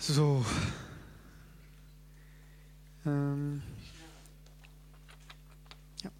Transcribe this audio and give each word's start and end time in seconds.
So. 0.00 0.44
Ähm. 3.06 3.62
Ja. 6.02 6.10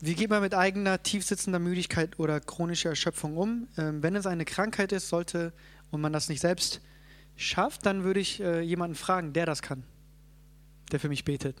Wie 0.00 0.14
geht 0.14 0.30
man 0.30 0.42
mit 0.42 0.54
eigener 0.54 1.02
tiefsitzender 1.02 1.58
Müdigkeit 1.58 2.18
oder 2.18 2.40
chronischer 2.40 2.90
Erschöpfung 2.90 3.36
um? 3.36 3.68
Ähm, 3.76 4.02
wenn 4.02 4.16
es 4.16 4.26
eine 4.26 4.44
Krankheit 4.44 4.92
ist, 4.92 5.08
sollte 5.08 5.52
und 5.90 6.00
man 6.00 6.12
das 6.12 6.28
nicht 6.28 6.40
selbst 6.40 6.80
schafft, 7.36 7.86
dann 7.86 8.02
würde 8.04 8.20
ich 8.20 8.40
äh, 8.40 8.60
jemanden 8.60 8.96
fragen, 8.96 9.32
der 9.32 9.46
das 9.46 9.62
kann, 9.62 9.84
der 10.90 11.00
für 11.00 11.08
mich 11.08 11.24
betet. 11.24 11.56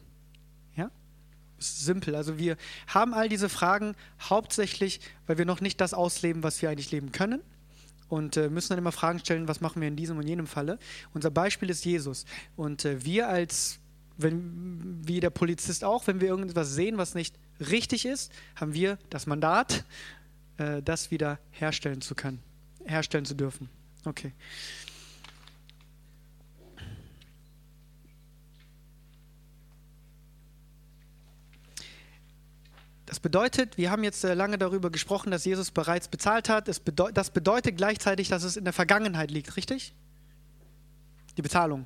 Simpel. 1.62 2.14
Also 2.14 2.38
wir 2.38 2.56
haben 2.86 3.14
all 3.14 3.28
diese 3.28 3.48
Fragen 3.48 3.94
hauptsächlich, 4.20 5.00
weil 5.26 5.38
wir 5.38 5.44
noch 5.44 5.60
nicht 5.60 5.80
das 5.80 5.94
ausleben, 5.94 6.42
was 6.42 6.60
wir 6.62 6.70
eigentlich 6.70 6.90
leben 6.90 7.12
können. 7.12 7.40
Und 8.08 8.36
äh, 8.36 8.50
müssen 8.50 8.70
dann 8.70 8.78
immer 8.78 8.92
Fragen 8.92 9.20
stellen, 9.20 9.48
was 9.48 9.62
machen 9.62 9.80
wir 9.80 9.88
in 9.88 9.96
diesem 9.96 10.18
und 10.18 10.28
jenem 10.28 10.46
Falle. 10.46 10.78
Unser 11.14 11.30
Beispiel 11.30 11.70
ist 11.70 11.84
Jesus. 11.84 12.26
Und 12.56 12.84
äh, 12.84 13.04
wir 13.04 13.28
als, 13.28 13.78
wenn, 14.18 15.00
wie 15.06 15.20
der 15.20 15.30
Polizist 15.30 15.82
auch, 15.82 16.06
wenn 16.06 16.20
wir 16.20 16.28
irgendetwas 16.28 16.74
sehen, 16.74 16.98
was 16.98 17.14
nicht 17.14 17.34
richtig 17.70 18.04
ist, 18.04 18.30
haben 18.54 18.74
wir 18.74 18.98
das 19.08 19.26
Mandat, 19.26 19.84
äh, 20.58 20.82
das 20.82 21.10
wieder 21.10 21.38
herstellen 21.52 22.02
zu 22.02 22.14
können, 22.14 22.40
herstellen 22.84 23.24
zu 23.24 23.34
dürfen. 23.34 23.70
Okay. 24.04 24.32
Das 33.12 33.20
bedeutet, 33.20 33.76
wir 33.76 33.90
haben 33.90 34.04
jetzt 34.04 34.24
äh, 34.24 34.32
lange 34.32 34.56
darüber 34.56 34.88
gesprochen, 34.88 35.30
dass 35.30 35.44
Jesus 35.44 35.70
bereits 35.70 36.08
bezahlt 36.08 36.48
hat. 36.48 36.66
das 36.66 36.80
bedeutet 36.80 37.76
gleichzeitig, 37.76 38.30
dass 38.30 38.42
es 38.42 38.56
in 38.56 38.64
der 38.64 38.72
Vergangenheit 38.72 39.30
liegt, 39.30 39.54
richtig? 39.58 39.92
Die 41.36 41.42
Bezahlung 41.42 41.84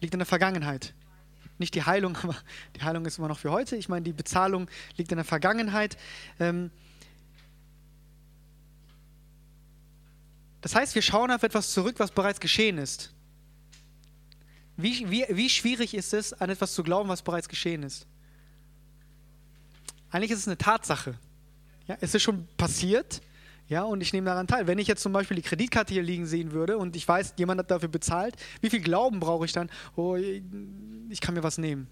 liegt 0.00 0.14
in 0.14 0.20
der 0.20 0.26
Vergangenheit. 0.26 0.94
Nicht 1.58 1.74
die 1.74 1.82
Heilung, 1.82 2.16
aber 2.22 2.34
die 2.74 2.80
Heilung 2.80 3.04
ist 3.04 3.18
immer 3.18 3.28
noch 3.28 3.40
für 3.40 3.50
heute. 3.50 3.76
Ich 3.76 3.90
meine, 3.90 4.04
die 4.04 4.14
Bezahlung 4.14 4.70
liegt 4.96 5.12
in 5.12 5.16
der 5.16 5.26
Vergangenheit. 5.26 5.98
Ähm, 6.40 6.70
das 10.62 10.74
heißt, 10.74 10.94
wir 10.94 11.02
schauen 11.02 11.30
auf 11.30 11.42
etwas 11.42 11.72
zurück, 11.72 11.96
was 11.98 12.10
bereits 12.10 12.40
geschehen 12.40 12.78
ist. 12.78 13.12
Wie, 14.78 15.10
wie, 15.10 15.26
wie 15.28 15.50
schwierig 15.50 15.92
ist 15.92 16.14
es, 16.14 16.32
an 16.32 16.48
etwas 16.48 16.72
zu 16.72 16.82
glauben, 16.82 17.10
was 17.10 17.20
bereits 17.20 17.50
geschehen 17.50 17.82
ist? 17.82 18.06
Eigentlich 20.12 20.30
ist 20.30 20.40
es 20.40 20.46
eine 20.46 20.58
Tatsache. 20.58 21.14
Ja, 21.88 21.96
es 22.00 22.14
ist 22.14 22.22
schon 22.22 22.46
passiert, 22.56 23.20
ja, 23.68 23.82
und 23.82 24.02
ich 24.02 24.12
nehme 24.12 24.26
daran 24.26 24.46
teil. 24.46 24.66
Wenn 24.66 24.78
ich 24.78 24.86
jetzt 24.86 25.02
zum 25.02 25.12
Beispiel 25.12 25.36
die 25.36 25.42
Kreditkarte 25.42 25.94
hier 25.94 26.02
liegen 26.02 26.26
sehen 26.26 26.52
würde 26.52 26.76
und 26.76 26.94
ich 26.94 27.08
weiß, 27.08 27.34
jemand 27.38 27.58
hat 27.58 27.70
dafür 27.70 27.88
bezahlt, 27.88 28.36
wie 28.60 28.68
viel 28.68 28.82
Glauben 28.82 29.18
brauche 29.18 29.46
ich 29.46 29.52
dann? 29.52 29.70
Oh, 29.96 30.14
ich 30.14 31.20
kann 31.20 31.34
mir 31.34 31.42
was 31.42 31.56
nehmen. 31.58 31.88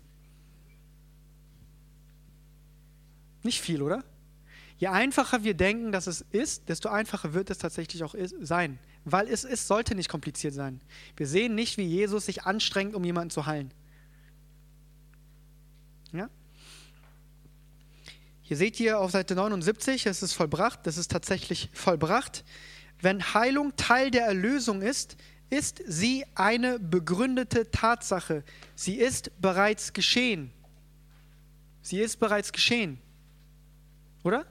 Nicht 3.43 3.63
viel, 3.63 3.81
oder? 3.81 4.05
Je 4.77 4.89
einfacher 4.89 5.43
wir 5.43 5.55
denken, 5.55 5.91
dass 5.91 6.07
es 6.07 6.21
ist, 6.31 6.69
desto 6.69 6.91
einfacher 6.91 7.33
wird 7.33 7.49
es 7.49 7.59
tatsächlich 7.59 8.05
auch 8.05 8.15
sein. 8.43 8.79
Weil 9.07 9.29
es, 9.29 9.45
es 9.45 9.67
sollte 9.67 9.95
nicht 9.95 10.11
kompliziert 10.11 10.53
sein. 10.53 10.81
Wir 11.17 11.27
sehen 11.27 11.55
nicht, 11.55 11.79
wie 11.79 11.85
Jesus 11.85 12.27
sich 12.27 12.45
anstrengt, 12.45 12.95
um 12.95 13.05
jemanden 13.05 13.31
zu 13.31 13.47
heilen. 13.47 13.73
Ja? 16.13 16.29
Hier 18.51 18.57
seht 18.57 18.81
ihr 18.81 18.99
auf 18.99 19.13
Seite 19.13 19.37
79, 19.37 20.07
es 20.07 20.25
ist 20.25 20.33
vollbracht, 20.33 20.81
das 20.83 20.97
ist 20.97 21.13
tatsächlich 21.13 21.71
vollbracht. 21.73 22.43
Wenn 23.01 23.33
Heilung 23.33 23.77
Teil 23.77 24.11
der 24.11 24.27
Erlösung 24.27 24.83
ist, 24.83 25.17
ist 25.51 25.81
sie 25.87 26.25
eine 26.35 26.81
begründete 26.81 27.71
Tatsache. 27.71 28.43
Sie 28.75 28.97
ist 28.97 29.31
bereits 29.41 29.93
geschehen. 29.93 30.51
Sie 31.83 32.01
ist 32.01 32.19
bereits 32.19 32.51
geschehen. 32.51 32.99
Oder? 34.25 34.45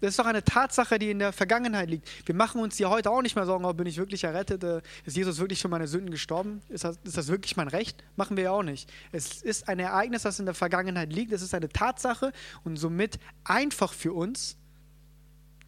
Das 0.00 0.10
ist 0.10 0.18
doch 0.18 0.26
eine 0.26 0.44
Tatsache, 0.44 0.98
die 0.98 1.10
in 1.10 1.18
der 1.18 1.32
Vergangenheit 1.32 1.88
liegt. 1.88 2.06
Wir 2.26 2.34
machen 2.34 2.60
uns 2.60 2.78
ja 2.78 2.90
heute 2.90 3.10
auch 3.10 3.22
nicht 3.22 3.34
mehr 3.34 3.46
Sorgen, 3.46 3.64
oh, 3.64 3.72
bin 3.72 3.86
ich 3.86 3.96
wirklich 3.96 4.24
errettet? 4.24 4.62
Äh, 4.62 4.82
ist 5.04 5.16
Jesus 5.16 5.38
wirklich 5.38 5.62
für 5.62 5.68
meine 5.68 5.88
Sünden 5.88 6.10
gestorben? 6.10 6.60
Ist 6.68 6.84
das, 6.84 6.98
ist 7.02 7.16
das 7.16 7.28
wirklich 7.28 7.56
mein 7.56 7.68
Recht? 7.68 8.04
Machen 8.14 8.36
wir 8.36 8.44
ja 8.44 8.50
auch 8.50 8.62
nicht. 8.62 8.92
Es 9.12 9.42
ist 9.42 9.68
ein 9.68 9.78
Ereignis, 9.78 10.22
das 10.22 10.38
in 10.38 10.44
der 10.44 10.54
Vergangenheit 10.54 11.12
liegt. 11.12 11.32
Es 11.32 11.40
ist 11.40 11.54
eine 11.54 11.70
Tatsache 11.70 12.32
und 12.62 12.76
somit 12.76 13.18
einfach 13.44 13.92
für 13.92 14.12
uns 14.12 14.56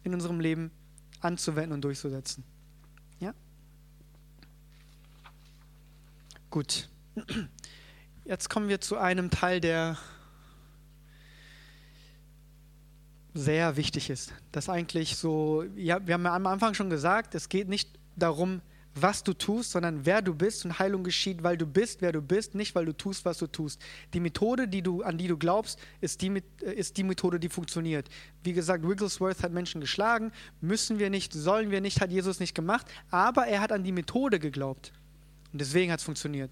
in 0.03 0.13
unserem 0.13 0.39
Leben 0.39 0.71
anzuwenden 1.21 1.73
und 1.73 1.81
durchzusetzen. 1.81 2.43
Ja? 3.19 3.33
Gut. 6.51 6.87
Jetzt 8.25 8.49
kommen 8.49 8.69
wir 8.69 8.79
zu 8.79 8.97
einem 8.97 9.31
Teil 9.31 9.59
der 9.59 9.97
sehr 13.33 13.77
wichtig 13.77 14.09
ist. 14.09 14.33
Das 14.51 14.69
eigentlich 14.69 15.15
so, 15.15 15.63
ja, 15.75 16.05
wir 16.05 16.15
haben 16.15 16.25
ja 16.25 16.35
am 16.35 16.47
Anfang 16.47 16.73
schon 16.73 16.89
gesagt, 16.89 17.35
es 17.35 17.49
geht 17.49 17.69
nicht 17.69 17.89
darum, 18.15 18.61
was 18.95 19.23
du 19.23 19.33
tust, 19.33 19.71
sondern 19.71 20.05
wer 20.05 20.21
du 20.21 20.33
bist 20.33 20.65
und 20.65 20.79
Heilung 20.79 21.03
geschieht, 21.03 21.43
weil 21.43 21.57
du 21.57 21.65
bist, 21.65 22.01
wer 22.01 22.11
du 22.11 22.21
bist, 22.21 22.55
nicht 22.55 22.75
weil 22.75 22.85
du 22.85 22.93
tust, 22.93 23.23
was 23.25 23.37
du 23.37 23.47
tust. 23.47 23.81
Die 24.13 24.19
Methode, 24.19 24.67
die 24.67 24.81
du, 24.81 25.03
an 25.03 25.17
die 25.17 25.27
du 25.27 25.37
glaubst, 25.37 25.79
ist 26.01 26.21
die, 26.21 26.41
ist 26.61 26.97
die 26.97 27.03
Methode, 27.03 27.39
die 27.39 27.49
funktioniert. 27.49 28.09
Wie 28.43 28.53
gesagt, 28.53 28.87
Wigglesworth 28.87 29.43
hat 29.43 29.51
Menschen 29.51 29.79
geschlagen, 29.79 30.31
müssen 30.59 30.99
wir 30.99 31.09
nicht, 31.09 31.33
sollen 31.33 31.71
wir 31.71 31.81
nicht, 31.81 32.01
hat 32.01 32.11
Jesus 32.11 32.39
nicht 32.39 32.55
gemacht, 32.55 32.87
aber 33.11 33.47
er 33.47 33.61
hat 33.61 33.71
an 33.71 33.83
die 33.83 33.91
Methode 33.91 34.39
geglaubt. 34.39 34.91
Und 35.53 35.61
deswegen 35.61 35.91
hat 35.91 35.99
es 35.99 36.05
funktioniert. 36.05 36.51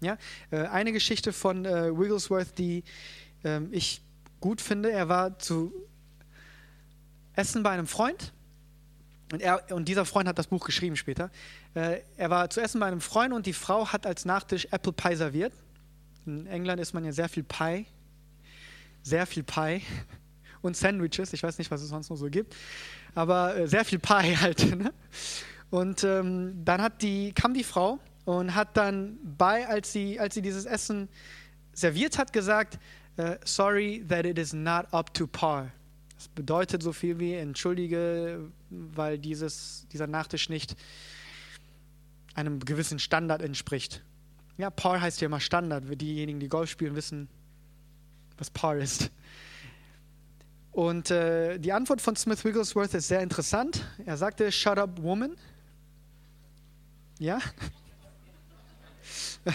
Ja? 0.00 0.16
Äh, 0.50 0.66
eine 0.66 0.92
Geschichte 0.92 1.32
von 1.32 1.64
äh, 1.64 1.96
Wigglesworth, 1.96 2.56
die 2.56 2.84
äh, 3.42 3.60
ich 3.70 4.02
gut 4.40 4.60
finde, 4.60 4.90
er 4.92 5.08
war 5.08 5.38
zu 5.38 5.72
Essen 7.38 7.62
bei 7.62 7.70
einem 7.70 7.86
Freund. 7.86 8.32
Und, 9.32 9.40
er, 9.40 9.70
und 9.70 9.88
dieser 9.88 10.04
Freund 10.04 10.28
hat 10.28 10.38
das 10.38 10.48
Buch 10.48 10.64
geschrieben 10.64 10.96
später. 10.96 11.30
Äh, 11.74 12.00
er 12.16 12.30
war 12.30 12.50
zu 12.50 12.60
essen 12.60 12.80
bei 12.80 12.86
einem 12.86 13.00
Freund 13.00 13.32
und 13.32 13.46
die 13.46 13.52
Frau 13.52 13.86
hat 13.88 14.06
als 14.06 14.24
Nachtisch 14.24 14.66
Apple 14.70 14.92
Pie 14.92 15.14
serviert. 15.14 15.52
In 16.26 16.46
England 16.46 16.80
isst 16.80 16.94
man 16.94 17.04
ja 17.04 17.12
sehr 17.12 17.28
viel 17.28 17.44
Pie. 17.44 17.86
Sehr 19.02 19.26
viel 19.26 19.42
Pie. 19.42 19.82
Und 20.60 20.76
Sandwiches. 20.76 21.32
Ich 21.32 21.42
weiß 21.44 21.56
nicht, 21.58 21.70
was 21.70 21.82
es 21.82 21.88
sonst 21.88 22.10
noch 22.10 22.16
so 22.16 22.28
gibt. 22.28 22.56
Aber 23.14 23.56
äh, 23.56 23.68
sehr 23.68 23.84
viel 23.84 24.00
Pie 24.00 24.36
halt. 24.40 24.76
Ne? 24.76 24.92
Und 25.70 26.02
ähm, 26.02 26.64
dann 26.64 26.90
die, 27.00 27.32
kam 27.32 27.54
die 27.54 27.62
Frau 27.62 28.00
und 28.24 28.56
hat 28.56 28.76
dann 28.76 29.18
bei, 29.22 29.68
als 29.68 29.92
sie, 29.92 30.18
als 30.18 30.34
sie 30.34 30.42
dieses 30.42 30.64
Essen 30.64 31.08
serviert 31.72 32.18
hat, 32.18 32.32
gesagt, 32.32 32.78
uh, 33.18 33.36
sorry 33.44 34.04
that 34.08 34.26
it 34.26 34.36
is 34.36 34.52
not 34.52 34.92
up 34.92 35.14
to 35.14 35.28
par. 35.28 35.70
Das 36.18 36.26
bedeutet 36.28 36.82
so 36.82 36.92
viel 36.92 37.20
wie 37.20 37.34
entschuldige, 37.34 38.50
weil 38.70 39.18
dieses, 39.18 39.86
dieser 39.92 40.08
Nachtisch 40.08 40.48
nicht 40.48 40.74
einem 42.34 42.58
gewissen 42.58 42.98
Standard 42.98 43.40
entspricht. 43.40 44.02
Ja, 44.56 44.70
Par 44.70 45.00
heißt 45.00 45.20
ja 45.20 45.26
immer 45.26 45.38
Standard. 45.38 45.84
Diejenigen, 46.00 46.40
die 46.40 46.48
Golf 46.48 46.70
spielen, 46.70 46.96
wissen, 46.96 47.28
was 48.36 48.50
Par 48.50 48.76
ist. 48.76 49.12
Und 50.72 51.12
äh, 51.12 51.58
die 51.58 51.72
Antwort 51.72 52.00
von 52.00 52.16
Smith 52.16 52.44
Wigglesworth 52.44 52.94
ist 52.94 53.06
sehr 53.06 53.20
interessant. 53.20 53.84
Er 54.04 54.16
sagte, 54.16 54.50
Shut 54.50 54.78
up, 54.78 55.00
woman. 55.00 55.36
Ja? 57.20 57.38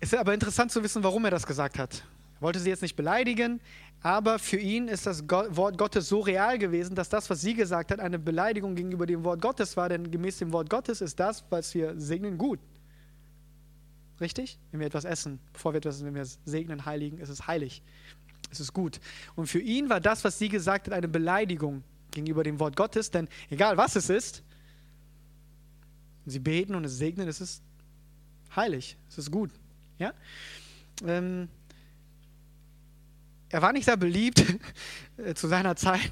es 0.00 0.12
ist 0.12 0.18
aber 0.18 0.34
interessant 0.34 0.70
zu 0.70 0.84
wissen, 0.84 1.02
warum 1.02 1.24
er 1.24 1.32
das 1.32 1.46
gesagt 1.46 1.80
hat. 1.80 2.04
Er 2.36 2.42
wollte 2.42 2.60
sie 2.60 2.68
jetzt 2.68 2.82
nicht 2.82 2.96
beleidigen, 2.96 3.60
aber 4.04 4.38
für 4.38 4.58
ihn 4.58 4.88
ist 4.88 5.06
das 5.06 5.24
Wort 5.30 5.78
Gottes 5.78 6.10
so 6.10 6.20
real 6.20 6.58
gewesen, 6.58 6.94
dass 6.94 7.08
das, 7.08 7.30
was 7.30 7.40
sie 7.40 7.54
gesagt 7.54 7.90
hat, 7.90 8.00
eine 8.00 8.18
Beleidigung 8.18 8.74
gegenüber 8.74 9.06
dem 9.06 9.24
Wort 9.24 9.40
Gottes 9.40 9.78
war, 9.78 9.88
denn 9.88 10.10
gemäß 10.10 10.36
dem 10.36 10.52
Wort 10.52 10.68
Gottes 10.68 11.00
ist 11.00 11.18
das, 11.18 11.42
was 11.48 11.74
wir 11.74 11.98
segnen, 11.98 12.36
gut. 12.36 12.60
Richtig? 14.20 14.58
Wenn 14.70 14.80
wir 14.80 14.88
etwas 14.88 15.06
essen, 15.06 15.40
bevor 15.54 15.72
wir 15.72 15.78
etwas, 15.78 16.04
wenn 16.04 16.14
wir 16.14 16.20
es 16.20 16.38
segnen, 16.44 16.84
heiligen, 16.84 17.16
ist 17.16 17.30
es 17.30 17.46
heilig. 17.46 17.82
Es 18.50 18.60
ist 18.60 18.74
gut. 18.74 19.00
Und 19.36 19.46
für 19.46 19.60
ihn 19.60 19.88
war 19.88 20.00
das, 20.00 20.22
was 20.22 20.38
sie 20.38 20.50
gesagt 20.50 20.88
hat, 20.88 20.92
eine 20.92 21.08
Beleidigung 21.08 21.82
gegenüber 22.10 22.42
dem 22.42 22.60
Wort 22.60 22.76
Gottes, 22.76 23.10
denn 23.10 23.26
egal 23.48 23.78
was 23.78 23.96
es 23.96 24.10
ist, 24.10 24.42
sie 26.26 26.40
beten 26.40 26.74
und 26.74 26.84
es 26.84 26.98
segnen, 26.98 27.26
es 27.26 27.40
ist 27.40 27.62
heilig, 28.54 28.98
es 29.08 29.16
ist 29.16 29.30
gut. 29.30 29.50
Ja? 29.98 30.12
Ähm, 31.06 31.48
er 33.54 33.62
war 33.62 33.72
nicht 33.72 33.84
sehr 33.84 33.96
beliebt 33.96 34.44
äh, 35.16 35.32
zu 35.34 35.46
seiner 35.46 35.76
Zeit. 35.76 36.10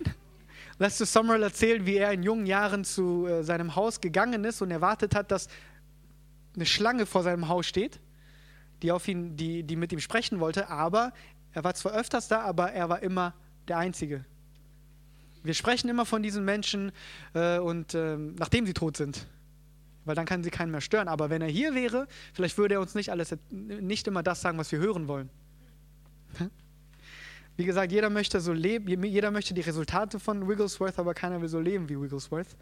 Lester 0.79 1.05
Summerall 1.05 1.43
erzählt, 1.43 1.85
wie 1.87 1.97
er 1.97 2.13
in 2.13 2.23
jungen 2.23 2.47
Jahren 2.47 2.85
zu 2.85 3.27
äh, 3.27 3.43
seinem 3.43 3.75
Haus 3.75 4.01
gegangen 4.01 4.45
ist 4.45 4.63
und 4.63 4.71
erwartet 4.71 5.17
hat, 5.17 5.33
dass 5.33 5.49
eine 6.55 6.67
Schlange 6.67 7.05
vor 7.05 7.25
seinem 7.25 7.49
Haus 7.49 7.67
steht, 7.67 7.99
die, 8.83 8.93
auf 8.93 9.09
ihn, 9.09 9.37
die, 9.37 9.65
die 9.65 9.75
mit 9.75 9.93
ihm 9.93 9.99
sprechen 9.99 10.39
wollte, 10.39 10.71
aber 10.71 11.13
Er 11.53 11.65
war 11.65 11.75
zwar 11.75 11.95
öfters 11.95 12.29
da, 12.29 12.43
aber 12.43 12.71
er 12.71 12.89
war 12.89 13.03
immer 13.03 13.35
der 13.67 13.79
Einzige. 13.79 14.25
Wir 15.43 15.55
sprechen 15.55 15.89
immer 15.91 16.07
von 16.07 16.23
diesen 16.23 16.45
Menschen 16.45 16.93
äh, 17.35 17.59
und 17.59 17.93
äh, 17.95 18.17
nachdem 18.17 18.67
sie 18.67 18.73
tot 18.73 18.97
sind, 18.97 19.27
weil 20.05 20.15
dann 20.15 20.27
kann 20.27 20.45
sie 20.45 20.51
keinen 20.51 20.71
mehr 20.71 20.81
stören. 20.81 21.09
Aber 21.09 21.29
wenn 21.29 21.43
er 21.43 21.49
hier 21.49 21.75
wäre, 21.75 22.07
vielleicht 22.35 22.57
würde 22.57 22.75
er 22.75 22.81
uns 22.81 22.95
nicht 22.95 23.11
alles, 23.11 23.37
nicht 23.51 24.07
immer 24.07 24.23
das 24.23 24.41
sagen, 24.41 24.59
was 24.59 24.71
wir 24.71 24.79
hören 24.79 25.09
wollen. 25.09 25.29
Wie 27.57 27.65
gesagt, 27.65 27.93
jeder 27.93 28.09
möchte 28.09 28.41
so 28.41 28.53
leben, 28.53 29.05
jeder 29.05 29.31
möchte 29.31 29.53
die 29.53 29.61
Resultate 29.61 30.19
von 30.19 30.49
Wigglesworth, 30.49 30.99
aber 30.99 31.15
keiner 31.15 31.41
will 31.41 31.49
so 31.49 31.61
leben 31.61 31.89
wie 31.89 32.01
Wigglesworth. 32.01 32.57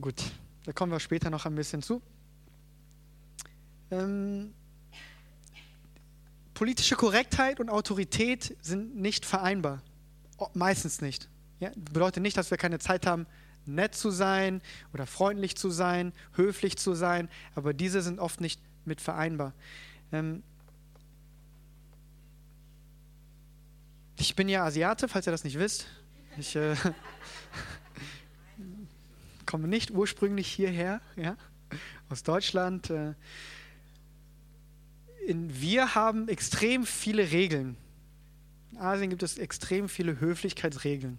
Gut, 0.00 0.22
da 0.64 0.72
kommen 0.72 0.92
wir 0.92 1.00
später 1.00 1.30
noch 1.30 1.46
ein 1.46 1.54
bisschen 1.54 1.82
zu. 1.82 2.02
Ähm, 3.90 4.52
politische 6.54 6.96
Korrektheit 6.96 7.60
und 7.60 7.70
Autorität 7.70 8.56
sind 8.60 8.96
nicht 8.96 9.24
vereinbar. 9.24 9.82
Meistens 10.54 11.00
nicht. 11.00 11.28
Ja? 11.60 11.70
Bedeutet 11.76 12.22
nicht, 12.22 12.36
dass 12.36 12.50
wir 12.50 12.58
keine 12.58 12.78
Zeit 12.78 13.06
haben, 13.06 13.26
nett 13.64 13.94
zu 13.94 14.10
sein 14.10 14.60
oder 14.92 15.06
freundlich 15.06 15.56
zu 15.56 15.70
sein, 15.70 16.12
höflich 16.34 16.76
zu 16.76 16.94
sein, 16.94 17.28
aber 17.54 17.74
diese 17.74 18.02
sind 18.02 18.18
oft 18.18 18.40
nicht 18.40 18.60
mit 18.84 19.00
vereinbar. 19.00 19.52
Ähm, 20.10 20.42
ich 24.18 24.34
bin 24.34 24.48
ja 24.48 24.64
Asiate, 24.64 25.08
falls 25.08 25.26
ihr 25.26 25.30
das 25.30 25.44
nicht 25.44 25.58
wisst. 25.58 25.86
Ich 26.36 26.56
äh, 26.56 26.74
komme 29.46 29.68
nicht 29.68 29.90
ursprünglich 29.92 30.48
hierher, 30.48 31.00
ja, 31.16 31.36
aus 32.08 32.24
Deutschland. 32.24 32.90
Äh, 32.90 33.14
in, 35.26 35.60
wir 35.60 35.94
haben 35.94 36.28
extrem 36.28 36.84
viele 36.84 37.30
Regeln. 37.30 37.76
In 38.72 38.78
Asien 38.78 39.10
gibt 39.10 39.22
es 39.22 39.38
extrem 39.38 39.88
viele 39.88 40.20
Höflichkeitsregeln. 40.20 41.18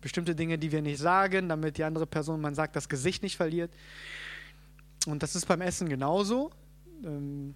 Bestimmte 0.00 0.34
Dinge, 0.34 0.58
die 0.58 0.72
wir 0.72 0.82
nicht 0.82 0.98
sagen, 0.98 1.48
damit 1.48 1.78
die 1.78 1.84
andere 1.84 2.06
Person, 2.06 2.40
man 2.40 2.56
sagt, 2.56 2.74
das 2.74 2.88
Gesicht 2.88 3.22
nicht 3.22 3.36
verliert. 3.36 3.70
Und 5.06 5.22
das 5.22 5.36
ist 5.36 5.46
beim 5.46 5.60
Essen 5.60 5.88
genauso. 5.88 6.50
Ähm, 7.04 7.54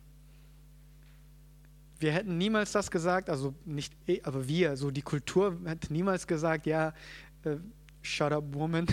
wir 1.98 2.12
hätten 2.12 2.38
niemals 2.38 2.72
das 2.72 2.90
gesagt, 2.90 3.30
also 3.30 3.54
nicht, 3.64 3.92
aber 4.24 4.46
wir, 4.46 4.76
so 4.76 4.90
die 4.90 5.02
Kultur 5.02 5.58
hätte 5.64 5.92
niemals 5.92 6.26
gesagt, 6.26 6.66
ja, 6.66 6.92
äh, 7.44 7.56
shut 8.02 8.32
up, 8.32 8.44
woman. 8.52 8.86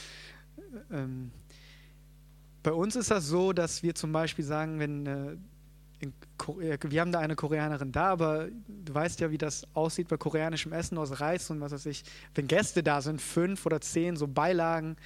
ähm, 0.90 1.30
bei 2.62 2.72
uns 2.72 2.96
ist 2.96 3.10
das 3.10 3.26
so, 3.26 3.52
dass 3.52 3.82
wir 3.82 3.94
zum 3.94 4.12
Beispiel 4.12 4.44
sagen, 4.44 4.78
wenn 4.78 5.06
äh, 5.06 5.36
wir 6.82 7.00
haben 7.00 7.12
da 7.12 7.18
eine 7.18 7.36
Koreanerin 7.36 7.92
da, 7.92 8.06
aber 8.06 8.48
du 8.66 8.94
weißt 8.94 9.20
ja, 9.20 9.30
wie 9.30 9.38
das 9.38 9.66
aussieht 9.74 10.08
bei 10.08 10.16
koreanischem 10.16 10.72
Essen 10.72 10.96
aus 10.96 11.20
Reis 11.20 11.50
und 11.50 11.60
was 11.60 11.72
weiß 11.72 11.86
ich. 11.86 12.04
Wenn 12.34 12.46
Gäste 12.46 12.82
da 12.82 13.02
sind, 13.02 13.20
fünf 13.20 13.66
oder 13.66 13.80
zehn 13.80 14.16
so 14.16 14.26
Beilagen 14.26 14.96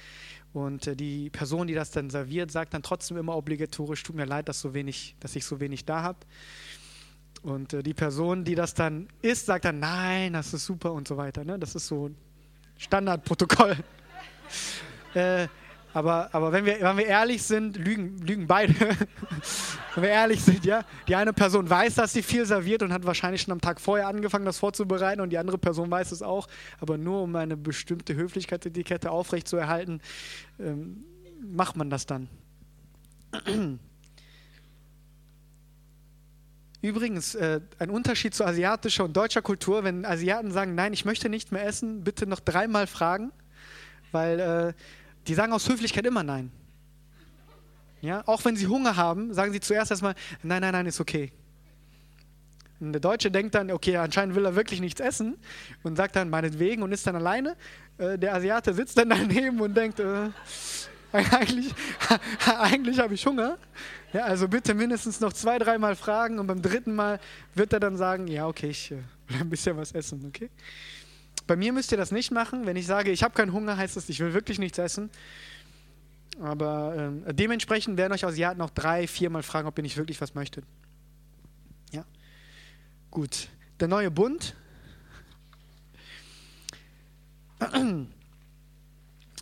und 0.53 0.87
äh, 0.87 0.95
die 0.95 1.29
Person, 1.29 1.67
die 1.67 1.73
das 1.73 1.91
dann 1.91 2.09
serviert, 2.09 2.51
sagt 2.51 2.73
dann 2.73 2.83
trotzdem 2.83 3.17
immer 3.17 3.35
obligatorisch, 3.35 4.03
tut 4.03 4.15
mir 4.15 4.25
leid, 4.25 4.47
dass, 4.47 4.61
so 4.61 4.73
wenig, 4.73 5.15
dass 5.19 5.35
ich 5.35 5.43
so 5.43 5.59
wenig 5.59 5.83
da 5.85 6.01
habe. 6.01 6.19
Und 7.45 7.73
äh, 7.73 7.83
die 7.83 7.93
Person, 7.93 8.43
die 8.43 8.55
das 8.55 8.73
dann 8.73 9.07
isst, 9.21 9.45
sagt 9.45 9.65
dann, 9.65 9.79
nein, 9.79 10.33
das 10.33 10.51
ist 10.51 10.65
super 10.65 10.91
und 10.91 11.07
so 11.07 11.15
weiter. 11.15 11.45
Ne? 11.45 11.59
Das 11.59 11.75
ist 11.75 11.85
so 11.85 12.07
ein 12.07 12.15
Standardprotokoll. 12.77 13.77
äh, 15.13 15.47
aber, 15.93 16.29
aber 16.33 16.51
wenn, 16.51 16.65
wir, 16.65 16.81
wenn 16.81 16.97
wir 16.97 17.05
ehrlich 17.05 17.43
sind, 17.43 17.77
lügen, 17.77 18.17
lügen 18.17 18.47
beide. 18.47 18.73
wenn 19.93 20.03
wir 20.03 20.09
ehrlich 20.09 20.41
sind, 20.41 20.65
ja. 20.65 20.83
Die 21.07 21.15
eine 21.15 21.33
Person 21.33 21.69
weiß, 21.69 21.93
dass 21.93 22.13
sie 22.13 22.23
viel 22.23 22.47
serviert 22.47 22.81
und 22.81 22.91
hat 22.91 23.05
wahrscheinlich 23.05 23.43
schon 23.43 23.51
am 23.51 23.61
Tag 23.61 23.79
vorher 23.79 24.07
angefangen, 24.07 24.45
das 24.45 24.57
vorzubereiten 24.57 25.21
und 25.21 25.29
die 25.29 25.37
andere 25.37 25.59
Person 25.59 25.91
weiß 25.91 26.13
es 26.13 26.23
auch. 26.23 26.47
Aber 26.79 26.97
nur 26.97 27.21
um 27.21 27.35
eine 27.35 27.55
bestimmte 27.55 28.15
Höflichkeitsetikette 28.15 29.11
aufrechtzuerhalten, 29.11 30.01
ähm, 30.59 31.05
macht 31.41 31.77
man 31.77 31.91
das 31.91 32.07
dann. 32.07 32.27
Übrigens, 36.85 37.33
äh, 37.33 37.61
ein 37.79 37.89
Unterschied 37.89 38.35
zu 38.35 38.45
asiatischer 38.45 39.05
und 39.05 39.17
deutscher 39.17 39.41
Kultur, 39.41 39.83
wenn 39.83 40.05
Asiaten 40.05 40.51
sagen, 40.51 40.75
nein, 40.75 40.93
ich 40.93 41.03
möchte 41.03 41.29
nicht 41.29 41.51
mehr 41.51 41.65
essen, 41.65 42.03
bitte 42.03 42.27
noch 42.27 42.39
dreimal 42.39 42.85
fragen, 42.85 43.31
weil 44.11 44.39
äh, 44.39 44.73
die 45.27 45.33
sagen 45.33 45.51
aus 45.51 45.67
Höflichkeit 45.67 46.05
immer 46.05 46.23
Nein. 46.23 46.51
Ja, 48.01 48.21
auch 48.27 48.45
wenn 48.45 48.55
sie 48.55 48.67
Hunger 48.67 48.97
haben, 48.97 49.33
sagen 49.33 49.51
sie 49.51 49.59
zuerst 49.59 49.89
erstmal, 49.89 50.13
nein, 50.43 50.61
nein, 50.61 50.73
nein, 50.73 50.85
ist 50.85 50.99
okay. 50.99 51.31
Und 52.79 52.93
der 52.93 53.01
Deutsche 53.01 53.31
denkt 53.31 53.55
dann, 53.55 53.71
okay, 53.71 53.97
anscheinend 53.97 54.35
will 54.35 54.45
er 54.45 54.55
wirklich 54.55 54.79
nichts 54.79 55.01
essen 55.01 55.37
und 55.81 55.95
sagt 55.95 56.15
dann 56.15 56.29
meinetwegen 56.29 56.83
und 56.83 56.91
ist 56.91 57.07
dann 57.07 57.15
alleine. 57.15 57.55
Äh, 57.97 58.19
der 58.19 58.35
Asiate 58.35 58.75
sitzt 58.75 58.95
dann 58.95 59.09
daneben 59.09 59.59
und 59.59 59.75
denkt, 59.75 59.99
äh, 59.99 60.29
eigentlich, 61.11 61.73
eigentlich 62.59 62.99
habe 62.99 63.15
ich 63.15 63.25
Hunger. 63.25 63.57
Ja, 64.15 64.23
also 64.23 64.47
bitte 64.47 64.73
mindestens 64.73 65.19
noch 65.19 65.33
zwei, 65.33 65.59
dreimal 65.59 65.97
fragen 65.97 66.39
und 66.39 66.47
beim 66.47 66.61
dritten 66.61 66.95
Mal 66.95 67.19
wird 67.53 67.73
er 67.73 67.81
dann 67.81 67.97
sagen, 67.97 68.27
ja, 68.27 68.47
okay, 68.47 68.69
ich 68.69 68.91
äh, 68.91 68.95
will 69.27 69.41
ein 69.41 69.49
bisschen 69.49 69.75
was 69.75 69.91
essen, 69.91 70.23
okay? 70.25 70.49
Bei 71.47 71.57
mir 71.57 71.73
müsst 71.73 71.91
ihr 71.91 71.97
das 71.97 72.13
nicht 72.13 72.31
machen. 72.31 72.65
Wenn 72.65 72.77
ich 72.77 72.87
sage, 72.87 73.11
ich 73.11 73.23
habe 73.23 73.33
keinen 73.33 73.51
Hunger, 73.51 73.75
heißt 73.75 73.97
das, 73.97 74.07
ich 74.07 74.21
will 74.21 74.33
wirklich 74.33 74.57
nichts 74.57 74.77
essen. 74.77 75.09
Aber 76.39 77.11
äh, 77.25 77.33
dementsprechend 77.33 77.97
werden 77.97 78.13
euch 78.13 78.23
Asiaten 78.23 78.57
noch 78.57 78.69
drei, 78.69 79.05
viermal 79.05 79.43
fragen, 79.43 79.67
ob 79.67 79.77
ihr 79.77 79.81
nicht 79.81 79.97
wirklich 79.97 80.21
was 80.21 80.33
möchtet. 80.33 80.63
Ja? 81.91 82.05
Gut. 83.11 83.49
Der 83.81 83.89
neue 83.89 84.11
Bund. 84.11 84.55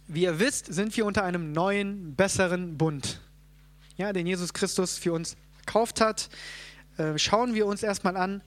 Wie 0.07 0.23
ihr 0.23 0.39
wisst, 0.39 0.65
sind 0.73 0.97
wir 0.97 1.05
unter 1.05 1.23
einem 1.23 1.51
neuen, 1.51 2.15
besseren 2.15 2.75
Bund, 2.75 3.21
ja, 3.97 4.13
den 4.13 4.27
Jesus 4.27 4.53
Christus 4.53 4.97
für 4.97 5.13
uns 5.13 5.35
gekauft 5.59 6.01
hat. 6.01 6.29
Äh, 6.97 7.17
schauen 7.17 7.53
wir 7.53 7.65
uns 7.65 7.83
erstmal 7.83 8.17
an, 8.17 8.41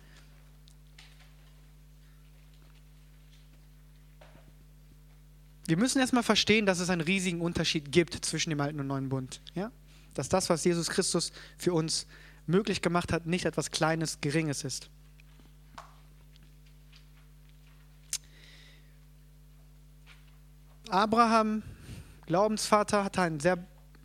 wir 5.66 5.76
müssen 5.76 5.98
erstmal 5.98 6.22
verstehen, 6.22 6.64
dass 6.66 6.78
es 6.78 6.90
einen 6.90 7.00
riesigen 7.00 7.40
Unterschied 7.40 7.90
gibt 7.90 8.24
zwischen 8.24 8.50
dem 8.50 8.60
alten 8.60 8.80
und 8.80 8.86
neuen 8.86 9.08
Bund. 9.08 9.40
Ja? 9.54 9.72
Dass 10.14 10.28
das, 10.28 10.48
was 10.48 10.64
Jesus 10.64 10.88
Christus 10.88 11.32
für 11.58 11.72
uns 11.72 12.06
möglich 12.46 12.82
gemacht 12.82 13.12
hat, 13.12 13.26
nicht 13.26 13.44
etwas 13.44 13.70
Kleines, 13.70 14.20
Geringes 14.20 14.64
ist. 14.64 14.88
Abraham, 20.88 21.64
Glaubensvater, 22.26 23.02
hatte 23.02 23.22
ein 23.22 23.40
sehr 23.40 23.58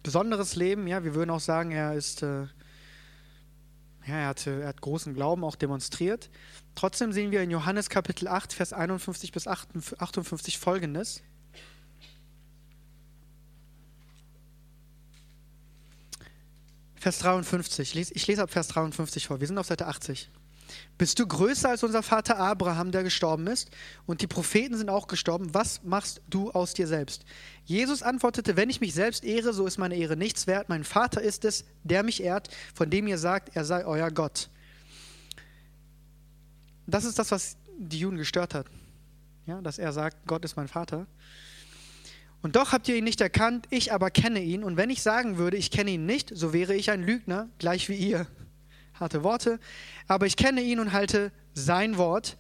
besonderes 0.03 0.55
Leben. 0.55 0.88
Ja, 0.88 1.03
wir 1.03 1.15
würden 1.15 1.29
auch 1.29 1.39
sagen, 1.39 1.72
er 1.72 1.93
ist, 1.93 2.24
äh, 2.24 2.43
ja, 4.05 4.15
er, 4.15 4.27
hatte, 4.27 4.62
er 4.62 4.70
hat 4.70 4.81
großen 4.81 5.13
Glauben 5.13 5.43
auch 5.43 5.55
demonstriert. 5.55 6.29
Trotzdem 6.75 7.12
sehen 7.12 7.31
wir 7.31 7.41
in 7.41 7.51
Johannes 7.51 7.89
Kapitel 7.89 8.27
8, 8.27 8.53
Vers 8.53 8.74
51 8.74 9.31
bis 9.31 9.48
58 9.48 10.58
folgendes. 10.58 11.22
Vers 16.96 17.17
53. 17.20 17.96
Ich 18.13 18.27
lese 18.27 18.43
ab 18.43 18.51
Vers 18.51 18.67
53 18.67 19.25
vor. 19.25 19.39
Wir 19.39 19.48
sind 19.48 19.58
auf 19.58 19.65
Seite 19.65 19.88
80. 19.88 20.29
Bist 20.98 21.17
du 21.17 21.25
größer 21.25 21.69
als 21.69 21.83
unser 21.83 22.03
Vater 22.03 22.38
Abraham, 22.38 22.91
der 22.91 23.03
gestorben 23.03 23.48
ist? 23.48 23.71
Und 24.05 24.21
die 24.21 24.27
Propheten 24.27 24.77
sind 24.77 24.89
auch 24.89 25.07
gestorben. 25.07 25.53
Was 25.53 25.81
machst 25.83 26.21
du 26.29 26.51
aus 26.51 26.74
dir 26.74 26.86
selbst? 26.86 27.25
Jesus 27.65 28.03
antwortete, 28.03 28.55
wenn 28.55 28.69
ich 28.69 28.81
mich 28.81 28.93
selbst 28.93 29.24
ehre, 29.24 29.51
so 29.51 29.65
ist 29.65 29.79
meine 29.79 29.95
Ehre 29.95 30.15
nichts 30.15 30.45
wert. 30.45 30.69
Mein 30.69 30.83
Vater 30.83 31.21
ist 31.21 31.43
es, 31.43 31.65
der 31.83 32.03
mich 32.03 32.21
ehrt, 32.21 32.50
von 32.75 32.89
dem 32.89 33.07
ihr 33.07 33.17
sagt, 33.17 33.55
er 33.55 33.65
sei 33.65 33.83
euer 33.86 34.12
Gott. 34.12 34.50
Das 36.86 37.05
ist 37.05 37.17
das, 37.17 37.31
was 37.31 37.57
die 37.77 38.00
Juden 38.00 38.17
gestört 38.17 38.53
hat. 38.53 38.67
Ja, 39.48 39.62
dass 39.62 39.79
er 39.79 39.93
sagt, 39.93 40.27
Gott 40.27 40.45
ist 40.45 40.55
mein 40.55 40.67
Vater. 40.67 41.07
Und 42.41 42.55
doch 42.55 42.71
habt 42.71 42.88
ihr 42.88 42.95
ihn 42.95 43.03
nicht 43.03 43.21
erkannt, 43.21 43.67
ich 43.69 43.93
aber 43.93 44.10
kenne 44.12 44.41
ihn. 44.41 44.63
Und 44.63 44.77
wenn 44.77 44.89
ich 44.89 45.01
sagen 45.01 45.38
würde, 45.38 45.57
ich 45.57 45.71
kenne 45.71 45.91
ihn 45.91 46.05
nicht, 46.05 46.31
so 46.36 46.53
wäre 46.53 46.75
ich 46.75 46.91
ein 46.91 47.03
Lügner, 47.03 47.50
gleich 47.60 47.89
wie 47.89 47.95
ihr. 47.95 48.27
Harte 48.93 49.24
Worte. 49.24 49.60
Aber 50.07 50.25
ich 50.25 50.36
kenne 50.36 50.62
ihn 50.62 50.79
und 50.79 50.91
halte 50.91 51.31
sein 51.53 51.98
Wort. 51.98 52.38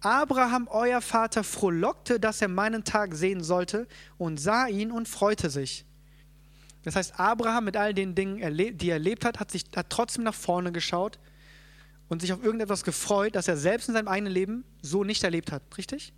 Abraham, 0.00 0.66
euer 0.70 1.00
Vater, 1.00 1.44
frohlockte, 1.44 2.18
dass 2.18 2.40
er 2.40 2.48
meinen 2.48 2.84
Tag 2.84 3.14
sehen 3.14 3.42
sollte 3.42 3.86
und 4.16 4.40
sah 4.40 4.66
ihn 4.66 4.90
und 4.90 5.08
freute 5.08 5.50
sich. 5.50 5.84
Das 6.82 6.96
heißt, 6.96 7.20
Abraham 7.20 7.64
mit 7.64 7.76
all 7.76 7.92
den 7.92 8.14
Dingen, 8.14 8.38
die 8.78 8.88
er 8.88 8.94
erlebt 8.94 9.24
hat, 9.24 9.38
hat, 9.38 9.50
sich, 9.50 9.64
hat 9.76 9.90
trotzdem 9.90 10.24
nach 10.24 10.34
vorne 10.34 10.72
geschaut 10.72 11.18
und 12.08 12.22
sich 12.22 12.32
auf 12.32 12.42
irgendetwas 12.42 12.84
gefreut, 12.84 13.34
das 13.34 13.48
er 13.48 13.58
selbst 13.58 13.88
in 13.88 13.94
seinem 13.94 14.08
eigenen 14.08 14.32
Leben 14.32 14.64
so 14.80 15.04
nicht 15.04 15.22
erlebt 15.22 15.52
hat. 15.52 15.62
Richtig? 15.76 16.14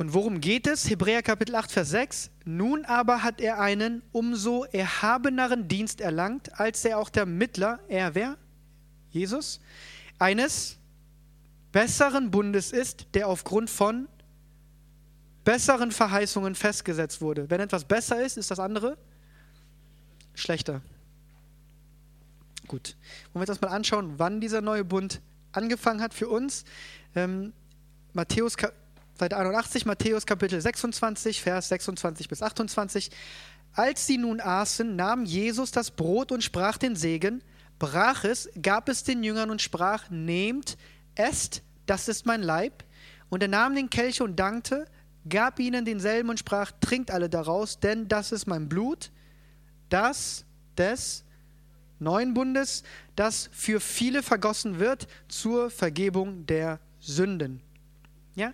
Und 0.00 0.14
worum 0.14 0.40
geht 0.40 0.66
es? 0.66 0.88
Hebräer 0.88 1.22
Kapitel 1.22 1.54
8, 1.54 1.70
Vers 1.70 1.90
6. 1.90 2.30
Nun 2.46 2.86
aber 2.86 3.22
hat 3.22 3.38
er 3.38 3.60
einen 3.60 4.00
umso 4.12 4.64
erhabeneren 4.64 5.68
Dienst 5.68 6.00
erlangt, 6.00 6.58
als 6.58 6.86
er 6.86 6.96
auch 6.96 7.10
der 7.10 7.26
Mittler, 7.26 7.80
er 7.86 8.14
wer? 8.14 8.38
Jesus, 9.10 9.60
eines 10.18 10.78
besseren 11.70 12.30
Bundes 12.30 12.72
ist, 12.72 13.08
der 13.12 13.28
aufgrund 13.28 13.68
von 13.68 14.08
besseren 15.44 15.92
Verheißungen 15.92 16.54
festgesetzt 16.54 17.20
wurde. 17.20 17.50
Wenn 17.50 17.60
etwas 17.60 17.84
besser 17.84 18.24
ist, 18.24 18.38
ist 18.38 18.50
das 18.50 18.58
andere 18.58 18.96
schlechter. 20.32 20.80
Gut. 22.68 22.96
Wollen 23.34 23.42
wir 23.44 23.50
uns 23.50 23.58
das 23.58 23.60
mal 23.60 23.76
anschauen, 23.76 24.14
wann 24.16 24.40
dieser 24.40 24.62
neue 24.62 24.82
Bund 24.82 25.20
angefangen 25.52 26.00
hat 26.00 26.14
für 26.14 26.30
uns? 26.30 26.64
Ähm, 27.14 27.52
Matthäus, 28.14 28.56
Seite 29.20 29.36
81, 29.36 29.84
Matthäus 29.84 30.24
Kapitel 30.24 30.58
26, 30.58 31.42
Vers 31.42 31.68
26 31.68 32.26
bis 32.28 32.42
28. 32.42 33.10
Als 33.74 34.06
sie 34.06 34.16
nun 34.16 34.40
aßen, 34.40 34.96
nahm 34.96 35.26
Jesus 35.26 35.72
das 35.72 35.90
Brot 35.90 36.32
und 36.32 36.42
sprach 36.42 36.78
den 36.78 36.96
Segen, 36.96 37.44
brach 37.78 38.24
es, 38.24 38.48
gab 38.62 38.88
es 38.88 39.04
den 39.04 39.22
Jüngern 39.22 39.50
und 39.50 39.60
sprach, 39.60 40.08
nehmt, 40.08 40.78
esst, 41.16 41.62
das 41.84 42.08
ist 42.08 42.24
mein 42.24 42.42
Leib. 42.42 42.82
Und 43.28 43.42
er 43.42 43.50
nahm 43.50 43.74
den 43.74 43.90
Kelch 43.90 44.22
und 44.22 44.36
dankte, 44.36 44.86
gab 45.28 45.58
ihnen 45.60 45.84
denselben 45.84 46.30
und 46.30 46.38
sprach, 46.38 46.72
trinkt 46.80 47.10
alle 47.10 47.28
daraus, 47.28 47.78
denn 47.78 48.08
das 48.08 48.32
ist 48.32 48.46
mein 48.46 48.70
Blut, 48.70 49.10
das 49.90 50.46
des 50.78 51.24
neuen 51.98 52.32
Bundes, 52.32 52.84
das 53.16 53.50
für 53.52 53.80
viele 53.80 54.22
vergossen 54.22 54.78
wird 54.78 55.08
zur 55.28 55.68
Vergebung 55.68 56.46
der 56.46 56.80
Sünden. 57.00 57.60
Ja? 58.40 58.52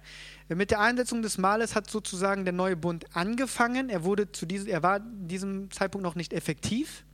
Mit 0.49 0.71
der 0.71 0.81
Einsetzung 0.81 1.23
des 1.23 1.39
Mahles 1.39 1.75
hat 1.75 1.89
sozusagen 1.89 2.45
der 2.45 2.53
neue 2.53 2.77
Bund 2.77 3.07
angefangen. 3.17 3.89
Er, 3.89 4.05
wurde 4.05 4.33
zu 4.33 4.47
diesem, 4.47 4.69
er 4.69 4.83
war 4.83 5.01
diesem 5.01 5.71
Zeitpunkt 5.71 6.03
noch 6.03 6.15
nicht 6.15 6.33
effektiv. 6.33 7.05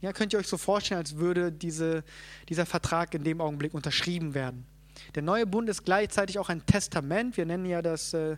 Ja, 0.00 0.12
könnt 0.12 0.32
ihr 0.32 0.38
euch 0.38 0.48
so 0.48 0.56
vorstellen, 0.56 0.98
als 0.98 1.16
würde 1.16 1.52
diese, 1.52 2.04
dieser 2.48 2.66
Vertrag 2.66 3.14
in 3.14 3.24
dem 3.24 3.40
Augenblick 3.40 3.74
unterschrieben 3.74 4.34
werden. 4.34 4.66
Der 5.14 5.22
neue 5.22 5.46
Bund 5.46 5.68
ist 5.68 5.84
gleichzeitig 5.84 6.38
auch 6.38 6.48
ein 6.48 6.64
Testament. 6.66 7.36
Wir 7.36 7.46
nennen 7.46 7.66
ja 7.66 7.82
das, 7.82 8.14
äh, 8.14 8.36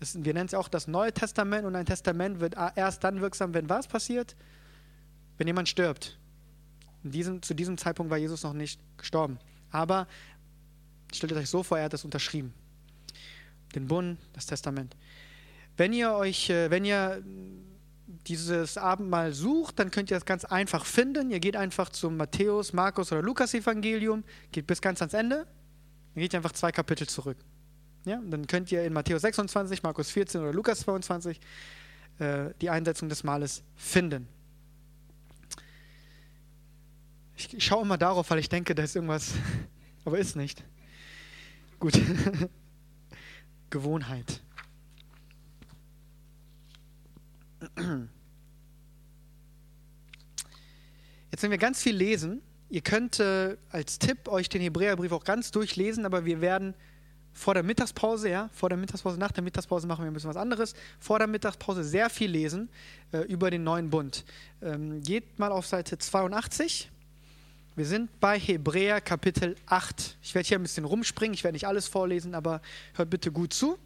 das 0.00 0.16
wir 0.22 0.34
nennen 0.34 0.46
es 0.46 0.54
auch 0.54 0.68
das 0.68 0.88
Neue 0.88 1.12
Testament 1.12 1.66
und 1.66 1.76
ein 1.76 1.86
Testament 1.86 2.40
wird 2.40 2.56
erst 2.74 3.04
dann 3.04 3.20
wirksam, 3.20 3.54
wenn 3.54 3.68
was 3.68 3.86
passiert? 3.86 4.34
Wenn 5.38 5.46
jemand 5.46 5.68
stirbt. 5.68 6.18
Diesem, 7.02 7.42
zu 7.42 7.54
diesem 7.54 7.78
Zeitpunkt 7.78 8.10
war 8.10 8.18
Jesus 8.18 8.42
noch 8.42 8.52
nicht 8.52 8.80
gestorben. 8.96 9.38
Aber 9.70 10.06
stellt 11.12 11.32
euch 11.32 11.48
so 11.48 11.62
vor, 11.62 11.78
er 11.78 11.84
hat 11.84 11.94
es 11.94 12.04
unterschrieben. 12.04 12.52
Den 13.74 13.86
Bund, 13.86 14.18
das 14.32 14.46
Testament. 14.46 14.96
Wenn 15.76 15.92
ihr 15.92 16.12
euch, 16.12 16.50
äh, 16.50 16.70
wenn 16.70 16.84
ihr 16.84 17.22
dieses 18.26 18.76
Abendmahl 18.76 19.32
sucht, 19.32 19.78
dann 19.78 19.90
könnt 19.90 20.10
ihr 20.10 20.16
das 20.16 20.24
ganz 20.24 20.44
einfach 20.44 20.84
finden. 20.84 21.30
Ihr 21.30 21.40
geht 21.40 21.56
einfach 21.56 21.88
zum 21.88 22.16
Matthäus, 22.16 22.72
Markus 22.72 23.12
oder 23.12 23.22
Lukas 23.22 23.54
Evangelium, 23.54 24.24
geht 24.52 24.66
bis 24.66 24.80
ganz 24.80 25.00
ans 25.00 25.14
Ende, 25.14 25.46
dann 26.14 26.20
geht 26.20 26.32
ihr 26.32 26.38
einfach 26.38 26.52
zwei 26.52 26.72
Kapitel 26.72 27.08
zurück. 27.08 27.38
Ja, 28.04 28.20
dann 28.24 28.46
könnt 28.46 28.72
ihr 28.72 28.82
in 28.84 28.92
Matthäus 28.92 29.22
26, 29.22 29.82
Markus 29.82 30.10
14 30.10 30.40
oder 30.40 30.52
Lukas 30.52 30.80
22 30.80 31.38
äh, 32.18 32.50
die 32.60 32.70
Einsetzung 32.70 33.08
des 33.08 33.24
Mahles 33.24 33.62
finden. 33.76 34.26
Ich 37.36 37.64
schaue 37.64 37.82
immer 37.82 37.96
darauf, 37.96 38.30
weil 38.30 38.38
ich 38.38 38.48
denke, 38.48 38.74
da 38.74 38.82
ist 38.82 38.96
irgendwas, 38.96 39.32
aber 40.04 40.18
ist 40.18 40.36
nicht. 40.36 40.62
Gut. 41.78 41.98
Gewohnheit. 43.70 44.40
Jetzt 51.30 51.42
wenn 51.42 51.50
wir 51.50 51.58
ganz 51.58 51.82
viel 51.82 51.94
lesen. 51.96 52.42
Ihr 52.68 52.82
könnt 52.82 53.18
äh, 53.18 53.56
als 53.70 53.98
Tipp 53.98 54.28
euch 54.28 54.48
den 54.48 54.62
Hebräerbrief 54.62 55.10
auch 55.12 55.24
ganz 55.24 55.50
durchlesen, 55.50 56.06
aber 56.06 56.24
wir 56.24 56.40
werden 56.40 56.74
vor 57.32 57.54
der 57.54 57.62
Mittagspause, 57.62 58.28
ja, 58.28 58.50
vor 58.52 58.68
der 58.68 58.78
Mittagspause, 58.78 59.18
nach 59.18 59.32
der 59.32 59.42
Mittagspause 59.42 59.86
machen 59.86 60.04
wir 60.04 60.10
ein 60.10 60.14
bisschen 60.14 60.30
was 60.30 60.36
anderes. 60.36 60.74
Vor 60.98 61.18
der 61.18 61.26
Mittagspause 61.26 61.84
sehr 61.84 62.10
viel 62.10 62.30
lesen 62.30 62.68
äh, 63.12 63.18
über 63.20 63.50
den 63.50 63.64
neuen 63.64 63.90
Bund. 63.90 64.24
Ähm, 64.62 65.00
geht 65.02 65.38
mal 65.38 65.52
auf 65.52 65.66
Seite 65.66 65.98
82. 65.98 66.90
Wir 67.80 67.86
sind 67.86 68.20
bei 68.20 68.38
Hebräer 68.38 69.00
Kapitel 69.00 69.56
8. 69.64 70.18
Ich 70.20 70.34
werde 70.34 70.46
hier 70.46 70.58
ein 70.58 70.62
bisschen 70.62 70.84
rumspringen, 70.84 71.32
ich 71.32 71.44
werde 71.44 71.54
nicht 71.54 71.66
alles 71.66 71.88
vorlesen, 71.88 72.34
aber 72.34 72.60
hört 72.92 73.08
bitte 73.08 73.32
gut 73.32 73.54
zu. 73.54 73.78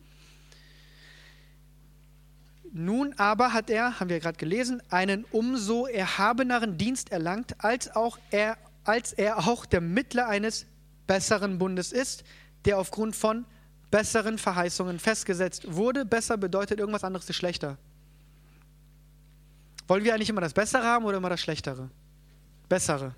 Nun 2.72 3.14
aber 3.18 3.52
hat 3.52 3.70
er, 3.70 4.00
haben 4.00 4.10
wir 4.10 4.18
gerade 4.18 4.36
gelesen, 4.36 4.82
einen 4.90 5.24
umso 5.30 5.86
erhabeneren 5.86 6.76
Dienst 6.76 7.12
erlangt, 7.12 7.54
als, 7.62 7.94
auch 7.94 8.18
er, 8.32 8.58
als 8.82 9.12
er 9.12 9.38
auch 9.46 9.64
der 9.64 9.80
Mittler 9.80 10.26
eines 10.26 10.66
besseren 11.06 11.60
Bundes 11.60 11.92
ist, 11.92 12.24
der 12.64 12.80
aufgrund 12.80 13.14
von 13.14 13.44
besseren 13.92 14.38
Verheißungen 14.38 14.98
festgesetzt 14.98 15.72
wurde. 15.72 16.04
Besser 16.04 16.36
bedeutet 16.36 16.80
irgendwas 16.80 17.04
anderes 17.04 17.30
ist 17.30 17.36
schlechter. 17.36 17.78
Wollen 19.86 20.02
wir 20.02 20.14
eigentlich 20.14 20.30
immer 20.30 20.40
das 20.40 20.52
Bessere 20.52 20.82
haben 20.82 21.04
oder 21.04 21.18
immer 21.18 21.30
das 21.30 21.40
Schlechtere? 21.40 21.90
Bessere. 22.68 23.14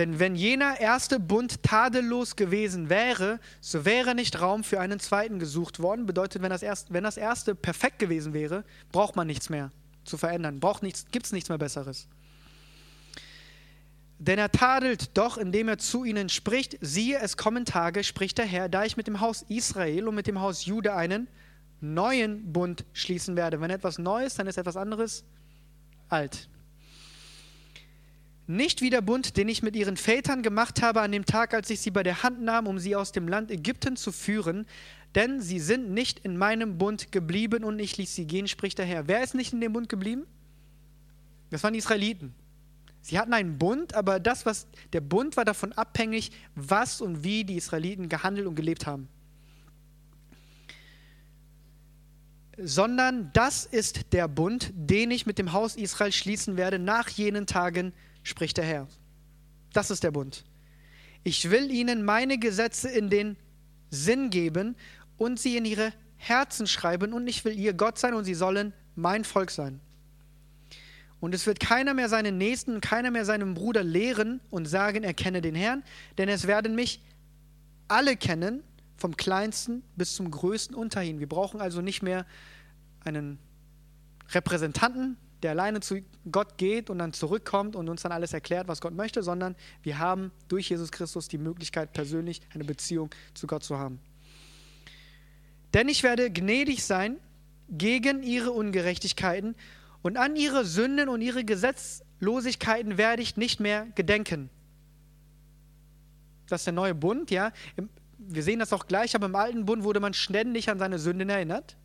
Denn 0.00 0.18
wenn 0.18 0.34
jener 0.34 0.80
erste 0.80 1.20
Bund 1.20 1.62
tadellos 1.62 2.34
gewesen 2.34 2.88
wäre, 2.88 3.38
so 3.60 3.84
wäre 3.84 4.14
nicht 4.14 4.40
Raum 4.40 4.64
für 4.64 4.80
einen 4.80 4.98
zweiten 4.98 5.38
gesucht 5.38 5.78
worden. 5.78 6.06
Bedeutet, 6.06 6.40
wenn 6.40 6.48
das, 6.48 6.62
erste, 6.62 6.94
wenn 6.94 7.04
das 7.04 7.18
erste 7.18 7.54
perfekt 7.54 7.98
gewesen 7.98 8.32
wäre, 8.32 8.64
braucht 8.92 9.14
man 9.14 9.26
nichts 9.26 9.50
mehr 9.50 9.70
zu 10.06 10.16
verändern. 10.16 10.58
Braucht 10.58 10.82
nichts, 10.82 11.04
gibt 11.12 11.26
es 11.26 11.32
nichts 11.32 11.50
mehr 11.50 11.58
Besseres. 11.58 12.08
Denn 14.18 14.38
er 14.38 14.50
tadelt 14.50 15.18
doch, 15.18 15.36
indem 15.36 15.68
er 15.68 15.76
zu 15.76 16.04
ihnen 16.04 16.30
spricht, 16.30 16.78
siehe, 16.80 17.18
es 17.18 17.36
kommen 17.36 17.66
Tage, 17.66 18.02
spricht 18.02 18.38
der 18.38 18.46
Herr, 18.46 18.70
da 18.70 18.86
ich 18.86 18.96
mit 18.96 19.06
dem 19.06 19.20
Haus 19.20 19.44
Israel 19.48 20.08
und 20.08 20.14
mit 20.14 20.26
dem 20.26 20.40
Haus 20.40 20.64
Jude 20.64 20.94
einen 20.94 21.28
neuen 21.82 22.54
Bund 22.54 22.86
schließen 22.94 23.36
werde. 23.36 23.60
Wenn 23.60 23.68
etwas 23.68 23.98
Neues, 23.98 24.32
dann 24.32 24.46
ist 24.46 24.56
etwas 24.56 24.78
anderes 24.78 25.24
alt. 26.08 26.48
Nicht 28.50 28.82
wie 28.82 28.90
der 28.90 29.00
Bund, 29.00 29.36
den 29.36 29.48
ich 29.48 29.62
mit 29.62 29.76
ihren 29.76 29.96
Vätern 29.96 30.42
gemacht 30.42 30.82
habe 30.82 31.02
an 31.02 31.12
dem 31.12 31.24
Tag, 31.24 31.54
als 31.54 31.70
ich 31.70 31.80
sie 31.80 31.92
bei 31.92 32.02
der 32.02 32.24
Hand 32.24 32.42
nahm, 32.42 32.66
um 32.66 32.80
sie 32.80 32.96
aus 32.96 33.12
dem 33.12 33.28
Land 33.28 33.48
Ägypten 33.48 33.96
zu 33.96 34.10
führen, 34.10 34.66
denn 35.14 35.40
sie 35.40 35.60
sind 35.60 35.92
nicht 35.92 36.18
in 36.24 36.36
meinem 36.36 36.76
Bund 36.76 37.12
geblieben 37.12 37.62
und 37.62 37.78
ich 37.78 37.96
ließ 37.96 38.12
sie 38.12 38.26
gehen, 38.26 38.48
spricht 38.48 38.78
der 38.78 38.86
Herr. 38.86 39.06
Wer 39.06 39.22
ist 39.22 39.36
nicht 39.36 39.52
in 39.52 39.60
dem 39.60 39.72
Bund 39.72 39.88
geblieben? 39.88 40.26
Das 41.50 41.62
waren 41.62 41.74
die 41.74 41.78
Israeliten. 41.78 42.34
Sie 43.02 43.20
hatten 43.20 43.32
einen 43.34 43.56
Bund, 43.56 43.94
aber 43.94 44.18
das, 44.18 44.44
was 44.44 44.66
der 44.92 45.00
Bund 45.00 45.36
war 45.36 45.44
davon 45.44 45.72
abhängig, 45.74 46.32
was 46.56 47.00
und 47.00 47.22
wie 47.22 47.44
die 47.44 47.54
Israeliten 47.54 48.08
gehandelt 48.08 48.48
und 48.48 48.56
gelebt 48.56 48.84
haben. 48.84 49.06
Sondern 52.58 53.30
das 53.32 53.64
ist 53.64 54.12
der 54.12 54.26
Bund, 54.26 54.72
den 54.74 55.12
ich 55.12 55.24
mit 55.24 55.38
dem 55.38 55.52
Haus 55.52 55.76
Israel 55.76 56.10
schließen 56.10 56.56
werde 56.56 56.80
nach 56.80 57.08
jenen 57.10 57.46
Tagen, 57.46 57.92
spricht 58.22 58.56
der 58.56 58.64
Herr. 58.64 58.88
Das 59.72 59.90
ist 59.90 60.04
der 60.04 60.10
Bund. 60.10 60.44
Ich 61.22 61.50
will 61.50 61.70
ihnen 61.70 62.04
meine 62.04 62.38
Gesetze 62.38 62.88
in 62.88 63.10
den 63.10 63.36
Sinn 63.90 64.30
geben 64.30 64.76
und 65.16 65.38
sie 65.38 65.56
in 65.56 65.64
ihre 65.64 65.92
Herzen 66.16 66.66
schreiben 66.66 67.12
und 67.12 67.26
ich 67.26 67.44
will 67.44 67.58
ihr 67.58 67.74
Gott 67.74 67.98
sein 67.98 68.14
und 68.14 68.24
sie 68.24 68.34
sollen 68.34 68.72
mein 68.94 69.24
Volk 69.24 69.50
sein. 69.50 69.80
Und 71.20 71.34
es 71.34 71.46
wird 71.46 71.60
keiner 71.60 71.92
mehr 71.92 72.08
seinen 72.08 72.38
Nächsten 72.38 72.74
und 72.74 72.80
keiner 72.80 73.10
mehr 73.10 73.26
seinem 73.26 73.54
Bruder 73.54 73.84
lehren 73.84 74.40
und 74.50 74.66
sagen, 74.66 75.04
er 75.04 75.12
kenne 75.12 75.42
den 75.42 75.54
Herrn, 75.54 75.82
denn 76.16 76.28
es 76.28 76.46
werden 76.46 76.74
mich 76.74 77.02
alle 77.88 78.16
kennen, 78.16 78.62
vom 78.96 79.16
kleinsten 79.16 79.82
bis 79.96 80.14
zum 80.14 80.30
größten 80.30 80.74
unter 80.74 81.02
ihnen. 81.02 81.20
Wir 81.20 81.28
brauchen 81.28 81.60
also 81.60 81.80
nicht 81.80 82.02
mehr 82.02 82.26
einen 83.04 83.38
Repräsentanten, 84.30 85.16
der 85.42 85.52
alleine 85.52 85.80
zu 85.80 86.02
Gott 86.30 86.58
geht 86.58 86.90
und 86.90 86.98
dann 86.98 87.12
zurückkommt 87.12 87.76
und 87.76 87.88
uns 87.88 88.02
dann 88.02 88.12
alles 88.12 88.32
erklärt, 88.32 88.68
was 88.68 88.80
Gott 88.80 88.94
möchte, 88.94 89.22
sondern 89.22 89.56
wir 89.82 89.98
haben 89.98 90.32
durch 90.48 90.68
Jesus 90.68 90.90
Christus 90.92 91.28
die 91.28 91.38
Möglichkeit, 91.38 91.92
persönlich 91.92 92.42
eine 92.52 92.64
Beziehung 92.64 93.10
zu 93.34 93.46
Gott 93.46 93.64
zu 93.64 93.78
haben. 93.78 94.00
Denn 95.72 95.88
ich 95.88 96.02
werde 96.02 96.30
gnädig 96.30 96.84
sein 96.84 97.16
gegen 97.68 98.22
ihre 98.22 98.50
Ungerechtigkeiten 98.50 99.54
und 100.02 100.16
an 100.16 100.36
ihre 100.36 100.64
Sünden 100.64 101.08
und 101.08 101.20
ihre 101.20 101.44
Gesetzlosigkeiten 101.44 102.98
werde 102.98 103.22
ich 103.22 103.36
nicht 103.36 103.60
mehr 103.60 103.86
gedenken. 103.94 104.50
Das 106.48 106.62
ist 106.62 106.66
der 106.66 106.72
neue 106.72 106.94
Bund, 106.94 107.30
ja. 107.30 107.52
Wir 108.18 108.42
sehen 108.42 108.58
das 108.58 108.72
auch 108.72 108.86
gleich, 108.86 109.14
aber 109.14 109.26
im 109.26 109.36
alten 109.36 109.64
Bund 109.64 109.84
wurde 109.84 110.00
man 110.00 110.14
ständig 110.14 110.68
an 110.68 110.78
seine 110.78 110.98
Sünden 110.98 111.28
erinnert. 111.28 111.76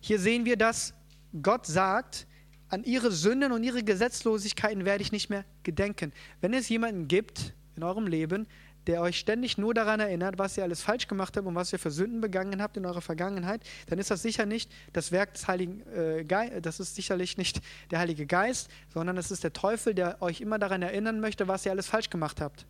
Hier 0.00 0.18
sehen 0.18 0.44
wir, 0.44 0.56
dass 0.56 0.94
Gott 1.42 1.66
sagt, 1.66 2.26
an 2.70 2.84
ihre 2.84 3.10
Sünden 3.10 3.52
und 3.52 3.62
ihre 3.62 3.82
Gesetzlosigkeiten 3.82 4.84
werde 4.84 5.02
ich 5.02 5.12
nicht 5.12 5.28
mehr 5.28 5.44
gedenken. 5.62 6.12
Wenn 6.40 6.54
es 6.54 6.68
jemanden 6.68 7.08
gibt 7.08 7.54
in 7.76 7.82
eurem 7.82 8.06
Leben, 8.06 8.46
der 8.86 9.02
euch 9.02 9.18
ständig 9.18 9.58
nur 9.58 9.74
daran 9.74 10.00
erinnert, 10.00 10.38
was 10.38 10.56
ihr 10.56 10.62
alles 10.62 10.80
falsch 10.80 11.06
gemacht 11.06 11.36
habt 11.36 11.46
und 11.46 11.54
was 11.54 11.72
ihr 11.72 11.78
für 11.78 11.90
Sünden 11.90 12.20
begangen 12.20 12.62
habt 12.62 12.76
in 12.76 12.86
eurer 12.86 13.02
Vergangenheit, 13.02 13.62
dann 13.86 13.98
ist 13.98 14.10
das 14.10 14.22
sicher 14.22 14.46
nicht 14.46 14.72
das 14.92 15.12
Werk 15.12 15.34
des 15.34 15.48
Heiligen 15.48 15.82
äh, 15.88 16.60
das 16.62 16.80
ist 16.80 16.94
sicherlich 16.94 17.36
nicht 17.36 17.60
der 17.90 17.98
Heilige 17.98 18.26
Geist, 18.26 18.70
sondern 18.92 19.16
es 19.18 19.30
ist 19.30 19.44
der 19.44 19.52
Teufel, 19.52 19.94
der 19.94 20.22
euch 20.22 20.40
immer 20.40 20.58
daran 20.58 20.82
erinnern 20.82 21.20
möchte, 21.20 21.48
was 21.48 21.66
ihr 21.66 21.72
alles 21.72 21.88
falsch 21.88 22.08
gemacht 22.08 22.40
habt. 22.40 22.66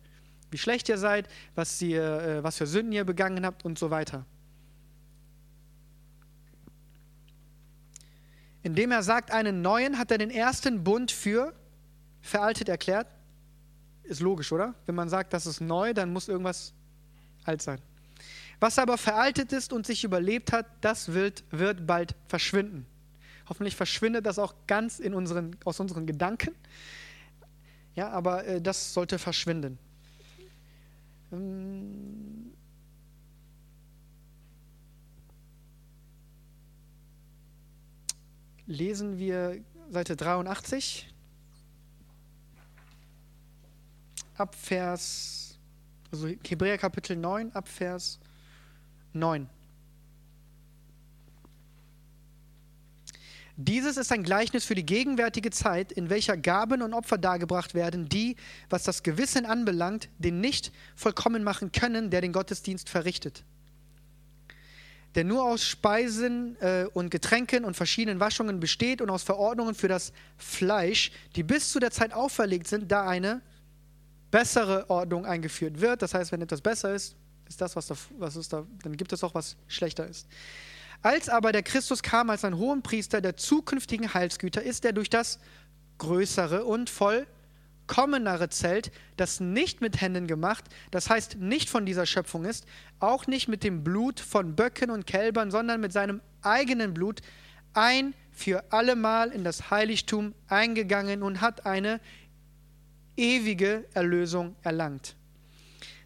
Wie 0.49 0.57
schlecht 0.57 0.89
ihr 0.89 0.97
seid, 0.97 1.29
was, 1.55 1.81
ihr, 1.81 2.03
äh, 2.03 2.43
was 2.43 2.57
für 2.57 2.67
Sünden 2.67 2.91
ihr 2.91 3.05
begangen 3.05 3.45
habt 3.45 3.63
und 3.63 3.79
so 3.79 3.89
weiter. 3.89 4.25
Indem 8.63 8.91
er 8.91 9.03
sagt, 9.03 9.31
einen 9.31 9.61
neuen 9.61 9.97
hat 9.97 10.11
er 10.11 10.17
den 10.17 10.29
ersten 10.29 10.83
Bund 10.83 11.11
für 11.11 11.53
veraltet 12.21 12.69
erklärt. 12.69 13.07
Ist 14.03 14.21
logisch, 14.21 14.51
oder? 14.51 14.75
Wenn 14.85 14.95
man 14.95 15.09
sagt, 15.09 15.33
das 15.33 15.45
ist 15.45 15.61
neu, 15.61 15.93
dann 15.93 16.13
muss 16.13 16.27
irgendwas 16.27 16.73
alt 17.43 17.61
sein. 17.61 17.79
Was 18.59 18.77
aber 18.77 18.97
veraltet 18.97 19.51
ist 19.53 19.73
und 19.73 19.87
sich 19.87 20.03
überlebt 20.03 20.51
hat, 20.51 20.67
das 20.81 21.13
wird, 21.13 21.43
wird 21.49 21.87
bald 21.87 22.13
verschwinden. 22.27 22.85
Hoffentlich 23.49 23.75
verschwindet 23.75 24.25
das 24.25 24.37
auch 24.37 24.53
ganz 24.67 24.99
in 24.99 25.15
unseren, 25.15 25.55
aus 25.65 25.79
unseren 25.79 26.05
Gedanken. 26.05 26.53
Ja, 27.95 28.09
aber 28.09 28.45
äh, 28.45 28.61
das 28.61 28.93
sollte 28.93 29.17
verschwinden. 29.17 29.79
Ähm 31.31 32.30
lesen 38.71 39.19
wir 39.19 39.59
Seite 39.89 40.15
83 40.15 41.07
ab 44.37 44.55
Vers, 44.55 45.59
also 46.11 46.27
Hebräer 46.27 46.77
Kapitel 46.77 47.17
9 47.17 47.51
ab 47.51 47.67
Vers 47.67 48.19
9. 49.13 49.49
Dieses 53.57 53.97
ist 53.97 54.11
ein 54.11 54.23
Gleichnis 54.23 54.65
für 54.65 54.73
die 54.73 54.85
gegenwärtige 54.85 55.51
Zeit, 55.51 55.91
in 55.91 56.09
welcher 56.09 56.37
Gaben 56.37 56.81
und 56.81 56.93
Opfer 56.93 57.17
dargebracht 57.17 57.75
werden, 57.75 58.07
die, 58.07 58.37
was 58.69 58.83
das 58.83 59.03
Gewissen 59.03 59.45
anbelangt, 59.45 60.09
den 60.17 60.39
nicht 60.39 60.71
vollkommen 60.95 61.43
machen 61.43 61.71
können, 61.71 62.09
der 62.09 62.21
den 62.21 62.31
Gottesdienst 62.31 62.89
verrichtet 62.89 63.43
der 65.15 65.23
nur 65.23 65.43
aus 65.43 65.63
Speisen 65.63 66.55
äh, 66.61 66.85
und 66.93 67.09
Getränken 67.11 67.65
und 67.65 67.75
verschiedenen 67.75 68.19
Waschungen 68.19 68.59
besteht 68.59 69.01
und 69.01 69.09
aus 69.09 69.23
Verordnungen 69.23 69.75
für 69.75 69.87
das 69.87 70.13
Fleisch, 70.37 71.11
die 71.35 71.43
bis 71.43 71.71
zu 71.71 71.79
der 71.79 71.91
Zeit 71.91 72.13
auferlegt 72.13 72.67
sind, 72.67 72.91
da 72.91 73.07
eine 73.07 73.41
bessere 74.31 74.89
Ordnung 74.89 75.25
eingeführt 75.25 75.81
wird. 75.81 76.01
Das 76.01 76.13
heißt, 76.13 76.31
wenn 76.31 76.41
etwas 76.41 76.61
besser 76.61 76.93
ist, 76.93 77.15
ist 77.47 77.59
das, 77.59 77.75
was 77.75 77.87
da, 77.87 77.95
was 78.17 78.37
ist 78.37 78.53
da, 78.53 78.65
dann 78.83 78.95
gibt 78.95 79.11
es 79.11 79.23
auch 79.23 79.35
was 79.35 79.57
schlechter 79.67 80.07
ist. 80.07 80.27
Als 81.01 81.29
aber 81.29 81.51
der 81.51 81.63
Christus 81.63 82.01
kam 82.01 82.29
als 82.29 82.45
ein 82.45 82.57
Hohenpriester 82.57 83.21
der 83.21 83.35
zukünftigen 83.35 84.13
Heilsgüter, 84.13 84.61
ist 84.61 84.85
er 84.85 84.93
durch 84.93 85.09
das 85.09 85.39
größere 85.97 86.63
und 86.63 86.89
voll 86.89 87.27
vollkommenere 87.91 88.47
Zelt, 88.49 88.89
das 89.17 89.41
nicht 89.41 89.81
mit 89.81 89.99
Händen 89.99 90.25
gemacht, 90.25 90.63
das 90.91 91.09
heißt 91.09 91.37
nicht 91.39 91.69
von 91.69 91.85
dieser 91.85 92.05
Schöpfung 92.05 92.45
ist, 92.45 92.65
auch 93.01 93.27
nicht 93.27 93.49
mit 93.49 93.65
dem 93.65 93.83
Blut 93.83 94.21
von 94.21 94.55
Böcken 94.55 94.89
und 94.89 95.05
Kälbern, 95.05 95.51
sondern 95.51 95.81
mit 95.81 95.91
seinem 95.91 96.21
eigenen 96.41 96.93
Blut 96.93 97.21
ein 97.73 98.13
für 98.31 98.63
allemal 98.71 99.31
in 99.31 99.43
das 99.43 99.71
Heiligtum 99.71 100.33
eingegangen 100.47 101.21
und 101.21 101.41
hat 101.41 101.65
eine 101.65 101.99
ewige 103.17 103.85
Erlösung 103.93 104.55
erlangt. 104.63 105.15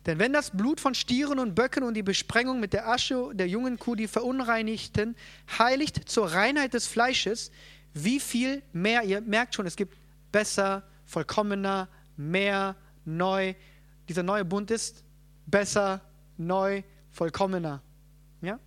Denn 0.08 0.18
wenn 0.18 0.34
das 0.34 0.58
Blut 0.58 0.80
von 0.80 0.96
Stieren 0.96 1.38
und 1.38 1.54
Böcken 1.54 1.84
und 1.84 1.94
die 1.94 2.04
Besprengung 2.04 2.60
mit 2.60 2.74
der 2.74 2.88
Asche 2.88 3.30
der 3.34 3.48
jungen 3.48 3.77
Kuh 3.77 3.94
die 3.94 4.08
Verunreinigten 4.08 5.15
heiligt 5.60 6.10
zur 6.10 6.32
Reinheit 6.32 6.74
des 6.74 6.88
Fleisches, 6.88 7.51
wie 7.94 8.20
viel 8.20 8.63
mehr, 8.74 9.04
ihr 9.04 9.22
merkt 9.22 9.54
schon, 9.54 9.68
es 9.68 9.75
gibt 9.75 9.96
besser, 10.32 10.84
vollkommener, 11.06 11.88
mehr, 12.18 12.76
neu. 13.06 13.54
Dieser 14.10 14.24
neue 14.24 14.46
Bund 14.46 14.72
ist 14.72 15.04
besser, 15.46 16.02
neu, 16.38 16.84
vollkommener. 17.12 17.82
Ja? 18.41 18.60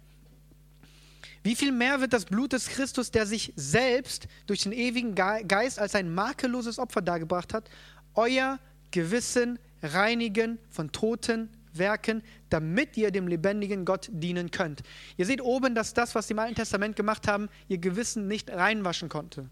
Wie 1.43 1.55
viel 1.55 1.73
mehr 1.73 2.01
wird 2.01 2.13
das 2.13 2.25
Blut 2.25 2.53
des 2.53 2.69
Christus, 2.69 3.11
der 3.11 3.27
sich 3.27 3.53
selbst 3.57 4.29
durch 4.47 4.63
den 4.63 4.73
ewigen 4.73 5.15
Geist 5.15 5.79
als 5.79 5.95
ein 5.95 6.15
makelloses 6.15 6.79
Opfer 6.79 7.03
dargebracht 7.03 7.55
hat, 7.55 7.71
euer 8.15 8.59
Gewissen 8.91 9.59
reinigen 9.83 10.59
von 10.71 10.91
toten 10.93 11.51
Werken, 11.73 12.23
damit 12.51 12.97
ihr 12.97 13.11
dem 13.11 13.29
lebendigen 13.29 13.85
Gott 13.85 14.09
dienen 14.11 14.51
könnt. 14.51 14.83
Ihr 15.17 15.27
seht 15.27 15.41
oben, 15.41 15.75
dass 15.75 15.95
das, 15.95 16.15
was 16.15 16.27
sie 16.27 16.33
im 16.33 16.39
Alten 16.39 16.57
Testament 16.57 16.97
gemacht 16.97 17.29
haben, 17.29 17.49
ihr 17.69 17.79
Gewissen 17.79 18.27
nicht 18.27 18.51
reinwaschen 18.51 19.09
konnte. 19.09 19.49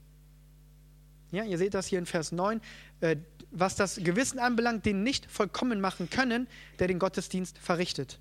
Ja, 1.33 1.45
ihr 1.45 1.59
seht 1.59 1.75
das 1.75 1.87
hier 1.87 1.99
in 1.99 2.07
Vers 2.07 2.33
9. 2.33 2.61
Äh, 3.01 3.17
was 3.51 3.77
das 3.77 3.97
Gewissen 3.97 4.39
anbelangt, 4.39 4.85
den 4.87 5.03
nicht 5.03 5.31
vollkommen 5.31 5.81
machen 5.81 6.11
können, 6.11 6.47
der 6.79 6.89
den 6.89 6.99
Gottesdienst 6.99 7.59
verrichtet. 7.59 8.19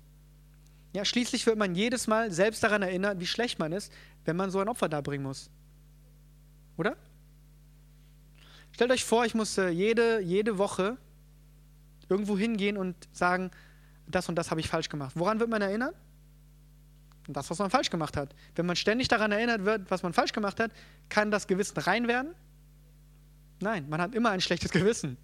Ja, 0.92 1.04
schließlich 1.04 1.46
wird 1.46 1.58
man 1.58 1.74
jedes 1.74 2.06
Mal 2.06 2.30
selbst 2.30 2.62
daran 2.62 2.82
erinnert, 2.82 3.20
wie 3.20 3.26
schlecht 3.26 3.58
man 3.58 3.72
ist, 3.72 3.92
wenn 4.24 4.36
man 4.36 4.50
so 4.50 4.60
ein 4.60 4.68
Opfer 4.68 4.88
darbringen 4.88 5.26
muss. 5.26 5.50
Oder? 6.76 6.96
Stellt 8.72 8.90
euch 8.90 9.04
vor, 9.04 9.24
ich 9.24 9.34
muss 9.34 9.58
äh, 9.58 9.68
jede, 9.68 10.20
jede 10.20 10.58
Woche 10.58 10.96
irgendwo 12.08 12.38
hingehen 12.38 12.76
und 12.76 12.96
sagen, 13.12 13.50
das 14.06 14.28
und 14.28 14.36
das 14.36 14.50
habe 14.50 14.60
ich 14.60 14.68
falsch 14.68 14.88
gemacht. 14.88 15.12
Woran 15.16 15.40
wird 15.40 15.50
man 15.50 15.60
erinnert? 15.60 15.94
Das, 17.28 17.50
was 17.50 17.58
man 17.58 17.70
falsch 17.70 17.90
gemacht 17.90 18.16
hat. 18.16 18.34
Wenn 18.54 18.66
man 18.66 18.76
ständig 18.76 19.08
daran 19.08 19.32
erinnert 19.32 19.64
wird, 19.64 19.90
was 19.90 20.02
man 20.02 20.12
falsch 20.12 20.32
gemacht 20.32 20.60
hat, 20.60 20.70
kann 21.08 21.30
das 21.30 21.48
Gewissen 21.48 21.78
rein 21.78 22.06
werden 22.06 22.34
Nein, 23.60 23.88
man 23.88 24.00
hat 24.00 24.14
immer 24.14 24.30
ein 24.30 24.40
schlechtes 24.40 24.70
Gewissen. 24.70 25.16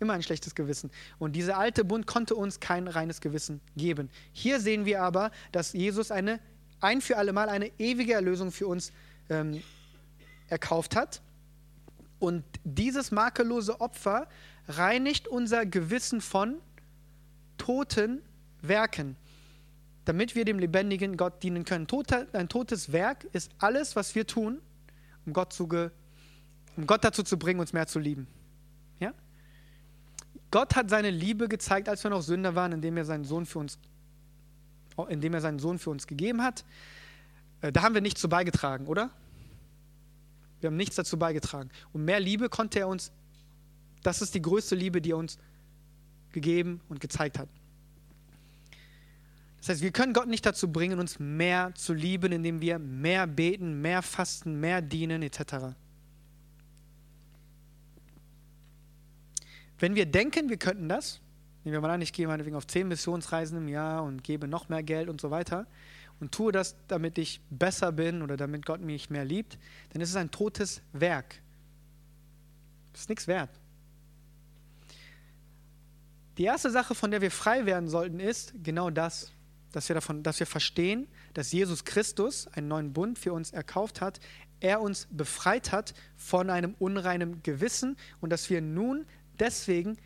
Immer 0.00 0.12
ein 0.14 0.22
schlechtes 0.22 0.54
Gewissen. 0.54 0.90
Und 1.18 1.34
dieser 1.34 1.58
alte 1.58 1.84
Bund 1.84 2.06
konnte 2.06 2.34
uns 2.34 2.60
kein 2.60 2.86
reines 2.86 3.20
Gewissen 3.20 3.60
geben. 3.76 4.10
Hier 4.32 4.60
sehen 4.60 4.84
wir 4.84 5.02
aber, 5.02 5.32
dass 5.50 5.72
Jesus 5.72 6.10
eine 6.10 6.40
ein 6.80 7.00
für 7.00 7.16
alle 7.16 7.32
Mal 7.32 7.48
eine 7.48 7.70
ewige 7.78 8.14
Erlösung 8.14 8.52
für 8.52 8.66
uns 8.66 8.92
ähm, 9.28 9.62
erkauft 10.48 10.96
hat. 10.96 11.20
Und 12.18 12.44
dieses 12.64 13.10
makellose 13.10 13.80
Opfer 13.80 14.28
reinigt 14.66 15.28
unser 15.28 15.66
Gewissen 15.66 16.20
von 16.20 16.60
toten 17.56 18.22
Werken, 18.60 19.16
damit 20.04 20.34
wir 20.34 20.44
dem 20.44 20.58
lebendigen 20.58 21.16
Gott 21.16 21.42
dienen 21.42 21.64
können. 21.64 21.86
ein 22.32 22.48
totes 22.48 22.92
Werk 22.92 23.24
ist 23.32 23.50
alles, 23.58 23.94
was 23.94 24.14
wir 24.14 24.26
tun, 24.26 24.60
um 25.26 25.32
Gott 25.32 25.52
zu 25.52 25.68
um 26.78 26.86
Gott 26.86 27.02
dazu 27.02 27.24
zu 27.24 27.36
bringen, 27.36 27.58
uns 27.58 27.72
mehr 27.72 27.88
zu 27.88 27.98
lieben. 27.98 28.28
Ja? 29.00 29.12
Gott 30.52 30.76
hat 30.76 30.88
seine 30.88 31.10
Liebe 31.10 31.48
gezeigt, 31.48 31.88
als 31.88 32.04
wir 32.04 32.10
noch 32.10 32.22
Sünder 32.22 32.54
waren, 32.54 32.70
indem 32.70 32.96
er 32.96 33.04
seinen 33.04 33.24
Sohn 33.24 33.46
für 33.46 33.58
uns, 33.58 33.80
indem 35.08 35.34
er 35.34 35.40
seinen 35.40 35.58
Sohn 35.58 35.80
für 35.80 35.90
uns 35.90 36.06
gegeben 36.06 36.40
hat. 36.40 36.64
Äh, 37.62 37.72
da 37.72 37.82
haben 37.82 37.94
wir 37.94 38.00
nichts 38.00 38.20
zu 38.20 38.28
beigetragen, 38.28 38.86
oder? 38.86 39.10
Wir 40.60 40.68
haben 40.68 40.76
nichts 40.76 40.94
dazu 40.94 41.18
beigetragen. 41.18 41.68
Und 41.92 42.04
mehr 42.04 42.20
Liebe 42.20 42.48
konnte 42.48 42.78
er 42.78 42.86
uns, 42.86 43.10
das 44.04 44.22
ist 44.22 44.36
die 44.36 44.42
größte 44.42 44.76
Liebe, 44.76 45.00
die 45.02 45.10
er 45.10 45.16
uns 45.16 45.36
gegeben 46.30 46.80
und 46.88 47.00
gezeigt 47.00 47.40
hat. 47.40 47.48
Das 49.56 49.70
heißt, 49.70 49.82
wir 49.82 49.90
können 49.90 50.12
Gott 50.12 50.28
nicht 50.28 50.46
dazu 50.46 50.70
bringen, 50.70 51.00
uns 51.00 51.18
mehr 51.18 51.74
zu 51.74 51.92
lieben, 51.92 52.30
indem 52.30 52.60
wir 52.60 52.78
mehr 52.78 53.26
beten, 53.26 53.82
mehr 53.82 54.02
fasten, 54.02 54.60
mehr 54.60 54.80
dienen 54.80 55.22
etc. 55.22 55.74
Wenn 59.78 59.94
wir 59.94 60.06
denken, 60.06 60.48
wir 60.48 60.56
könnten 60.56 60.88
das, 60.88 61.20
nehmen 61.64 61.74
wir 61.74 61.80
mal 61.80 61.90
an, 61.90 62.02
ich 62.02 62.12
gehe 62.12 62.26
meinetwegen 62.26 62.56
auf 62.56 62.66
zehn 62.66 62.88
Missionsreisen 62.88 63.58
im 63.58 63.68
Jahr 63.68 64.02
und 64.02 64.24
gebe 64.24 64.48
noch 64.48 64.68
mehr 64.68 64.82
Geld 64.82 65.08
und 65.08 65.20
so 65.20 65.30
weiter 65.30 65.66
und 66.20 66.32
tue 66.32 66.52
das, 66.52 66.76
damit 66.88 67.18
ich 67.18 67.40
besser 67.50 67.92
bin 67.92 68.22
oder 68.22 68.36
damit 68.36 68.66
Gott 68.66 68.80
mich 68.80 69.10
mehr 69.10 69.24
liebt, 69.24 69.58
dann 69.92 70.02
ist 70.02 70.10
es 70.10 70.16
ein 70.16 70.30
totes 70.30 70.82
Werk. 70.92 71.40
Das 72.92 73.02
ist 73.02 73.08
nichts 73.08 73.28
wert. 73.28 73.50
Die 76.38 76.44
erste 76.44 76.70
Sache, 76.70 76.94
von 76.94 77.10
der 77.10 77.20
wir 77.20 77.30
frei 77.30 77.66
werden 77.66 77.88
sollten, 77.88 78.20
ist 78.20 78.54
genau 78.62 78.90
das, 78.90 79.32
dass 79.72 79.88
wir, 79.88 79.94
davon, 79.94 80.22
dass 80.22 80.38
wir 80.40 80.46
verstehen, 80.46 81.08
dass 81.34 81.52
Jesus 81.52 81.84
Christus 81.84 82.46
einen 82.48 82.68
neuen 82.68 82.92
Bund 82.92 83.18
für 83.18 83.32
uns 83.32 83.50
erkauft 83.52 84.00
hat, 84.00 84.20
er 84.60 84.80
uns 84.80 85.06
befreit 85.10 85.72
hat 85.72 85.94
von 86.16 86.50
einem 86.50 86.74
unreinen 86.78 87.42
Gewissen 87.42 87.96
und 88.20 88.30
dass 88.30 88.50
wir 88.50 88.60
nun 88.60 89.06
deswegen 89.40 89.96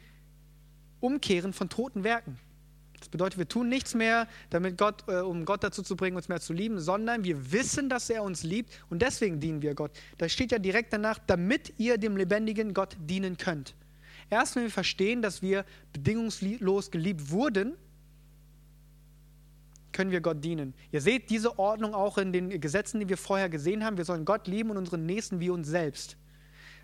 umkehren 1.00 1.52
von 1.52 1.68
toten 1.68 2.04
Werken. 2.04 2.38
Das 2.98 3.08
bedeutet, 3.08 3.36
wir 3.36 3.48
tun 3.48 3.68
nichts 3.68 3.94
mehr, 3.94 4.28
damit 4.50 4.78
Gott, 4.78 5.02
äh, 5.08 5.16
um 5.16 5.44
Gott 5.44 5.64
dazu 5.64 5.82
zu 5.82 5.96
bringen, 5.96 6.16
uns 6.16 6.28
mehr 6.28 6.40
zu 6.40 6.52
lieben, 6.52 6.78
sondern 6.78 7.24
wir 7.24 7.50
wissen, 7.50 7.88
dass 7.88 8.08
er 8.08 8.22
uns 8.22 8.44
liebt 8.44 8.70
und 8.90 9.02
deswegen 9.02 9.40
dienen 9.40 9.60
wir 9.60 9.74
Gott. 9.74 9.90
Da 10.18 10.28
steht 10.28 10.52
ja 10.52 10.60
direkt 10.60 10.92
danach, 10.92 11.18
damit 11.26 11.74
ihr 11.78 11.98
dem 11.98 12.16
lebendigen 12.16 12.74
Gott 12.74 12.96
dienen 13.00 13.36
könnt. 13.36 13.74
Erst 14.30 14.54
wenn 14.54 14.62
wir 14.62 14.70
verstehen, 14.70 15.20
dass 15.20 15.42
wir 15.42 15.64
bedingungslos 15.92 16.92
geliebt 16.92 17.30
wurden, 17.32 17.74
können 19.90 20.12
wir 20.12 20.20
Gott 20.20 20.42
dienen. 20.42 20.72
Ihr 20.90 21.00
seht 21.00 21.28
diese 21.28 21.58
Ordnung 21.58 21.94
auch 21.94 22.18
in 22.18 22.32
den 22.32 22.60
Gesetzen, 22.60 23.00
die 23.00 23.08
wir 23.08 23.18
vorher 23.18 23.48
gesehen 23.48 23.84
haben. 23.84 23.96
Wir 23.96 24.04
sollen 24.04 24.24
Gott 24.24 24.46
lieben 24.46 24.70
und 24.70 24.76
unseren 24.78 25.04
Nächsten 25.06 25.40
wie 25.40 25.50
uns 25.50 25.68
selbst. 25.68 26.16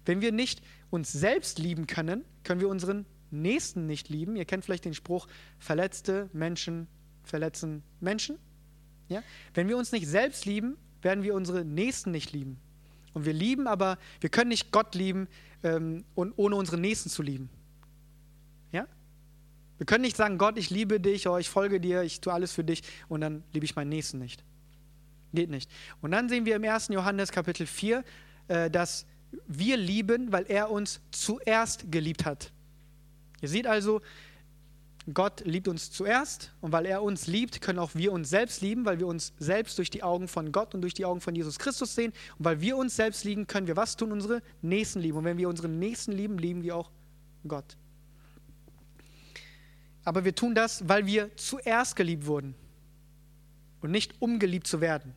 Wenn 0.09 0.23
wir 0.23 0.33
nicht 0.33 0.63
uns 0.89 1.13
selbst 1.13 1.59
lieben 1.59 1.87
können, 1.87 2.25
können 2.43 2.63
wir 2.63 2.71
unseren 2.71 3.05
Nächsten 3.31 3.85
nicht 3.85 4.09
lieben. 4.09 4.37
Ihr 4.37 4.47
kennt 4.47 4.65
vielleicht 4.65 4.87
den 4.87 4.95
Spruch, 4.95 5.29
verletzte 5.59 6.31
Menschen 6.33 6.89
verletzen 7.25 7.83
Menschen. 8.01 8.39
Ja? 9.09 9.23
Wenn 9.53 9.69
wir 9.69 9.77
uns 9.77 9.93
nicht 9.93 10.07
selbst 10.07 10.47
lieben, 10.47 10.79
werden 11.03 11.23
wir 11.25 11.35
unsere 11.35 11.63
Nächsten 11.63 12.11
nicht 12.11 12.33
lieben. 12.33 12.59
Und 13.13 13.27
wir 13.27 13.35
lieben, 13.35 13.67
aber 13.67 13.99
wir 14.21 14.31
können 14.31 14.49
nicht 14.49 14.73
Gott 14.73 14.95
lieben, 14.95 15.29
ähm, 15.63 16.05
und 16.15 16.33
ohne 16.37 16.57
unsere 16.57 16.79
Nächsten 16.79 17.11
zu 17.11 17.23
lieben. 17.23 17.51
Ja? 18.73 18.87
Wir 19.77 19.85
können 19.85 20.03
nicht 20.03 20.17
sagen, 20.17 20.39
Gott, 20.39 20.57
ich 20.57 20.71
liebe 20.71 21.01
dich, 21.01 21.29
oh, 21.29 21.37
ich 21.37 21.51
folge 21.51 21.81
dir, 21.81 22.03
ich 22.03 22.23
tue 22.23 22.33
alles 22.33 22.53
für 22.53 22.65
dich 22.65 22.83
und 23.09 23.21
dann 23.21 23.45
liebe 23.53 23.67
ich 23.67 23.77
meinen 23.77 23.91
Nächsten 23.91 24.19
nicht. 24.19 24.43
Geht 25.35 25.51
nicht. 25.51 25.71
Und 26.01 26.13
dann 26.13 26.31
sehen 26.31 26.47
wir 26.47 26.57
im 26.57 26.65
1. 26.65 26.89
Johannes 26.89 27.31
Kapitel 27.31 27.67
4, 27.67 28.03
äh, 28.49 28.71
dass 28.71 29.05
wir 29.47 29.77
lieben, 29.77 30.33
weil 30.33 30.47
er 30.49 30.71
uns 30.71 31.01
zuerst 31.11 31.91
geliebt 31.91 32.25
hat. 32.25 32.53
Ihr 33.41 33.49
seht 33.49 33.67
also, 33.67 34.01
Gott 35.13 35.43
liebt 35.47 35.69
uns 35.69 35.91
zuerst 35.91 36.53
und 36.61 36.73
weil 36.73 36.85
er 36.85 37.03
uns 37.03 37.27
liebt, 37.27 37.63
können 37.63 37.79
auch 37.79 37.95
wir 37.95 38.13
uns 38.13 38.29
selbst 38.29 38.61
lieben, 38.61 38.85
weil 38.85 38.99
wir 38.99 39.07
uns 39.07 39.33
selbst 39.39 39.79
durch 39.79 39.89
die 39.89 40.03
Augen 40.03 40.29
von 40.29 40.53
Gott 40.53 40.75
und 40.75 40.83
durch 40.83 40.93
die 40.93 41.07
Augen 41.07 41.21
von 41.21 41.35
Jesus 41.35 41.59
Christus 41.59 41.95
sehen. 41.95 42.13
Und 42.39 42.45
weil 42.45 42.61
wir 42.61 42.77
uns 42.77 42.95
selbst 42.97 43.25
lieben, 43.25 43.47
können 43.47 43.67
wir 43.67 43.77
was 43.77 43.97
tun? 43.97 44.13
Unsere 44.13 44.43
Nächsten 44.61 45.01
lieben. 45.01 45.19
Und 45.19 45.25
wenn 45.25 45.39
wir 45.39 45.49
unsere 45.49 45.69
Nächsten 45.69 46.13
lieben, 46.13 46.37
lieben 46.37 46.63
wir 46.63 46.77
auch 46.77 46.91
Gott. 47.47 47.77
Aber 50.05 50.25
wir 50.25 50.35
tun 50.35 50.55
das, 50.55 50.87
weil 50.89 51.07
wir 51.07 51.35
zuerst 51.37 51.97
geliebt 51.97 52.27
wurden 52.27 52.55
und 53.81 53.91
nicht 53.91 54.15
um 54.21 54.39
geliebt 54.39 54.67
zu 54.67 54.81
werden. 54.81 55.15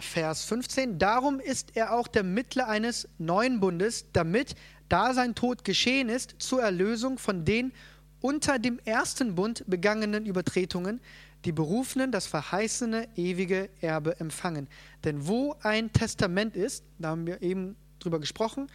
Vers 0.00 0.44
15, 0.44 0.98
darum 0.98 1.40
ist 1.40 1.76
er 1.76 1.92
auch 1.92 2.08
der 2.08 2.22
Mittler 2.22 2.68
eines 2.68 3.08
neuen 3.18 3.60
Bundes, 3.60 4.06
damit, 4.12 4.54
da 4.88 5.14
sein 5.14 5.34
Tod 5.34 5.64
geschehen 5.64 6.08
ist, 6.08 6.36
zur 6.38 6.62
Erlösung 6.62 7.18
von 7.18 7.44
den 7.44 7.72
unter 8.20 8.58
dem 8.58 8.78
ersten 8.84 9.34
Bund 9.34 9.64
begangenen 9.66 10.26
Übertretungen, 10.26 11.00
die 11.44 11.52
Berufenen 11.52 12.10
das 12.10 12.26
verheißene 12.26 13.08
ewige 13.16 13.70
Erbe 13.80 14.18
empfangen. 14.18 14.68
Denn 15.04 15.26
wo 15.26 15.54
ein 15.62 15.92
Testament 15.92 16.56
ist, 16.56 16.84
da 16.98 17.10
haben 17.10 17.26
wir 17.26 17.42
eben 17.42 17.76
drüber 18.00 18.18
gesprochen, 18.18 18.68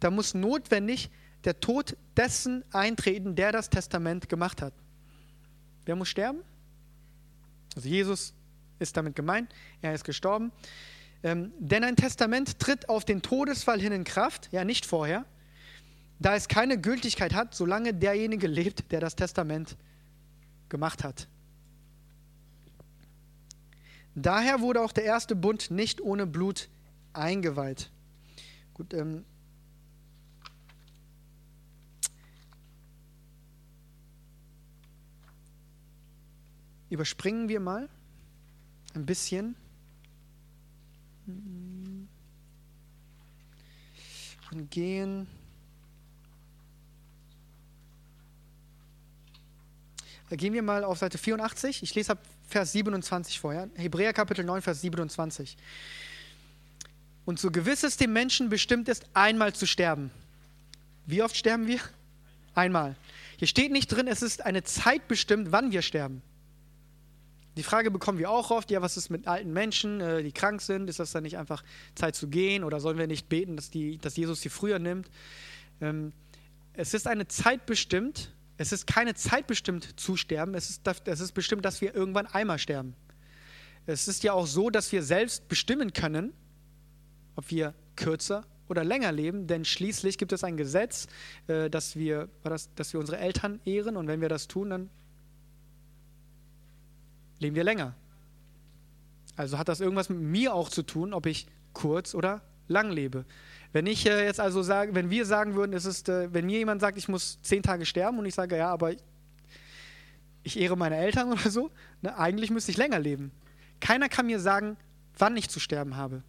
da 0.00 0.10
muss 0.10 0.34
notwendig 0.34 1.10
der 1.44 1.60
Tod 1.60 1.96
dessen 2.16 2.64
eintreten, 2.72 3.34
der 3.34 3.52
das 3.52 3.70
Testament 3.70 4.28
gemacht 4.28 4.60
hat. 4.60 4.74
Wer 5.86 5.96
muss 5.96 6.08
sterben? 6.08 6.40
Also 7.74 7.88
Jesus 7.88 8.34
ist 8.80 8.96
damit 8.96 9.14
gemeint. 9.14 9.52
Er 9.82 9.94
ist 9.94 10.04
gestorben. 10.04 10.50
Ähm, 11.22 11.52
denn 11.58 11.84
ein 11.84 11.96
Testament 11.96 12.58
tritt 12.58 12.88
auf 12.88 13.04
den 13.04 13.22
Todesfall 13.22 13.80
hin 13.80 13.92
in 13.92 14.04
Kraft, 14.04 14.48
ja 14.52 14.64
nicht 14.64 14.86
vorher, 14.86 15.26
da 16.18 16.34
es 16.34 16.48
keine 16.48 16.80
Gültigkeit 16.80 17.34
hat, 17.34 17.54
solange 17.54 17.94
derjenige 17.94 18.46
lebt, 18.46 18.90
der 18.90 19.00
das 19.00 19.16
Testament 19.16 19.76
gemacht 20.68 21.04
hat. 21.04 21.28
Daher 24.14 24.60
wurde 24.60 24.80
auch 24.80 24.92
der 24.92 25.04
erste 25.04 25.36
Bund 25.36 25.70
nicht 25.70 26.00
ohne 26.00 26.26
Blut 26.26 26.68
eingeweiht. 27.12 27.90
Gut, 28.74 28.92
ähm, 28.94 29.24
überspringen 36.88 37.48
wir 37.48 37.60
mal 37.60 37.88
ein 38.94 39.06
bisschen. 39.06 39.56
Und 44.50 44.70
gehen. 44.70 45.26
Gehen 50.30 50.52
wir 50.52 50.62
mal 50.62 50.84
auf 50.84 50.98
Seite 50.98 51.18
84. 51.18 51.82
Ich 51.82 51.94
lese 51.94 52.12
ab 52.12 52.18
Vers 52.48 52.72
27 52.72 53.40
vorher. 53.40 53.68
Hebräer 53.74 54.12
Kapitel 54.12 54.44
9, 54.44 54.62
Vers 54.62 54.80
27. 54.80 55.56
Und 57.24 57.38
so 57.38 57.50
gewiss 57.50 57.82
es 57.82 57.96
dem 57.96 58.12
Menschen 58.12 58.48
bestimmt 58.48 58.88
ist, 58.88 59.06
einmal 59.12 59.52
zu 59.52 59.66
sterben. 59.66 60.10
Wie 61.06 61.22
oft 61.22 61.36
sterben 61.36 61.66
wir? 61.66 61.80
Einmal. 62.54 62.96
Hier 63.38 63.48
steht 63.48 63.72
nicht 63.72 63.88
drin, 63.88 64.06
es 64.06 64.22
ist 64.22 64.44
eine 64.44 64.62
Zeit 64.62 65.08
bestimmt, 65.08 65.52
wann 65.52 65.72
wir 65.72 65.82
sterben. 65.82 66.22
Die 67.56 67.62
Frage 67.62 67.90
bekommen 67.90 68.18
wir 68.18 68.30
auch 68.30 68.50
oft, 68.50 68.70
ja, 68.70 68.80
was 68.80 68.96
ist 68.96 69.10
mit 69.10 69.26
alten 69.26 69.52
Menschen, 69.52 70.00
äh, 70.00 70.22
die 70.22 70.32
krank 70.32 70.62
sind? 70.62 70.88
Ist 70.88 71.00
das 71.00 71.12
dann 71.12 71.24
nicht 71.24 71.36
einfach 71.36 71.64
Zeit 71.94 72.14
zu 72.14 72.28
gehen 72.28 72.62
oder 72.62 72.80
sollen 72.80 72.98
wir 72.98 73.06
nicht 73.06 73.28
beten, 73.28 73.56
dass, 73.56 73.70
die, 73.70 73.98
dass 73.98 74.16
Jesus 74.16 74.40
sie 74.40 74.48
früher 74.48 74.78
nimmt? 74.78 75.10
Ähm, 75.80 76.12
es 76.74 76.94
ist 76.94 77.06
eine 77.06 77.26
Zeit 77.26 77.66
bestimmt, 77.66 78.32
es 78.56 78.72
ist 78.72 78.86
keine 78.86 79.14
Zeit 79.14 79.46
bestimmt 79.46 79.98
zu 79.98 80.16
sterben, 80.16 80.54
es 80.54 80.70
ist, 80.70 80.82
es 81.04 81.20
ist 81.20 81.32
bestimmt, 81.32 81.64
dass 81.64 81.80
wir 81.80 81.94
irgendwann 81.94 82.26
einmal 82.26 82.58
sterben. 82.58 82.94
Es 83.86 84.06
ist 84.06 84.22
ja 84.22 84.32
auch 84.32 84.46
so, 84.46 84.70
dass 84.70 84.92
wir 84.92 85.02
selbst 85.02 85.48
bestimmen 85.48 85.92
können, 85.92 86.32
ob 87.34 87.50
wir 87.50 87.74
kürzer 87.96 88.44
oder 88.68 88.84
länger 88.84 89.10
leben, 89.10 89.46
denn 89.46 89.64
schließlich 89.64 90.18
gibt 90.18 90.32
es 90.32 90.44
ein 90.44 90.56
Gesetz, 90.56 91.08
äh, 91.48 91.68
dass, 91.68 91.96
wir, 91.96 92.28
das, 92.44 92.72
dass 92.74 92.92
wir 92.92 93.00
unsere 93.00 93.18
Eltern 93.18 93.60
ehren 93.64 93.96
und 93.96 94.06
wenn 94.06 94.20
wir 94.20 94.28
das 94.28 94.46
tun, 94.46 94.70
dann 94.70 94.90
leben 97.40 97.56
wir 97.56 97.64
länger. 97.64 97.94
Also 99.36 99.58
hat 99.58 99.68
das 99.68 99.80
irgendwas 99.80 100.08
mit 100.08 100.20
mir 100.20 100.54
auch 100.54 100.68
zu 100.68 100.82
tun, 100.82 101.12
ob 101.12 101.26
ich 101.26 101.46
kurz 101.72 102.14
oder 102.14 102.42
lang 102.68 102.90
lebe. 102.90 103.24
Wenn 103.72 103.86
ich 103.86 104.06
äh, 104.06 104.24
jetzt 104.24 104.40
also 104.40 104.62
sage, 104.62 104.94
wenn 104.94 105.10
wir 105.10 105.26
sagen 105.26 105.54
würden, 105.54 105.72
es 105.72 105.84
ist, 105.84 106.08
äh, 106.08 106.32
wenn 106.32 106.46
mir 106.46 106.58
jemand 106.58 106.80
sagt, 106.80 106.98
ich 106.98 107.08
muss 107.08 107.40
zehn 107.42 107.62
Tage 107.62 107.86
sterben 107.86 108.18
und 108.18 108.26
ich 108.26 108.34
sage, 108.34 108.56
ja, 108.56 108.70
aber 108.70 108.92
ich 110.42 110.58
ehre 110.58 110.76
meine 110.76 110.96
Eltern 110.96 111.32
oder 111.32 111.50
so, 111.50 111.70
ne, 112.02 112.16
eigentlich 112.16 112.50
müsste 112.50 112.70
ich 112.70 112.76
länger 112.76 112.98
leben. 112.98 113.32
Keiner 113.80 114.08
kann 114.08 114.26
mir 114.26 114.40
sagen, 114.40 114.76
wann 115.18 115.36
ich 115.36 115.48
zu 115.48 115.60
sterben 115.60 115.96
habe. 115.96 116.22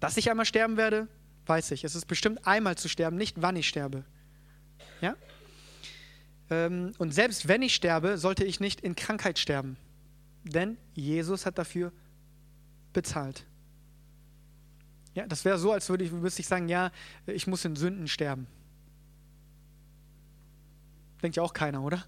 Dass 0.00 0.16
ich 0.16 0.30
einmal 0.30 0.46
sterben 0.46 0.76
werde, 0.76 1.08
weiß 1.46 1.70
ich. 1.72 1.84
Es 1.84 1.94
ist 1.94 2.06
bestimmt 2.06 2.46
einmal 2.46 2.76
zu 2.76 2.88
sterben, 2.88 3.16
nicht 3.16 3.40
wann 3.40 3.56
ich 3.56 3.68
sterbe. 3.68 4.04
Ja? 5.00 5.16
Ähm, 6.50 6.92
und 6.98 7.12
selbst 7.12 7.48
wenn 7.48 7.62
ich 7.62 7.74
sterbe, 7.74 8.18
sollte 8.18 8.44
ich 8.44 8.60
nicht 8.60 8.80
in 8.80 8.94
Krankheit 8.94 9.38
sterben. 9.38 9.76
Denn 10.44 10.76
Jesus 10.94 11.46
hat 11.46 11.58
dafür 11.58 11.92
bezahlt. 12.92 13.46
Ja, 15.14 15.26
das 15.26 15.44
wäre 15.44 15.58
so, 15.58 15.72
als 15.72 15.88
würde 15.88 16.04
ich, 16.04 16.12
müsste 16.12 16.40
ich 16.40 16.48
sagen, 16.48 16.68
ja, 16.68 16.90
ich 17.26 17.46
muss 17.46 17.64
in 17.64 17.76
Sünden 17.76 18.08
sterben. 18.08 18.46
Denkt 21.22 21.36
ja 21.36 21.42
auch 21.42 21.54
keiner, 21.54 21.82
oder? 21.82 22.04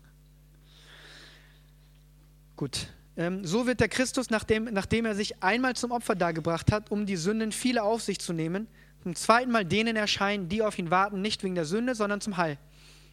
Gut. 2.56 2.88
Ähm, 3.16 3.44
so 3.44 3.66
wird 3.66 3.80
der 3.80 3.88
Christus, 3.88 4.28
nachdem, 4.28 4.64
nachdem 4.64 5.06
er 5.06 5.14
sich 5.14 5.42
einmal 5.42 5.74
zum 5.76 5.90
Opfer 5.90 6.14
dargebracht 6.14 6.72
hat, 6.72 6.90
um 6.90 7.06
die 7.06 7.16
Sünden 7.16 7.52
viele 7.52 7.82
auf 7.82 8.02
sich 8.02 8.18
zu 8.18 8.32
nehmen, 8.32 8.66
zum 9.02 9.14
zweiten 9.14 9.52
Mal 9.52 9.64
denen 9.64 9.96
erscheinen, 9.96 10.48
die 10.48 10.62
auf 10.62 10.78
ihn 10.78 10.90
warten, 10.90 11.22
nicht 11.22 11.44
wegen 11.44 11.54
der 11.54 11.64
Sünde, 11.64 11.94
sondern 11.94 12.20
zum 12.20 12.36
Heil. 12.36 12.58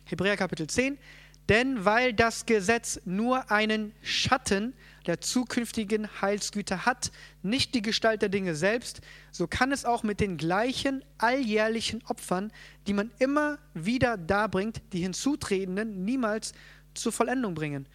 Hebräer 0.06 0.38
Kapitel 0.38 0.68
10. 0.68 0.98
Denn 1.50 1.84
weil 1.84 2.14
das 2.14 2.46
Gesetz 2.46 3.02
nur 3.04 3.52
einen 3.52 3.94
Schatten 4.02 4.74
der 5.08 5.20
zukünftigen 5.20 6.08
Heilsgüter 6.22 6.86
hat, 6.86 7.12
nicht 7.42 7.76
die 7.76 7.82
Gestalt 7.82 8.22
der 8.22 8.30
Dinge 8.30 8.56
selbst, 8.56 9.02
so 9.32 9.48
kann 9.48 9.74
es 9.74 9.84
auch 9.84 10.04
mit 10.04 10.22
den 10.22 10.38
gleichen 10.38 11.04
alljährlichen 11.18 12.02
Opfern, 12.08 12.54
die 12.88 12.94
man 12.94 13.12
immer 13.20 13.58
wieder 13.74 14.16
darbringt, 14.16 14.82
die 14.94 15.02
hinzutretenden 15.02 16.06
niemals 16.06 16.54
zur 16.94 17.12
Vollendung 17.12 17.56
bringen. 17.56 17.90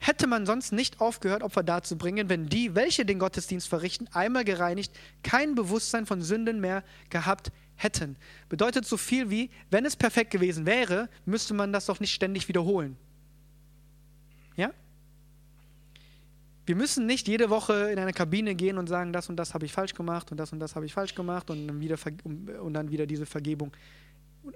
Hätte 0.00 0.26
man 0.26 0.46
sonst 0.46 0.72
nicht 0.72 1.00
aufgehört, 1.00 1.42
Opfer 1.42 1.62
darzubringen, 1.62 2.28
wenn 2.28 2.48
die, 2.48 2.74
welche 2.74 3.04
den 3.04 3.18
Gottesdienst 3.18 3.68
verrichten, 3.68 4.08
einmal 4.12 4.44
gereinigt, 4.44 4.92
kein 5.22 5.54
Bewusstsein 5.54 6.06
von 6.06 6.22
Sünden 6.22 6.58
mehr 6.58 6.82
gehabt 7.10 7.52
hätten. 7.82 8.16
Bedeutet 8.48 8.84
so 8.86 8.96
viel 8.96 9.30
wie, 9.30 9.50
wenn 9.70 9.84
es 9.84 9.96
perfekt 9.96 10.30
gewesen 10.30 10.66
wäre, 10.66 11.08
müsste 11.24 11.54
man 11.54 11.72
das 11.72 11.86
doch 11.86 11.98
nicht 11.98 12.12
ständig 12.12 12.46
wiederholen. 12.48 12.96
Ja? 14.56 14.72
Wir 16.66 16.76
müssen 16.76 17.06
nicht 17.06 17.26
jede 17.26 17.50
Woche 17.50 17.90
in 17.90 17.98
eine 17.98 18.12
Kabine 18.12 18.54
gehen 18.54 18.78
und 18.78 18.86
sagen, 18.86 19.12
das 19.12 19.28
und 19.28 19.36
das 19.36 19.54
habe 19.54 19.64
ich 19.64 19.72
falsch 19.72 19.94
gemacht 19.94 20.30
und 20.30 20.36
das 20.36 20.52
und 20.52 20.60
das 20.60 20.76
habe 20.76 20.86
ich 20.86 20.92
falsch 20.92 21.14
gemacht 21.14 21.50
und 21.50 21.66
dann 21.66 21.80
wieder, 21.80 21.96
und 22.62 22.74
dann 22.74 22.90
wieder 22.90 23.06
diese 23.06 23.26
Vergebung 23.26 23.72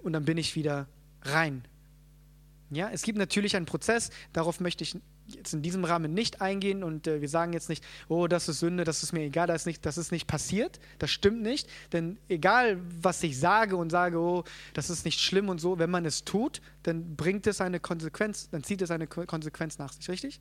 und 0.03 0.13
dann 0.13 0.25
bin 0.25 0.37
ich 0.37 0.55
wieder 0.55 0.87
rein. 1.23 1.65
Ja, 2.71 2.91
es 2.91 3.03
gibt 3.03 3.19
natürlich 3.19 3.57
einen 3.57 3.67
Prozess, 3.67 4.11
darauf 4.33 4.59
möchte 4.59 4.85
ich 4.85 4.97
jetzt 5.27 5.55
in 5.55 5.63
diesem 5.63 5.85
Rahmen 5.85 6.13
nicht 6.13 6.41
eingehen 6.41 6.83
und 6.83 7.07
äh, 7.07 7.21
wir 7.21 7.29
sagen 7.29 7.53
jetzt 7.53 7.69
nicht, 7.69 7.85
oh, 8.09 8.27
das 8.27 8.49
ist 8.49 8.61
Sünde, 8.61 8.85
das 8.85 9.03
ist 9.03 9.13
mir 9.13 9.23
egal, 9.23 9.47
das 9.47 9.63
ist, 9.63 9.67
nicht, 9.67 9.87
das 9.87 9.99
ist 9.99 10.13
nicht 10.13 10.27
passiert, 10.27 10.81
das 10.99 11.11
stimmt 11.11 11.43
nicht. 11.43 11.69
Denn 11.93 12.19
egal, 12.29 12.81
was 13.01 13.23
ich 13.23 13.39
sage 13.39 13.77
und 13.77 13.91
sage, 13.91 14.19
oh, 14.19 14.45
das 14.73 14.91
ist 14.91 15.05
nicht 15.05 15.21
schlimm 15.21 15.49
und 15.49 15.61
so, 15.61 15.79
wenn 15.79 15.91
man 15.91 16.05
es 16.05 16.25
tut, 16.25 16.61
dann 16.83 17.17
bringt 17.17 17.47
es 17.47 17.61
eine 17.61 17.81
Konsequenz, 17.81 18.51
dann 18.51 18.65
zieht 18.65 18.83
es 18.83 18.91
eine 18.91 19.07
Konsequenz 19.07 19.79
nach 19.79 19.93
sich, 19.93 20.09
richtig? 20.09 20.41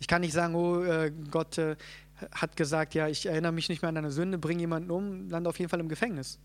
Ich 0.00 0.08
kann 0.08 0.22
nicht 0.22 0.32
sagen, 0.32 0.54
oh, 0.54 0.82
äh, 0.82 1.12
Gott 1.30 1.58
äh, 1.58 1.76
hat 2.32 2.56
gesagt, 2.56 2.94
ja, 2.94 3.08
ich 3.08 3.26
erinnere 3.26 3.52
mich 3.52 3.68
nicht 3.68 3.82
mehr 3.82 3.88
an 3.88 3.96
eine 3.96 4.10
Sünde, 4.10 4.38
bringe 4.38 4.60
jemanden 4.60 4.90
um, 4.90 5.28
lande 5.28 5.50
auf 5.50 5.58
jeden 5.58 5.68
Fall 5.68 5.80
im 5.80 5.88
Gefängnis. 5.88 6.38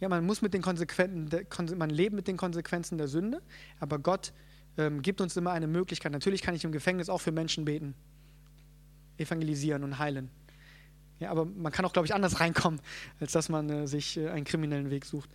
Ja, 0.00 0.08
man 0.08 0.24
muss 0.26 0.42
mit 0.42 0.52
den 0.52 0.62
Konsequenzen, 0.62 1.78
man 1.78 1.90
lebt 1.90 2.14
mit 2.14 2.28
den 2.28 2.36
Konsequenzen 2.36 2.98
der 2.98 3.08
Sünde, 3.08 3.40
aber 3.80 3.98
Gott 3.98 4.32
ähm, 4.76 5.00
gibt 5.00 5.20
uns 5.20 5.36
immer 5.36 5.52
eine 5.52 5.66
Möglichkeit. 5.66 6.12
Natürlich 6.12 6.42
kann 6.42 6.54
ich 6.54 6.64
im 6.64 6.72
Gefängnis 6.72 7.08
auch 7.08 7.20
für 7.20 7.32
Menschen 7.32 7.64
beten, 7.64 7.94
evangelisieren 9.16 9.84
und 9.84 9.98
heilen. 9.98 10.30
Ja, 11.18 11.30
aber 11.30 11.46
man 11.46 11.72
kann 11.72 11.84
auch, 11.86 11.94
glaube 11.94 12.06
ich, 12.06 12.14
anders 12.14 12.40
reinkommen, 12.40 12.80
als 13.20 13.32
dass 13.32 13.48
man 13.48 13.70
äh, 13.70 13.86
sich 13.86 14.18
äh, 14.18 14.28
einen 14.28 14.44
kriminellen 14.44 14.90
Weg 14.90 15.06
sucht. 15.06 15.30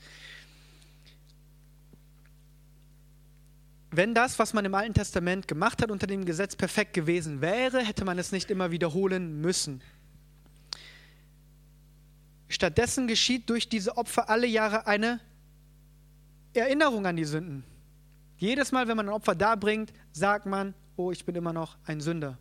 Wenn 3.93 4.13
das, 4.13 4.39
was 4.39 4.53
man 4.53 4.63
im 4.63 4.73
Alten 4.73 4.93
Testament 4.93 5.49
gemacht 5.49 5.81
hat 5.81 5.91
unter 5.91 6.07
dem 6.07 6.23
Gesetz, 6.23 6.55
perfekt 6.55 6.93
gewesen 6.93 7.41
wäre, 7.41 7.79
hätte 7.79 8.05
man 8.05 8.17
es 8.19 8.31
nicht 8.31 8.49
immer 8.49 8.71
wiederholen 8.71 9.41
müssen. 9.41 9.81
Stattdessen 12.51 13.07
geschieht 13.07 13.49
durch 13.49 13.69
diese 13.69 13.97
Opfer 13.97 14.29
alle 14.29 14.47
Jahre 14.47 14.87
eine 14.87 15.19
Erinnerung 16.53 17.05
an 17.05 17.15
die 17.15 17.25
Sünden. 17.25 17.63
Jedes 18.37 18.71
Mal, 18.71 18.87
wenn 18.87 18.97
man 18.97 19.07
ein 19.07 19.13
Opfer 19.13 19.35
darbringt, 19.35 19.93
sagt 20.11 20.45
man, 20.45 20.73
oh, 20.95 21.11
ich 21.11 21.25
bin 21.25 21.35
immer 21.35 21.53
noch 21.53 21.77
ein 21.85 22.01
Sünder. 22.01 22.37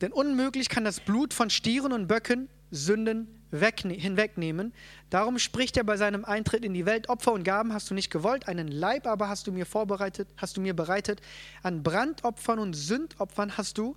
Denn 0.00 0.12
unmöglich 0.12 0.68
kann 0.68 0.84
das 0.84 1.00
Blut 1.00 1.34
von 1.34 1.50
Stieren 1.50 1.92
und 1.92 2.06
Böcken 2.06 2.48
Sünden 2.70 3.28
hinwegnehmen. 3.50 4.72
Darum 5.08 5.38
spricht 5.38 5.76
er 5.76 5.84
bei 5.84 5.96
seinem 5.96 6.24
Eintritt 6.24 6.64
in 6.64 6.74
die 6.74 6.84
Welt, 6.84 7.08
Opfer 7.08 7.32
und 7.32 7.44
Gaben 7.44 7.72
hast 7.72 7.88
du 7.88 7.94
nicht 7.94 8.10
gewollt, 8.10 8.48
einen 8.48 8.68
Leib 8.68 9.06
aber 9.06 9.28
hast 9.28 9.46
du 9.46 9.52
mir 9.52 9.66
vorbereitet, 9.66 10.28
hast 10.36 10.56
du 10.56 10.60
mir 10.60 10.74
bereitet. 10.74 11.20
An 11.62 11.82
Brandopfern 11.82 12.58
und 12.58 12.74
Sündopfern 12.74 13.56
hast 13.56 13.78
du 13.78 13.96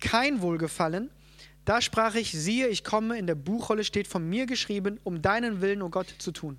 kein 0.00 0.42
Wohlgefallen. 0.42 1.10
Da 1.64 1.80
sprach 1.80 2.14
ich, 2.14 2.32
siehe, 2.32 2.68
ich 2.68 2.84
komme, 2.84 3.18
in 3.18 3.26
der 3.26 3.34
Buchrolle 3.34 3.84
steht 3.84 4.06
von 4.06 4.28
mir 4.28 4.46
geschrieben, 4.46 5.00
um 5.02 5.22
deinen 5.22 5.60
Willen, 5.60 5.80
o 5.82 5.86
oh 5.86 5.88
Gott, 5.88 6.14
zu 6.18 6.30
tun. 6.30 6.58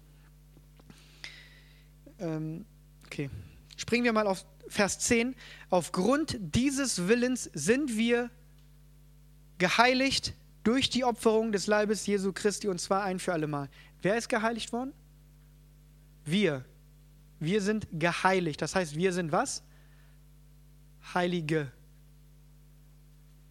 Ähm, 2.19 2.65
okay, 3.05 3.29
springen 3.77 4.03
wir 4.03 4.13
mal 4.13 4.25
auf 4.25 4.45
Vers 4.67 4.99
10. 4.99 5.35
Aufgrund 5.69 6.37
dieses 6.39 7.07
Willens 7.07 7.49
sind 7.53 7.97
wir 7.97 8.31
geheiligt 9.57 10.33
durch 10.63 10.89
die 10.89 11.03
Opferung 11.03 11.51
des 11.51 11.67
Leibes 11.67 12.07
Jesu 12.07 12.33
Christi 12.33 12.67
und 12.67 12.81
zwar 12.81 13.03
ein 13.03 13.19
für 13.19 13.33
alle 13.33 13.47
Mal. 13.47 13.69
Wer 14.01 14.17
ist 14.17 14.27
geheiligt 14.27 14.73
worden? 14.73 14.93
Wir. 16.23 16.65
Wir 17.39 17.61
sind 17.61 17.87
geheiligt. 17.91 18.61
Das 18.61 18.73
heißt, 18.75 18.95
wir 18.95 19.13
sind 19.13 19.31
was? 19.31 19.63
Heilige. 21.13 21.71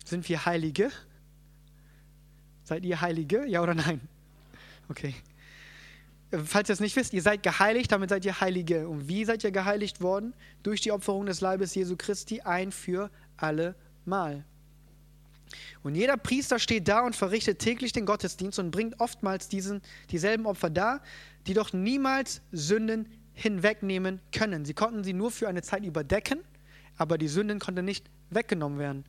Sind 0.05 0.29
wir 0.29 0.45
Heilige? 0.45 0.91
Seid 2.65 2.85
ihr 2.85 3.01
Heilige? 3.01 3.47
Ja 3.47 3.63
oder 3.63 3.75
nein? 3.75 4.01
Okay. 4.89 5.15
Falls 6.45 6.69
ihr 6.69 6.73
es 6.73 6.81
nicht 6.81 6.97
wisst, 6.97 7.13
ihr 7.13 7.23
seid 7.23 7.43
geheiligt, 7.43 7.93
damit 7.93 8.11
seid 8.11 8.25
ihr 8.25 8.41
Heilige. 8.41 8.89
Und 8.89 9.09
wie 9.09 9.25
seid 9.25 9.45
ihr 9.45 9.53
geheiligt 9.53 10.01
worden? 10.01 10.35
Durch 10.63 10.81
die 10.81 10.91
Opferung 10.91 11.27
des 11.27 11.41
Leibes 11.41 11.75
Jesu 11.75 11.97
Christi 11.97 12.41
ein 12.41 12.73
für 12.73 13.11
alle 13.37 13.77
Mal. 14.05 14.45
Und 15.83 15.95
jeder 15.95 16.17
Priester 16.17 16.59
steht 16.59 16.89
da 16.89 17.01
und 17.05 17.15
verrichtet 17.15 17.59
täglich 17.59 17.93
den 17.93 18.07
Gottesdienst 18.07 18.59
und 18.59 18.71
bringt 18.71 18.99
oftmals 19.01 19.49
diesen, 19.49 19.83
dieselben 20.11 20.47
Opfer 20.47 20.71
dar, 20.71 21.03
die 21.47 21.55
doch 21.55 21.73
niemals 21.73 22.41
Sünden 22.53 23.07
hinwegnehmen 23.35 24.21
können. 24.33 24.65
Sie 24.65 24.75
konnten 24.75 25.05
sie 25.05 25.13
nur 25.13 25.31
für 25.31 25.49
eine 25.49 25.63
Zeit 25.63 25.85
überdecken, 25.85 26.41
aber 26.97 27.19
die 27.19 27.29
Sünden 27.29 27.59
konnten 27.59 27.85
nicht 27.85 28.07
weggenommen 28.31 28.79
werden. 28.79 29.05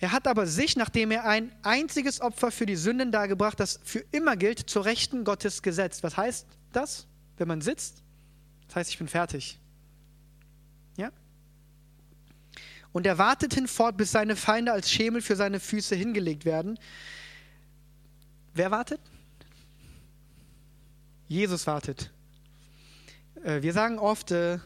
Er 0.00 0.12
hat 0.12 0.26
aber 0.26 0.46
sich, 0.46 0.76
nachdem 0.76 1.10
er 1.10 1.26
ein 1.26 1.52
einziges 1.62 2.22
Opfer 2.22 2.50
für 2.50 2.64
die 2.64 2.76
Sünden 2.76 3.12
dargebracht, 3.12 3.60
das 3.60 3.80
für 3.84 3.98
immer 4.12 4.34
gilt, 4.34 4.58
zur 4.58 4.86
Rechten 4.86 5.24
Gottes 5.24 5.60
gesetzt. 5.60 6.02
Was 6.02 6.16
heißt 6.16 6.46
das, 6.72 7.06
wenn 7.36 7.46
man 7.46 7.60
sitzt? 7.60 8.02
Das 8.66 8.76
heißt, 8.76 8.90
ich 8.90 8.98
bin 8.98 9.08
fertig. 9.08 9.58
Ja? 10.96 11.12
Und 12.92 13.06
er 13.06 13.18
wartet 13.18 13.52
hinfort, 13.52 13.98
bis 13.98 14.10
seine 14.10 14.36
Feinde 14.36 14.72
als 14.72 14.90
Schemel 14.90 15.20
für 15.20 15.36
seine 15.36 15.60
Füße 15.60 15.94
hingelegt 15.94 16.46
werden. 16.46 16.78
Wer 18.54 18.70
wartet? 18.70 19.00
Jesus 21.28 21.66
wartet. 21.66 22.10
Äh, 23.44 23.60
wir 23.60 23.74
sagen 23.74 23.98
oft, 23.98 24.30
äh, 24.30 24.60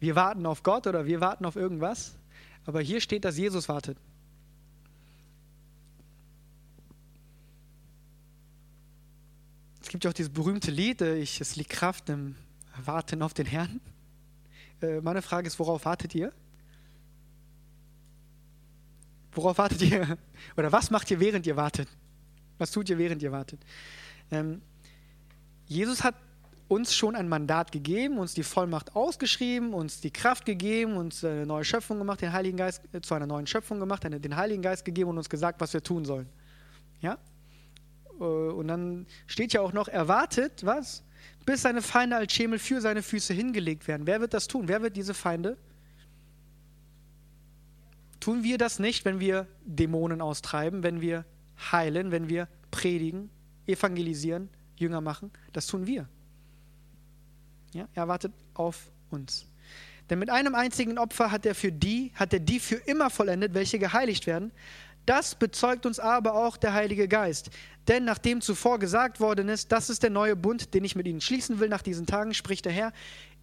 wir 0.00 0.16
warten 0.16 0.46
auf 0.46 0.64
Gott 0.64 0.88
oder 0.88 1.06
wir 1.06 1.20
warten 1.20 1.44
auf 1.44 1.54
irgendwas. 1.54 2.16
Aber 2.66 2.80
hier 2.80 3.00
steht, 3.00 3.24
dass 3.24 3.38
Jesus 3.38 3.68
wartet. 3.68 3.98
Gibt 9.92 10.04
ja 10.04 10.10
auch 10.10 10.14
dieses 10.14 10.32
berühmte 10.32 10.70
Lied, 10.70 11.02
äh, 11.02 11.16
ich, 11.16 11.38
es 11.42 11.54
liegt 11.56 11.68
Kraft 11.68 12.08
im 12.08 12.34
Warten 12.82 13.20
auf 13.20 13.34
den 13.34 13.44
Herrn. 13.44 13.78
Äh, 14.80 15.02
meine 15.02 15.20
Frage 15.20 15.46
ist, 15.46 15.58
worauf 15.58 15.84
wartet 15.84 16.14
ihr? 16.14 16.32
Worauf 19.32 19.58
wartet 19.58 19.82
ihr? 19.82 20.16
Oder 20.56 20.72
was 20.72 20.90
macht 20.90 21.10
ihr, 21.10 21.20
während 21.20 21.46
ihr 21.46 21.56
wartet? 21.56 21.88
Was 22.56 22.70
tut 22.70 22.88
ihr, 22.88 22.96
während 22.96 23.22
ihr 23.22 23.32
wartet? 23.32 23.60
Ähm, 24.30 24.62
Jesus 25.66 26.02
hat 26.02 26.14
uns 26.68 26.94
schon 26.94 27.14
ein 27.14 27.28
Mandat 27.28 27.70
gegeben, 27.70 28.16
uns 28.16 28.32
die 28.32 28.44
Vollmacht 28.44 28.96
ausgeschrieben, 28.96 29.74
uns 29.74 30.00
die 30.00 30.10
Kraft 30.10 30.46
gegeben, 30.46 30.96
uns 30.96 31.22
eine 31.22 31.44
neue 31.44 31.64
Schöpfung 31.64 31.98
gemacht, 31.98 32.22
den 32.22 32.32
Heiligen 32.32 32.56
Geist 32.56 32.82
äh, 32.94 33.02
zu 33.02 33.12
einer 33.12 33.26
neuen 33.26 33.46
Schöpfung 33.46 33.78
gemacht, 33.78 34.04
den 34.04 34.36
Heiligen 34.36 34.62
Geist 34.62 34.86
gegeben 34.86 35.10
und 35.10 35.18
uns 35.18 35.28
gesagt, 35.28 35.60
was 35.60 35.74
wir 35.74 35.82
tun 35.82 36.06
sollen. 36.06 36.30
Ja? 37.02 37.18
Äh, 38.20 38.24
und 38.24 38.68
dann 38.68 39.06
steht 39.26 39.52
ja 39.52 39.60
auch 39.60 39.72
noch, 39.72 39.88
er 39.88 40.08
wartet, 40.08 40.64
was? 40.64 41.04
Bis 41.44 41.62
seine 41.62 41.82
Feinde 41.82 42.16
als 42.16 42.32
Schemel 42.32 42.58
für 42.58 42.80
seine 42.80 43.02
Füße 43.02 43.34
hingelegt 43.34 43.88
werden. 43.88 44.06
Wer 44.06 44.20
wird 44.20 44.34
das 44.34 44.48
tun? 44.48 44.68
Wer 44.68 44.82
wird 44.82 44.96
diese 44.96 45.14
Feinde? 45.14 45.56
Tun 48.20 48.44
wir 48.44 48.58
das 48.58 48.78
nicht, 48.78 49.04
wenn 49.04 49.18
wir 49.18 49.48
Dämonen 49.64 50.20
austreiben, 50.20 50.84
wenn 50.84 51.00
wir 51.00 51.24
heilen, 51.72 52.12
wenn 52.12 52.28
wir 52.28 52.48
predigen, 52.70 53.30
evangelisieren, 53.66 54.48
Jünger 54.76 55.00
machen? 55.00 55.32
Das 55.52 55.66
tun 55.66 55.86
wir. 55.86 56.08
Ja, 57.72 57.88
er 57.94 58.06
wartet 58.06 58.32
auf 58.54 58.92
uns. 59.10 59.46
Denn 60.10 60.18
mit 60.18 60.30
einem 60.30 60.54
einzigen 60.54 60.98
Opfer 60.98 61.30
hat 61.30 61.46
er 61.46 61.54
für 61.54 61.72
die, 61.72 62.12
hat 62.14 62.32
er 62.32 62.40
die 62.40 62.60
für 62.60 62.76
immer 62.76 63.10
vollendet, 63.10 63.54
welche 63.54 63.78
geheiligt 63.78 64.26
werden. 64.26 64.52
Das 65.06 65.34
bezeugt 65.34 65.86
uns 65.86 65.98
aber 65.98 66.34
auch 66.34 66.56
der 66.56 66.74
Heilige 66.74 67.08
Geist. 67.08 67.50
Denn 67.88 68.04
nachdem 68.04 68.40
zuvor 68.40 68.78
gesagt 68.78 69.18
worden 69.18 69.48
ist, 69.48 69.72
das 69.72 69.90
ist 69.90 70.02
der 70.02 70.10
neue 70.10 70.36
Bund, 70.36 70.74
den 70.74 70.84
ich 70.84 70.94
mit 70.94 71.06
ihnen 71.06 71.20
schließen 71.20 71.58
will 71.58 71.68
nach 71.68 71.82
diesen 71.82 72.06
Tagen, 72.06 72.34
spricht 72.34 72.64
der 72.64 72.72
Herr, 72.72 72.92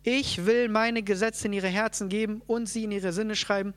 ich 0.03 0.45
will 0.45 0.69
meine 0.69 1.03
Gesetze 1.03 1.47
in 1.47 1.53
ihre 1.53 1.67
Herzen 1.67 2.07
geben 2.07 2.41
und 2.47 2.67
sie 2.69 2.85
in 2.85 2.91
ihre 2.91 3.11
Sinne 3.11 3.35
schreiben, 3.35 3.73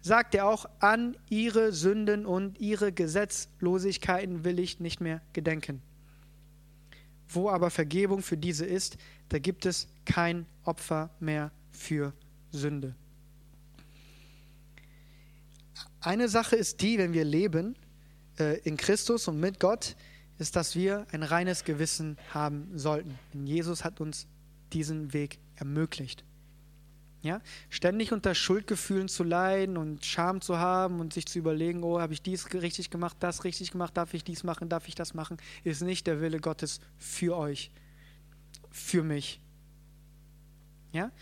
sagt 0.00 0.34
er 0.34 0.46
auch, 0.46 0.66
an 0.80 1.16
ihre 1.28 1.72
Sünden 1.72 2.24
und 2.24 2.58
ihre 2.58 2.92
Gesetzlosigkeiten 2.92 4.44
will 4.44 4.58
ich 4.58 4.80
nicht 4.80 5.00
mehr 5.00 5.20
gedenken. 5.34 5.82
Wo 7.28 7.50
aber 7.50 7.68
Vergebung 7.68 8.22
für 8.22 8.38
diese 8.38 8.64
ist, 8.64 8.96
da 9.28 9.38
gibt 9.38 9.66
es 9.66 9.88
kein 10.06 10.46
Opfer 10.64 11.10
mehr 11.20 11.50
für 11.70 12.14
Sünde. 12.50 12.94
Eine 16.08 16.30
Sache 16.30 16.56
ist 16.56 16.80
die, 16.80 16.96
wenn 16.96 17.12
wir 17.12 17.26
leben 17.26 17.76
äh, 18.38 18.58
in 18.60 18.78
Christus 18.78 19.28
und 19.28 19.38
mit 19.38 19.60
Gott, 19.60 19.94
ist, 20.38 20.56
dass 20.56 20.74
wir 20.74 21.06
ein 21.12 21.22
reines 21.22 21.64
Gewissen 21.64 22.16
haben 22.32 22.70
sollten. 22.78 23.18
Denn 23.34 23.46
Jesus 23.46 23.84
hat 23.84 24.00
uns 24.00 24.26
diesen 24.72 25.12
Weg 25.12 25.38
ermöglicht. 25.56 26.24
Ja? 27.20 27.42
Ständig 27.68 28.10
unter 28.10 28.34
Schuldgefühlen 28.34 29.08
zu 29.08 29.22
leiden 29.22 29.76
und 29.76 30.02
Scham 30.02 30.40
zu 30.40 30.56
haben 30.56 30.98
und 30.98 31.12
sich 31.12 31.26
zu 31.26 31.38
überlegen, 31.38 31.82
oh, 31.82 32.00
habe 32.00 32.14
ich 32.14 32.22
dies 32.22 32.54
richtig 32.54 32.88
gemacht, 32.88 33.18
das 33.20 33.44
richtig 33.44 33.72
gemacht, 33.72 33.94
darf 33.94 34.14
ich 34.14 34.24
dies 34.24 34.44
machen, 34.44 34.70
darf 34.70 34.88
ich 34.88 34.94
das 34.94 35.12
machen, 35.12 35.36
ist 35.62 35.82
nicht 35.82 36.06
der 36.06 36.22
Wille 36.22 36.40
Gottes 36.40 36.80
für 36.96 37.36
euch, 37.36 37.70
für 38.70 39.02
mich. 39.02 39.42
Ja? 40.90 41.12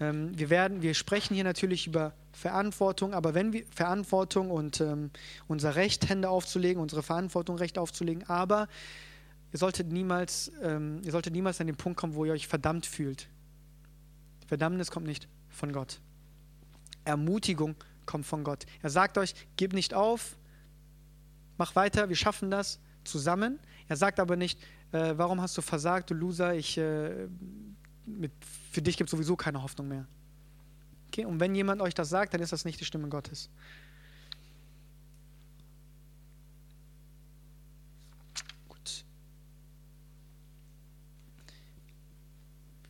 Ähm, 0.00 0.38
wir, 0.38 0.50
werden, 0.50 0.82
wir 0.82 0.92
sprechen 0.92 1.34
hier 1.34 1.44
natürlich 1.44 1.86
über 1.86 2.12
Verantwortung, 2.34 3.14
aber 3.14 3.34
wenn 3.34 3.52
wir 3.52 3.64
Verantwortung 3.74 4.50
und 4.50 4.80
ähm, 4.80 5.10
unser 5.46 5.76
Recht, 5.76 6.08
Hände 6.08 6.28
aufzulegen, 6.28 6.82
unsere 6.82 7.02
Verantwortung, 7.02 7.56
Recht 7.56 7.78
aufzulegen, 7.78 8.28
aber 8.28 8.68
ihr 9.52 9.58
solltet 9.58 9.92
niemals, 9.92 10.50
ähm, 10.62 11.00
ihr 11.04 11.12
solltet 11.12 11.32
niemals 11.32 11.60
an 11.60 11.66
den 11.66 11.76
Punkt 11.76 11.98
kommen, 11.98 12.14
wo 12.14 12.24
ihr 12.24 12.32
euch 12.32 12.48
verdammt 12.48 12.86
fühlt. 12.86 13.28
Verdammnis 14.46 14.90
kommt 14.90 15.06
nicht 15.06 15.28
von 15.48 15.72
Gott. 15.72 16.00
Ermutigung 17.04 17.76
kommt 18.06 18.26
von 18.26 18.44
Gott. 18.44 18.66
Er 18.82 18.90
sagt 18.90 19.16
euch, 19.16 19.34
gebt 19.56 19.72
nicht 19.72 19.94
auf, 19.94 20.36
mach 21.56 21.76
weiter, 21.76 22.08
wir 22.08 22.16
schaffen 22.16 22.50
das 22.50 22.80
zusammen. 23.04 23.58
Er 23.88 23.96
sagt 23.96 24.18
aber 24.18 24.36
nicht, 24.36 24.60
äh, 24.92 25.14
warum 25.16 25.40
hast 25.40 25.56
du 25.56 25.62
versagt, 25.62 26.10
du 26.10 26.14
Loser, 26.14 26.54
ich, 26.54 26.78
äh, 26.78 27.28
mit, 28.06 28.32
für 28.70 28.82
dich 28.82 28.96
gibt 28.96 29.08
es 29.08 29.12
sowieso 29.12 29.36
keine 29.36 29.62
Hoffnung 29.62 29.88
mehr. 29.88 30.06
Okay? 31.14 31.24
Und 31.26 31.38
wenn 31.38 31.54
jemand 31.54 31.80
euch 31.80 31.94
das 31.94 32.08
sagt, 32.08 32.34
dann 32.34 32.42
ist 32.42 32.52
das 32.52 32.64
nicht 32.64 32.80
die 32.80 32.84
Stimme 32.84 33.08
Gottes. 33.08 33.48
Gut. 38.68 39.04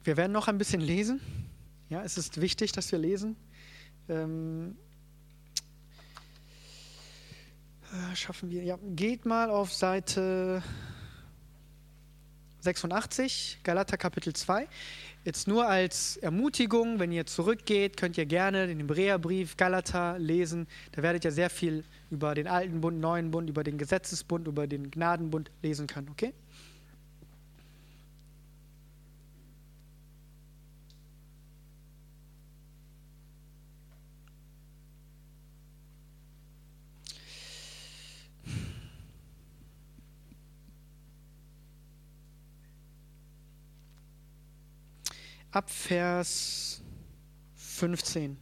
Wir 0.05 0.17
werden 0.17 0.33
noch 0.33 0.49
ein 0.49 0.57
bisschen 0.57 0.81
lesen. 0.81 1.21
Ja, 1.91 2.03
es 2.03 2.17
ist 2.17 2.41
wichtig, 2.41 2.73
dass 2.73 2.91
wir 2.93 2.99
lesen. 2.99 3.37
Ähm, 4.09 4.75
äh, 7.93 8.17
schaffen 8.17 8.49
wir. 8.49 8.65
Ja, 8.65 8.79
geht 8.83 9.27
mal 9.27 9.51
auf 9.51 9.71
Seite 9.71 10.63
86, 12.61 13.59
Galater 13.63 13.99
Kapitel 13.99 14.33
2. 14.33 14.67
Jetzt 15.25 15.49
nur 15.49 15.67
als 15.67 16.19
Ermutigung, 16.19 16.99
wenn 16.99 17.11
ihr 17.11 17.25
zurückgeht, 17.25 17.97
könnt 17.97 18.19
ihr 18.19 18.27
gerne 18.27 18.67
den 18.67 18.79
Hebräerbrief 18.81 19.57
Galater 19.57 20.19
lesen. 20.19 20.67
Da 20.93 21.03
werdet 21.03 21.25
ihr 21.25 21.33
sehr 21.33 21.49
viel 21.49 21.83
über 22.11 22.35
den 22.35 22.47
alten 22.47 22.83
Bund, 22.83 23.01
neuen 23.01 23.31
Bund, 23.31 23.49
über 23.49 23.65
den 23.65 23.79
Gesetzesbund, 23.79 24.47
über 24.47 24.67
den 24.67 24.91
Gnadenbund 24.91 25.51
lesen 25.63 25.87
können, 25.87 26.11
okay? 26.11 26.35
Ab 45.55 45.71
Vers 45.71 46.83
15. 47.55 48.37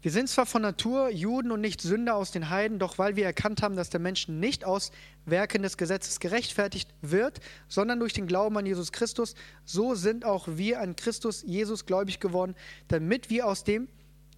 Wir 0.00 0.10
sind 0.10 0.28
zwar 0.28 0.46
von 0.46 0.62
Natur 0.62 1.10
Juden 1.10 1.52
und 1.52 1.60
nicht 1.60 1.80
Sünder 1.80 2.16
aus 2.16 2.32
den 2.32 2.50
Heiden, 2.50 2.80
doch 2.80 2.98
weil 2.98 3.14
wir 3.14 3.24
erkannt 3.24 3.62
haben, 3.62 3.76
dass 3.76 3.90
der 3.90 4.00
Mensch 4.00 4.26
nicht 4.26 4.64
aus 4.64 4.90
Werken 5.26 5.62
des 5.62 5.76
Gesetzes 5.76 6.18
gerechtfertigt 6.18 6.92
wird, 7.02 7.38
sondern 7.68 8.00
durch 8.00 8.12
den 8.12 8.26
Glauben 8.26 8.56
an 8.56 8.66
Jesus 8.66 8.90
Christus, 8.90 9.34
so 9.64 9.94
sind 9.94 10.24
auch 10.24 10.48
wir 10.48 10.80
an 10.80 10.96
Christus 10.96 11.44
Jesus 11.46 11.86
gläubig 11.86 12.18
geworden, 12.18 12.56
damit 12.88 13.30
wir 13.30 13.46
aus 13.46 13.62
dem 13.62 13.86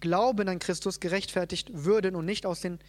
Glauben 0.01 0.47
an 0.49 0.59
Christus 0.59 0.99
gerechtfertigt 0.99 1.71
würden 1.73 2.15
und 2.15 2.25
nicht 2.25 2.45
aus 2.45 2.61
den 2.61 2.79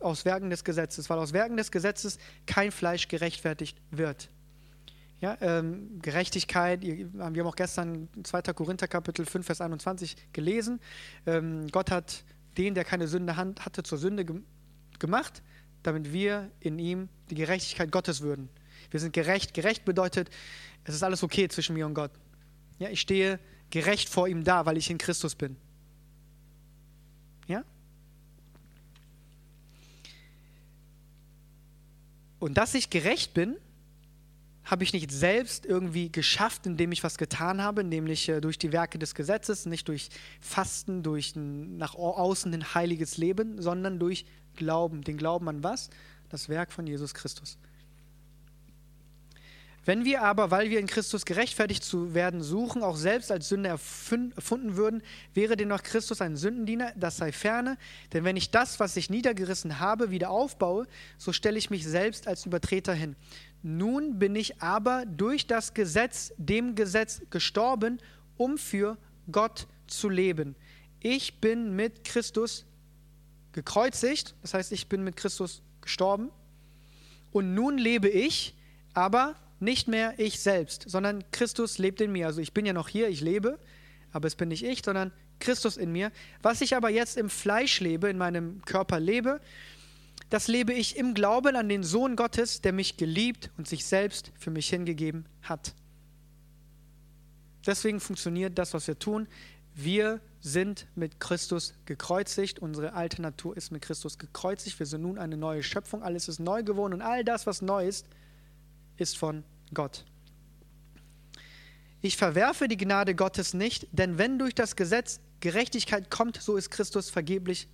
aus 0.00 0.24
Werken 0.24 0.50
des 0.50 0.64
Gesetzes, 0.64 1.08
weil 1.08 1.18
aus 1.18 1.32
Werken 1.32 1.56
des 1.56 1.70
Gesetzes 1.70 2.18
kein 2.46 2.72
Fleisch 2.72 3.06
gerechtfertigt 3.08 3.80
wird. 3.90 4.28
Ja, 5.20 5.38
ähm, 5.40 6.00
Gerechtigkeit, 6.02 6.82
wir 6.82 7.08
haben 7.24 7.40
auch 7.46 7.56
gestern 7.56 8.08
2. 8.22 8.42
Korinther 8.52 8.88
Kapitel 8.88 9.24
5, 9.24 9.46
Vers 9.46 9.60
21 9.60 10.16
gelesen. 10.32 10.80
Ähm, 11.26 11.68
Gott 11.68 11.90
hat 11.90 12.24
den, 12.58 12.74
der 12.74 12.84
keine 12.84 13.08
Sünde 13.08 13.36
hatte, 13.36 13.82
zur 13.82 13.98
Sünde 13.98 14.24
ge 14.24 14.40
gemacht, 14.98 15.42
damit 15.82 16.12
wir 16.12 16.50
in 16.60 16.78
ihm 16.78 17.08
die 17.28 17.34
Gerechtigkeit 17.34 17.90
Gottes 17.90 18.20
würden. 18.20 18.48
Wir 18.90 19.00
sind 19.00 19.12
gerecht. 19.12 19.54
Gerecht 19.54 19.84
bedeutet, 19.84 20.30
es 20.84 20.94
ist 20.94 21.02
alles 21.02 21.22
okay 21.22 21.48
zwischen 21.48 21.74
mir 21.74 21.86
und 21.86 21.94
Gott. 21.94 22.12
Ja, 22.78 22.88
ich 22.90 23.00
stehe 23.00 23.40
gerecht 23.70 24.08
vor 24.08 24.28
ihm 24.28 24.44
da, 24.44 24.66
weil 24.66 24.76
ich 24.76 24.90
in 24.90 24.98
Christus 24.98 25.34
bin. 25.34 25.56
Ja? 27.48 27.64
Und 32.38 32.54
dass 32.54 32.74
ich 32.74 32.90
gerecht 32.90 33.34
bin, 33.34 33.56
habe 34.64 34.84
ich 34.84 34.92
nicht 34.92 35.10
selbst 35.10 35.66
irgendwie 35.66 36.10
geschafft, 36.10 36.66
indem 36.66 36.92
ich 36.92 37.04
was 37.04 37.18
getan 37.18 37.62
habe, 37.62 37.84
nämlich 37.84 38.28
äh, 38.28 38.40
durch 38.40 38.58
die 38.58 38.72
Werke 38.72 38.98
des 38.98 39.14
Gesetzes, 39.14 39.66
nicht 39.66 39.88
durch 39.88 40.08
Fasten, 40.40 41.02
durch 41.02 41.36
ein 41.36 41.76
nach 41.76 41.94
außen 41.94 42.52
ein 42.54 42.74
heiliges 42.74 43.18
Leben, 43.18 43.60
sondern 43.60 43.98
durch 43.98 44.24
Glauben. 44.56 45.02
Den 45.02 45.16
Glauben 45.16 45.48
an 45.48 45.62
was? 45.62 45.90
Das 46.30 46.48
Werk 46.48 46.72
von 46.72 46.86
Jesus 46.86 47.12
Christus. 47.14 47.58
Wenn 49.84 50.06
wir 50.06 50.22
aber, 50.22 50.50
weil 50.50 50.70
wir 50.70 50.80
in 50.80 50.86
Christus 50.86 51.26
gerechtfertigt 51.26 51.84
zu 51.84 52.14
werden 52.14 52.42
suchen, 52.42 52.82
auch 52.82 52.96
selbst 52.96 53.30
als 53.30 53.50
Sünder 53.50 53.70
erfunden 53.70 54.76
würden, 54.76 55.02
wäre 55.34 55.56
dennoch 55.56 55.82
Christus 55.82 56.22
ein 56.22 56.36
Sündendiener, 56.36 56.92
das 56.96 57.18
sei 57.18 57.32
ferne. 57.32 57.76
Denn 58.14 58.24
wenn 58.24 58.36
ich 58.36 58.50
das, 58.50 58.80
was 58.80 58.96
ich 58.96 59.10
niedergerissen 59.10 59.80
habe, 59.80 60.10
wieder 60.10 60.30
aufbaue, 60.30 60.86
so 61.18 61.34
stelle 61.34 61.58
ich 61.58 61.68
mich 61.68 61.86
selbst 61.86 62.26
als 62.26 62.46
Übertreter 62.46 62.94
hin. 62.94 63.14
Nun 63.66 64.18
bin 64.18 64.36
ich 64.36 64.60
aber 64.60 65.06
durch 65.06 65.46
das 65.46 65.72
Gesetz, 65.72 66.34
dem 66.36 66.74
Gesetz 66.74 67.22
gestorben, 67.30 67.98
um 68.36 68.58
für 68.58 68.98
Gott 69.32 69.66
zu 69.86 70.10
leben. 70.10 70.54
Ich 71.00 71.40
bin 71.40 71.74
mit 71.74 72.04
Christus 72.04 72.66
gekreuzigt, 73.52 74.34
das 74.42 74.52
heißt, 74.52 74.70
ich 74.70 74.90
bin 74.90 75.02
mit 75.02 75.16
Christus 75.16 75.62
gestorben. 75.80 76.30
Und 77.32 77.54
nun 77.54 77.78
lebe 77.78 78.10
ich, 78.10 78.54
aber 78.92 79.34
nicht 79.60 79.88
mehr 79.88 80.12
ich 80.18 80.40
selbst, 80.40 80.84
sondern 80.86 81.24
Christus 81.32 81.78
lebt 81.78 82.02
in 82.02 82.12
mir. 82.12 82.26
Also 82.26 82.42
ich 82.42 82.52
bin 82.52 82.66
ja 82.66 82.74
noch 82.74 82.88
hier, 82.88 83.08
ich 83.08 83.22
lebe, 83.22 83.58
aber 84.12 84.26
es 84.26 84.34
bin 84.34 84.50
nicht 84.50 84.62
ich, 84.62 84.82
sondern 84.84 85.10
Christus 85.40 85.78
in 85.78 85.90
mir. 85.90 86.12
Was 86.42 86.60
ich 86.60 86.76
aber 86.76 86.90
jetzt 86.90 87.16
im 87.16 87.30
Fleisch 87.30 87.80
lebe, 87.80 88.10
in 88.10 88.18
meinem 88.18 88.62
Körper 88.66 89.00
lebe, 89.00 89.40
das 90.30 90.48
lebe 90.48 90.72
ich 90.72 90.96
im 90.96 91.14
Glauben 91.14 91.56
an 91.56 91.68
den 91.68 91.82
Sohn 91.82 92.16
Gottes, 92.16 92.60
der 92.60 92.72
mich 92.72 92.96
geliebt 92.96 93.50
und 93.56 93.68
sich 93.68 93.84
selbst 93.84 94.32
für 94.38 94.50
mich 94.50 94.68
hingegeben 94.68 95.26
hat. 95.42 95.74
Deswegen 97.66 98.00
funktioniert 98.00 98.58
das, 98.58 98.74
was 98.74 98.86
wir 98.86 98.98
tun. 98.98 99.28
Wir 99.74 100.20
sind 100.40 100.86
mit 100.94 101.20
Christus 101.20 101.74
gekreuzigt. 101.86 102.58
Unsere 102.58 102.92
alte 102.92 103.22
Natur 103.22 103.56
ist 103.56 103.70
mit 103.70 103.82
Christus 103.82 104.18
gekreuzigt. 104.18 104.78
Wir 104.78 104.86
sind 104.86 105.02
nun 105.02 105.18
eine 105.18 105.36
neue 105.36 105.62
Schöpfung. 105.62 106.02
Alles 106.02 106.28
ist 106.28 106.38
neu 106.38 106.62
geworden 106.62 106.94
und 106.94 107.02
all 107.02 107.24
das, 107.24 107.46
was 107.46 107.62
neu 107.62 107.86
ist, 107.86 108.06
ist 108.96 109.16
von 109.16 109.42
Gott. 109.72 110.04
Ich 112.02 112.18
verwerfe 112.18 112.68
die 112.68 112.76
Gnade 112.76 113.14
Gottes 113.14 113.54
nicht, 113.54 113.88
denn 113.92 114.18
wenn 114.18 114.38
durch 114.38 114.54
das 114.54 114.76
Gesetz 114.76 115.20
Gerechtigkeit 115.40 116.10
kommt, 116.10 116.40
so 116.40 116.56
ist 116.56 116.70
Christus 116.70 117.08
vergeblich 117.08 117.66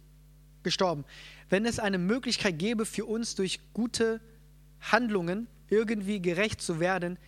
gestorben. 0.62 1.04
Wenn 1.48 1.66
es 1.66 1.78
eine 1.78 1.98
Möglichkeit 1.98 2.58
gäbe 2.58 2.86
für 2.86 3.04
uns 3.04 3.34
durch 3.34 3.60
gute 3.72 4.20
Handlungen 4.80 5.46
irgendwie 5.68 6.20
gerecht 6.20 6.60
zu 6.60 6.80
werden, 6.80 7.18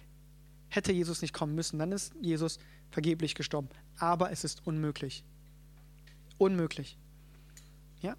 hätte 0.68 0.92
Jesus 0.92 1.22
nicht 1.22 1.34
kommen 1.34 1.54
müssen. 1.54 1.78
Dann 1.78 1.92
ist 1.92 2.14
Jesus 2.20 2.58
vergeblich 2.90 3.34
gestorben. 3.34 3.68
Aber 3.98 4.30
es 4.30 4.44
ist 4.44 4.66
unmöglich. 4.66 5.24
Unmöglich. 6.38 6.96
Ja? 8.00 8.16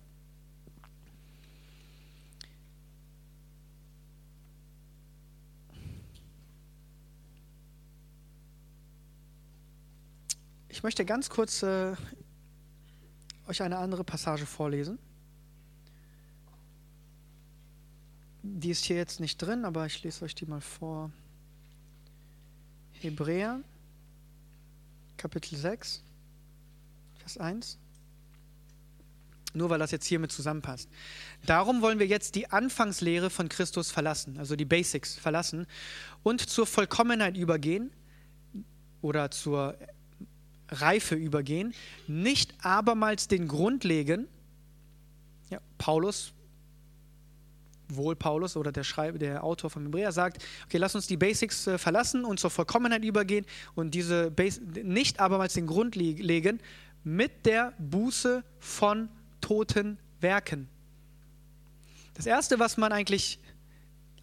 Ich 10.70 10.84
möchte 10.84 11.06
ganz 11.06 11.30
kurz 11.30 11.64
äh, 11.64 11.96
euch 13.48 13.62
eine 13.62 13.78
andere 13.78 14.04
Passage 14.04 14.46
vorlesen. 14.46 15.00
Die 18.42 18.70
ist 18.70 18.86
hier 18.86 18.98
jetzt 18.98 19.20
nicht 19.20 19.38
drin, 19.38 19.64
aber 19.66 19.86
ich 19.86 20.04
lese 20.04 20.26
euch 20.26 20.36
die 20.36 20.46
mal 20.46 20.62
vor. 20.62 21.12
Hebräer, 22.94 23.62
Kapitel 25.18 25.58
6, 25.58 26.04
Vers 27.20 27.38
1. 27.38 27.78
Nur 29.54 29.70
weil 29.70 29.80
das 29.80 29.92
jetzt 29.92 30.06
hiermit 30.06 30.32
zusammenpasst. 30.32 30.90
Darum 31.46 31.82
wollen 31.82 32.00
wir 32.00 32.08
jetzt 32.08 32.36
die 32.36 32.50
Anfangslehre 32.50 33.30
von 33.30 33.50
Christus 33.50 33.92
verlassen, 33.92 34.38
also 34.40 34.56
die 34.56 34.66
Basics 34.66 35.16
verlassen 35.16 35.68
und 36.24 36.42
zur 36.42 36.66
Vollkommenheit 36.66 37.38
übergehen 37.38 37.92
oder 39.02 39.30
zur 39.32 39.78
Reife 40.82 41.16
übergehen, 41.16 41.74
nicht 42.08 42.54
abermals 42.64 43.28
den 43.28 43.48
Grund 43.48 43.84
legen. 43.84 44.28
Ja, 45.50 45.60
Paulus, 45.78 46.34
wohl 47.90 48.16
Paulus 48.16 48.58
oder 48.58 48.72
der, 48.72 48.84
Schreiber, 48.84 49.18
der 49.18 49.44
Autor 49.44 49.70
von 49.70 49.84
Hebräer 49.84 50.12
sagt, 50.12 50.44
okay, 50.66 50.78
lass 50.78 50.96
uns 50.96 51.08
die 51.08 51.18
Basics 51.18 51.68
äh, 51.68 51.78
verlassen 51.78 52.26
und 52.26 52.40
zur 52.40 52.50
Vollkommenheit 52.50 53.04
übergehen 53.04 53.46
und 53.76 53.92
diese 53.92 54.32
Bas 54.32 54.60
nicht 54.84 55.20
abermals 55.20 55.54
den 55.54 55.68
Grund 55.68 55.96
legen 55.96 56.60
mit 57.04 57.46
der 57.46 57.74
Buße 57.78 58.44
von 58.60 59.10
toten 59.42 59.98
Werken. 60.22 60.70
Das 62.14 62.26
erste, 62.26 62.60
was 62.60 62.78
man 62.78 62.92
eigentlich, 62.92 63.40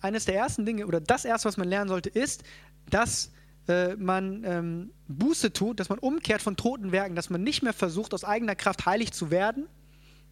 eines 0.00 0.24
der 0.24 0.36
ersten 0.36 0.64
Dinge 0.64 0.86
oder 0.86 1.00
das 1.00 1.24
erste, 1.24 1.48
was 1.48 1.56
man 1.56 1.68
lernen 1.68 1.88
sollte, 1.88 2.08
ist, 2.08 2.42
dass 2.88 3.32
äh, 3.70 3.96
man 3.96 4.44
ähm, 4.44 4.90
Buße 5.08 5.52
tut, 5.52 5.80
dass 5.80 5.88
man 5.88 5.98
umkehrt 5.98 6.42
von 6.42 6.56
toten 6.56 6.92
Werken, 6.92 7.14
dass 7.14 7.30
man 7.30 7.42
nicht 7.42 7.62
mehr 7.62 7.72
versucht, 7.72 8.12
aus 8.12 8.24
eigener 8.24 8.54
Kraft 8.54 8.84
heilig 8.84 9.12
zu 9.12 9.30
werden 9.30 9.66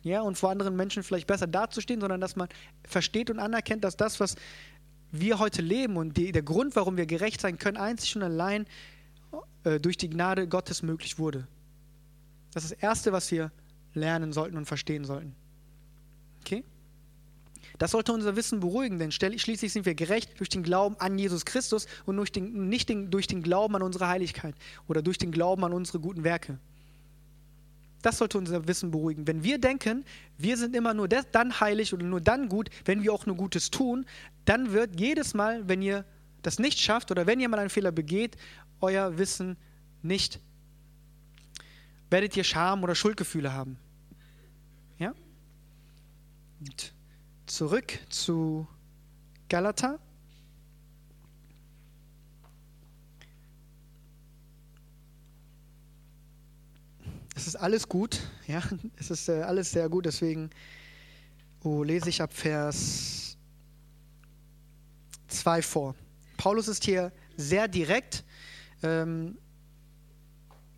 ja, 0.02 0.20
und 0.20 0.36
vor 0.36 0.50
anderen 0.50 0.76
Menschen 0.76 1.02
vielleicht 1.02 1.26
besser 1.26 1.46
dazustehen, 1.46 2.00
sondern 2.00 2.20
dass 2.20 2.36
man 2.36 2.48
versteht 2.84 3.30
und 3.30 3.38
anerkennt, 3.38 3.84
dass 3.84 3.96
das, 3.96 4.20
was 4.20 4.36
wir 5.10 5.38
heute 5.38 5.62
leben 5.62 5.96
und 5.96 6.16
die, 6.16 6.32
der 6.32 6.42
Grund, 6.42 6.76
warum 6.76 6.96
wir 6.96 7.06
gerecht 7.06 7.40
sein 7.40 7.58
können, 7.58 7.76
einzig 7.76 8.14
und 8.16 8.22
allein 8.22 8.66
äh, 9.64 9.80
durch 9.80 9.96
die 9.96 10.10
Gnade 10.10 10.46
Gottes 10.46 10.82
möglich 10.82 11.18
wurde. 11.18 11.46
Das 12.52 12.64
ist 12.64 12.72
das 12.72 12.78
Erste, 12.80 13.12
was 13.12 13.30
wir 13.30 13.50
lernen 13.94 14.32
sollten 14.32 14.56
und 14.56 14.66
verstehen 14.66 15.04
sollten. 15.04 15.34
Okay? 16.40 16.64
Das 17.78 17.92
sollte 17.92 18.12
unser 18.12 18.34
Wissen 18.34 18.58
beruhigen, 18.58 18.98
denn 18.98 19.12
schließlich 19.12 19.72
sind 19.72 19.86
wir 19.86 19.94
gerecht 19.94 20.38
durch 20.38 20.48
den 20.48 20.64
Glauben 20.64 20.96
an 20.98 21.16
Jesus 21.16 21.44
Christus 21.44 21.86
und 22.06 22.16
durch 22.16 22.32
den, 22.32 22.68
nicht 22.68 22.88
den, 22.88 23.10
durch 23.10 23.28
den 23.28 23.42
Glauben 23.42 23.76
an 23.76 23.82
unsere 23.82 24.08
Heiligkeit 24.08 24.56
oder 24.88 25.00
durch 25.00 25.16
den 25.16 25.30
Glauben 25.30 25.64
an 25.64 25.72
unsere 25.72 26.00
guten 26.00 26.24
Werke. 26.24 26.58
Das 28.02 28.18
sollte 28.18 28.38
unser 28.38 28.66
Wissen 28.66 28.90
beruhigen. 28.90 29.26
Wenn 29.26 29.42
wir 29.44 29.58
denken, 29.58 30.04
wir 30.38 30.56
sind 30.56 30.74
immer 30.74 30.94
nur 30.94 31.08
dann 31.08 31.60
heilig 31.60 31.92
oder 31.92 32.04
nur 32.04 32.20
dann 32.20 32.48
gut, 32.48 32.68
wenn 32.84 33.02
wir 33.02 33.12
auch 33.12 33.26
nur 33.26 33.36
Gutes 33.36 33.70
tun, 33.70 34.06
dann 34.44 34.72
wird 34.72 34.98
jedes 34.98 35.34
Mal, 35.34 35.68
wenn 35.68 35.82
ihr 35.82 36.04
das 36.42 36.58
nicht 36.58 36.78
schafft 36.80 37.10
oder 37.10 37.26
wenn 37.26 37.40
ihr 37.40 37.48
mal 37.48 37.58
einen 37.58 37.70
Fehler 37.70 37.92
begeht, 37.92 38.36
euer 38.80 39.18
Wissen 39.18 39.56
nicht, 40.02 40.40
werdet 42.10 42.36
ihr 42.36 42.44
Scham 42.44 42.82
oder 42.82 42.94
Schuldgefühle 42.94 43.52
haben. 43.52 43.76
Ja? 44.98 45.12
Und 46.60 46.92
zurück 47.50 47.98
zu 48.08 48.66
Galater. 49.48 49.98
Es 57.34 57.46
ist 57.46 57.56
alles 57.56 57.88
gut, 57.88 58.20
ja, 58.46 58.62
es 58.96 59.10
ist 59.10 59.28
äh, 59.28 59.42
alles 59.42 59.70
sehr 59.70 59.88
gut, 59.88 60.06
deswegen 60.06 60.50
oh, 61.62 61.82
lese 61.82 62.08
ich 62.08 62.20
ab 62.20 62.32
Vers 62.32 63.36
2 65.28 65.62
vor. 65.62 65.94
Paulus 66.36 66.68
ist 66.68 66.84
hier 66.84 67.12
sehr 67.36 67.68
direkt. 67.68 68.24
Ähm, 68.82 69.38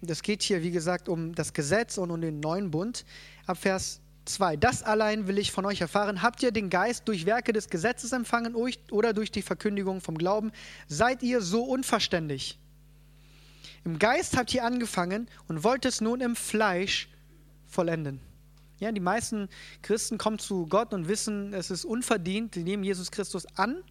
das 0.02 0.22
geht 0.22 0.42
hier, 0.42 0.62
wie 0.62 0.70
gesagt, 0.70 1.08
um 1.08 1.34
das 1.34 1.52
Gesetz 1.52 1.98
und 1.98 2.10
um 2.10 2.20
den 2.20 2.40
neuen 2.40 2.70
Bund. 2.70 3.04
Ab 3.46 3.58
Vers 3.58 4.00
2. 4.34 4.56
Das 4.56 4.82
allein 4.82 5.26
will 5.26 5.38
ich 5.38 5.52
von 5.52 5.64
euch 5.66 5.80
erfahren. 5.80 6.22
Habt 6.22 6.42
ihr 6.42 6.52
den 6.52 6.70
Geist 6.70 7.06
durch 7.08 7.26
Werke 7.26 7.52
des 7.52 7.68
Gesetzes 7.68 8.12
empfangen 8.12 8.54
oder 8.90 9.12
durch 9.12 9.30
die 9.30 9.42
Verkündigung 9.42 10.00
vom 10.00 10.16
Glauben? 10.16 10.52
Seid 10.88 11.22
ihr 11.22 11.40
so 11.40 11.64
unverständig? 11.64 12.58
Im 13.84 13.98
Geist 13.98 14.36
habt 14.36 14.52
ihr 14.54 14.64
angefangen 14.64 15.28
und 15.48 15.64
wollt 15.64 15.84
es 15.84 16.00
nun 16.00 16.20
im 16.20 16.36
Fleisch 16.36 17.08
vollenden. 17.66 18.20
Ja, 18.78 18.92
die 18.92 19.00
meisten 19.00 19.48
Christen 19.82 20.18
kommen 20.18 20.38
zu 20.38 20.66
Gott 20.66 20.94
und 20.94 21.08
wissen, 21.08 21.52
es 21.52 21.70
ist 21.70 21.84
unverdient. 21.84 22.54
Sie 22.54 22.64
nehmen 22.64 22.82
Jesus 22.82 23.10
Christus 23.10 23.46
an 23.56 23.82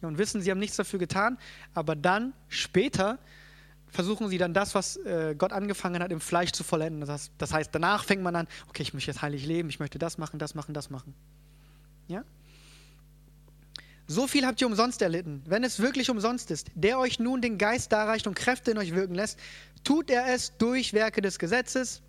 und 0.00 0.18
wissen, 0.18 0.40
sie 0.40 0.50
haben 0.50 0.58
nichts 0.58 0.76
dafür 0.76 0.98
getan. 0.98 1.38
Aber 1.74 1.94
dann, 1.94 2.32
später, 2.48 3.18
versuchen 3.90 4.28
sie 4.28 4.38
dann 4.38 4.54
das, 4.54 4.74
was 4.74 4.96
äh, 4.98 5.34
Gott 5.36 5.52
angefangen 5.52 6.02
hat, 6.02 6.12
im 6.12 6.20
Fleisch 6.20 6.52
zu 6.52 6.64
vollenden. 6.64 7.06
Das, 7.06 7.30
das 7.38 7.52
heißt, 7.52 7.70
danach 7.72 8.04
fängt 8.04 8.22
man 8.22 8.36
an, 8.36 8.48
okay, 8.68 8.82
ich 8.82 8.94
möchte 8.94 9.10
jetzt 9.10 9.22
heilig 9.22 9.46
leben, 9.46 9.68
ich 9.68 9.80
möchte 9.80 9.98
das 9.98 10.18
machen, 10.18 10.38
das 10.38 10.54
machen, 10.54 10.74
das 10.74 10.90
machen. 10.90 11.14
Ja? 12.08 12.24
So 14.06 14.26
viel 14.26 14.44
habt 14.44 14.60
ihr 14.60 14.66
umsonst 14.66 15.02
erlitten, 15.02 15.42
wenn 15.46 15.62
es 15.62 15.78
wirklich 15.78 16.10
umsonst 16.10 16.50
ist. 16.50 16.66
Der 16.74 16.98
euch 16.98 17.20
nun 17.20 17.40
den 17.40 17.58
Geist 17.58 17.92
darreicht 17.92 18.26
und 18.26 18.34
Kräfte 18.34 18.72
in 18.72 18.78
euch 18.78 18.92
wirken 18.92 19.14
lässt, 19.14 19.38
tut 19.84 20.10
er 20.10 20.34
es 20.34 20.56
durch 20.58 20.92
Werke 20.92 21.22
des 21.22 21.38
Gesetzes 21.38 22.02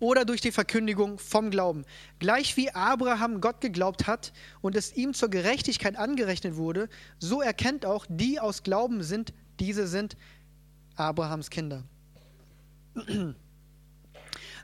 oder 0.00 0.24
durch 0.24 0.40
die 0.40 0.52
Verkündigung 0.52 1.18
vom 1.18 1.50
Glauben. 1.50 1.84
Gleich 2.18 2.56
wie 2.56 2.70
Abraham 2.70 3.40
Gott 3.40 3.60
geglaubt 3.60 4.06
hat 4.06 4.32
und 4.60 4.76
es 4.76 4.96
ihm 4.96 5.12
zur 5.12 5.28
Gerechtigkeit 5.28 5.96
angerechnet 5.96 6.56
wurde, 6.56 6.88
so 7.18 7.42
erkennt 7.42 7.84
auch, 7.84 8.06
die 8.08 8.40
aus 8.40 8.62
Glauben 8.62 9.02
sind, 9.02 9.32
diese 9.60 9.86
sind 9.86 10.16
Abrahams 10.98 11.50
Kinder. 11.50 11.84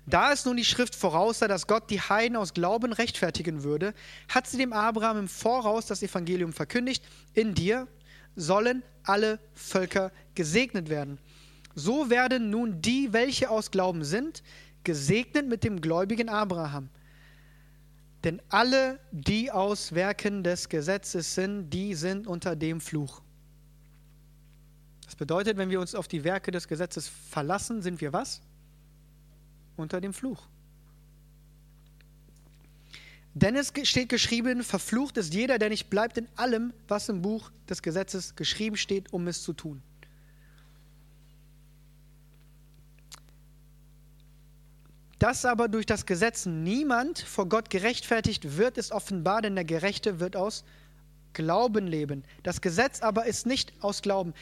Da 0.07 0.33
es 0.33 0.45
nun 0.45 0.59
die 0.59 0.67
Schrift 0.67 0.95
voraussah, 0.95 1.49
dass 1.49 1.67
Gott 1.67 1.89
die 1.89 2.01
Heiden 2.01 2.37
aus 2.37 2.53
Glauben 2.53 2.93
rechtfertigen 2.93 3.63
würde, 3.63 3.95
hat 4.29 4.47
sie 4.47 4.59
dem 4.59 4.75
Abraham 4.75 5.21
im 5.21 5.29
Voraus 5.29 5.87
das 5.87 6.03
Evangelium 6.03 6.53
verkündigt, 6.53 7.03
in 7.33 7.55
dir 7.55 7.89
sollen 8.37 8.83
alle 9.03 9.39
Völker 9.55 10.13
gesegnet 10.35 10.91
werden. 10.91 11.19
So 11.75 12.11
werden 12.11 12.51
nun 12.51 12.83
die, 12.83 13.13
welche 13.13 13.49
aus 13.49 13.71
Glauben 13.71 14.05
sind, 14.05 14.43
gesegnet 14.85 15.49
mit 15.49 15.65
dem 15.65 15.81
gläubigen 15.81 16.29
Abraham. 16.29 16.91
Denn 18.23 18.41
alle, 18.49 19.01
die 19.11 19.51
aus 19.51 19.95
Werken 19.95 20.45
des 20.45 20.69
Gesetzes 20.69 21.35
sind, 21.35 21.71
die 21.71 21.95
sind 21.95 22.27
unter 22.27 22.57
dem 22.57 22.81
Fluch. 22.81 23.24
Das 25.15 25.19
bedeutet, 25.21 25.59
wenn 25.59 25.71
wir 25.71 25.81
uns 25.81 25.95
auf 25.95 26.09
die 26.09 26.25
Werke 26.25 26.51
des 26.51 26.67
Gesetzes 26.67 27.09
verlassen, 27.09 27.83
sind 27.83 28.01
wir 28.01 28.13
was? 28.13 28.41
unter 29.77 30.01
dem 30.01 30.13
Fluch. 30.13 30.49
Denn 33.33 33.55
es 33.55 33.73
steht 33.85 34.09
geschrieben, 34.09 34.65
verflucht 34.65 35.17
ist 35.17 35.33
jeder, 35.33 35.61
der 35.61 35.69
nicht 35.69 35.89
bleibt 35.89 36.19
in 36.19 36.27
allem, 36.35 36.73
was 36.89 37.09
im 37.09 37.23
Buch 37.23 37.53
des 37.69 37.81
Gesetzes 37.81 38.35
geschrieben 38.35 38.77
steht, 38.77 39.13
um 39.13 39.29
es 39.29 39.45
zu 39.45 39.53
tun. 39.53 39.83
Dass 45.21 45.45
aber 45.45 45.69
durch 45.69 45.87
das 45.87 46.07
Gesetz 46.07 46.45
niemand 46.45 47.21
vor 47.21 47.49
Gott 47.49 47.71
gerechtfertigt 47.71 48.57
wird, 48.57 48.79
ist 48.79 48.91
offenbar, 48.91 49.43
denn 49.43 49.55
der 49.55 49.65
Gerechte 49.65 50.19
wird 50.19 50.35
aus 50.35 50.65
Glauben 51.35 51.87
leben. 51.87 52.25
Das 52.43 52.61
Gesetz 52.61 53.03
aber 53.03 53.27
ist 53.27 53.45
nicht 53.45 53.73
aus 53.81 54.03
Glauben. 54.03 54.33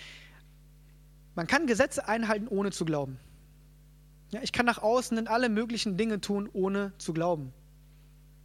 Man 1.35 1.47
kann 1.47 1.66
Gesetze 1.66 2.07
einhalten, 2.07 2.49
ohne 2.49 2.70
zu 2.70 2.85
glauben. 2.85 3.18
Ja, 4.30 4.41
ich 4.43 4.53
kann 4.53 4.66
nach 4.66 4.78
außen 4.78 5.16
in 5.18 5.28
alle 5.28 5.49
möglichen 5.49 5.97
Dinge 5.97 6.20
tun, 6.20 6.49
ohne 6.53 6.93
zu 6.99 7.12
glauben. 7.12 7.53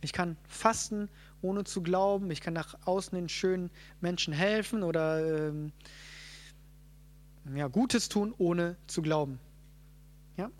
Ich 0.02 0.14
kann 0.14 0.38
fasten, 0.48 1.10
ohne 1.42 1.64
zu 1.64 1.82
glauben. 1.82 2.30
Ich 2.32 2.42
kann 2.42 2.54
nach 2.54 2.76
außen 2.86 3.18
den 3.18 3.30
schönen 3.30 3.72
Menschen 4.02 4.34
helfen 4.34 4.84
oder 4.84 5.48
ähm, 5.50 5.72
ja, 7.56 7.68
Gutes 7.68 8.10
tun, 8.10 8.34
ohne 8.38 8.76
zu 8.88 9.02
glauben. 9.02 9.40
Ja? 10.36 10.52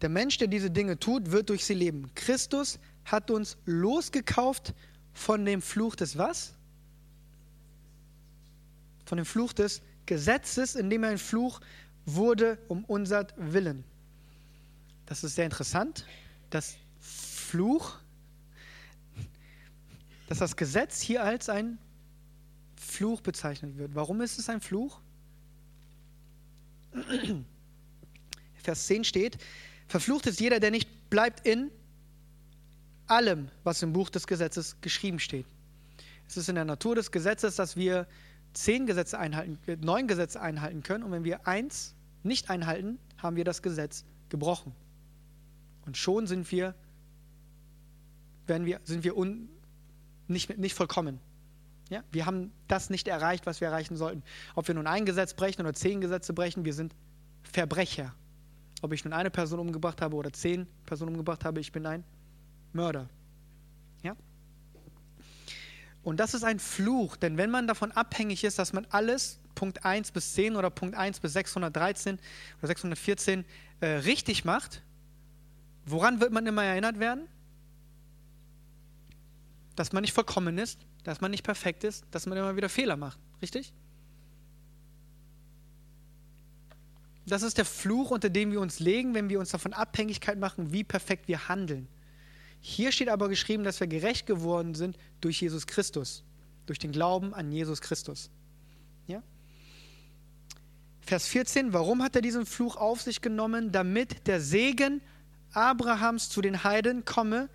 Der 0.00 0.08
Mensch, 0.08 0.38
der 0.38 0.48
diese 0.48 0.70
Dinge 0.70 0.98
tut, 0.98 1.30
wird 1.30 1.48
durch 1.48 1.64
sie 1.64 1.74
leben. 1.74 2.10
Christus 2.14 2.78
hat 3.04 3.30
uns 3.30 3.56
losgekauft 3.64 4.74
von 5.12 5.44
dem 5.44 5.62
Fluch 5.62 5.96
des 5.96 6.18
was? 6.18 6.54
Von 9.06 9.16
dem 9.16 9.24
Fluch 9.24 9.52
des 9.54 9.82
Gesetzes, 10.08 10.74
indem 10.74 11.04
er 11.04 11.10
ein 11.10 11.18
Fluch 11.18 11.60
wurde 12.06 12.58
um 12.66 12.84
unser 12.84 13.26
Willen. 13.36 13.84
Das 15.04 15.22
ist 15.22 15.34
sehr 15.34 15.44
interessant, 15.44 16.06
dass 16.48 16.76
Fluch, 16.98 17.98
dass 20.26 20.38
das 20.38 20.56
Gesetz 20.56 21.00
hier 21.02 21.22
als 21.22 21.50
ein 21.50 21.78
Fluch 22.76 23.20
bezeichnet 23.20 23.76
wird. 23.76 23.94
Warum 23.94 24.22
ist 24.22 24.38
es 24.38 24.48
ein 24.48 24.62
Fluch? 24.62 24.98
Vers 28.62 28.86
10 28.86 29.04
steht, 29.04 29.36
verflucht 29.88 30.26
ist 30.26 30.40
jeder, 30.40 30.58
der 30.58 30.70
nicht 30.70 30.88
bleibt 31.10 31.46
in 31.46 31.70
allem, 33.06 33.50
was 33.62 33.82
im 33.82 33.92
Buch 33.92 34.08
des 34.08 34.26
Gesetzes 34.26 34.80
geschrieben 34.80 35.20
steht. 35.20 35.44
Es 36.26 36.38
ist 36.38 36.48
in 36.48 36.54
der 36.54 36.64
Natur 36.64 36.94
des 36.94 37.10
Gesetzes, 37.10 37.56
dass 37.56 37.76
wir 37.76 38.06
zehn 38.52 38.86
Gesetze 38.86 39.18
einhalten, 39.18 39.58
äh, 39.66 39.76
neun 39.76 40.06
Gesetze 40.06 40.40
einhalten 40.40 40.82
können 40.82 41.04
und 41.04 41.12
wenn 41.12 41.24
wir 41.24 41.46
eins 41.46 41.94
nicht 42.22 42.50
einhalten, 42.50 42.98
haben 43.18 43.36
wir 43.36 43.44
das 43.44 43.62
Gesetz 43.62 44.04
gebrochen. 44.28 44.74
Und 45.86 45.96
schon 45.96 46.26
sind 46.26 46.50
wir, 46.50 46.74
werden 48.46 48.66
wir, 48.66 48.80
sind 48.84 49.04
wir 49.04 49.16
un, 49.16 49.48
nicht, 50.26 50.58
nicht 50.58 50.74
vollkommen. 50.74 51.20
Ja? 51.88 52.02
Wir 52.12 52.26
haben 52.26 52.52
das 52.66 52.90
nicht 52.90 53.08
erreicht, 53.08 53.46
was 53.46 53.60
wir 53.60 53.68
erreichen 53.68 53.96
sollten. 53.96 54.22
Ob 54.54 54.68
wir 54.68 54.74
nun 54.74 54.86
ein 54.86 55.06
Gesetz 55.06 55.34
brechen 55.34 55.62
oder 55.62 55.72
zehn 55.72 56.00
Gesetze 56.00 56.32
brechen, 56.32 56.64
wir 56.64 56.74
sind 56.74 56.94
Verbrecher. 57.42 58.14
Ob 58.82 58.92
ich 58.92 59.04
nun 59.04 59.12
eine 59.12 59.30
Person 59.30 59.58
umgebracht 59.58 60.02
habe 60.02 60.16
oder 60.16 60.32
zehn 60.32 60.66
Personen 60.86 61.12
umgebracht 61.12 61.44
habe, 61.44 61.60
ich 61.60 61.72
bin 61.72 61.86
ein 61.86 62.04
Mörder. 62.72 63.08
Und 66.08 66.16
das 66.16 66.32
ist 66.32 66.42
ein 66.42 66.58
Fluch, 66.58 67.16
denn 67.16 67.36
wenn 67.36 67.50
man 67.50 67.66
davon 67.66 67.92
abhängig 67.92 68.42
ist, 68.42 68.58
dass 68.58 68.72
man 68.72 68.86
alles 68.88 69.40
Punkt 69.54 69.84
1 69.84 70.12
bis 70.12 70.32
10 70.32 70.56
oder 70.56 70.70
Punkt 70.70 70.96
1 70.96 71.20
bis 71.20 71.34
613 71.34 72.18
oder 72.60 72.66
614 72.66 73.44
äh, 73.80 73.86
richtig 73.86 74.46
macht, 74.46 74.80
woran 75.84 76.18
wird 76.18 76.32
man 76.32 76.46
immer 76.46 76.64
erinnert 76.64 76.98
werden? 76.98 77.28
Dass 79.76 79.92
man 79.92 80.00
nicht 80.00 80.14
vollkommen 80.14 80.56
ist, 80.56 80.78
dass 81.04 81.20
man 81.20 81.30
nicht 81.30 81.42
perfekt 81.42 81.84
ist, 81.84 82.06
dass 82.10 82.24
man 82.24 82.38
immer 82.38 82.56
wieder 82.56 82.70
Fehler 82.70 82.96
macht, 82.96 83.18
richtig? 83.42 83.74
Das 87.26 87.42
ist 87.42 87.58
der 87.58 87.66
Fluch, 87.66 88.12
unter 88.12 88.30
dem 88.30 88.50
wir 88.50 88.62
uns 88.62 88.80
legen, 88.80 89.12
wenn 89.12 89.28
wir 89.28 89.40
uns 89.40 89.50
davon 89.50 89.74
Abhängigkeit 89.74 90.38
machen, 90.38 90.72
wie 90.72 90.84
perfekt 90.84 91.28
wir 91.28 91.50
handeln. 91.50 91.86
Hier 92.60 92.92
steht 92.92 93.08
aber 93.08 93.28
geschrieben, 93.28 93.64
dass 93.64 93.80
wir 93.80 93.86
gerecht 93.86 94.26
geworden 94.26 94.74
sind 94.74 94.98
durch 95.20 95.40
Jesus 95.40 95.66
Christus, 95.66 96.24
durch 96.66 96.78
den 96.78 96.92
Glauben 96.92 97.34
an 97.34 97.52
Jesus 97.52 97.80
Christus. 97.80 98.30
Ja? 99.06 99.22
Vers 101.00 101.26
14, 101.28 101.72
warum 101.72 102.02
hat 102.02 102.16
er 102.16 102.22
diesen 102.22 102.46
Fluch 102.46 102.76
auf 102.76 103.00
sich 103.00 103.20
genommen? 103.20 103.72
Damit 103.72 104.26
der 104.26 104.40
Segen 104.40 105.00
Abrahams 105.52 106.28
zu 106.28 106.40
den 106.40 106.64
Heiden 106.64 107.04
komme 107.04 107.48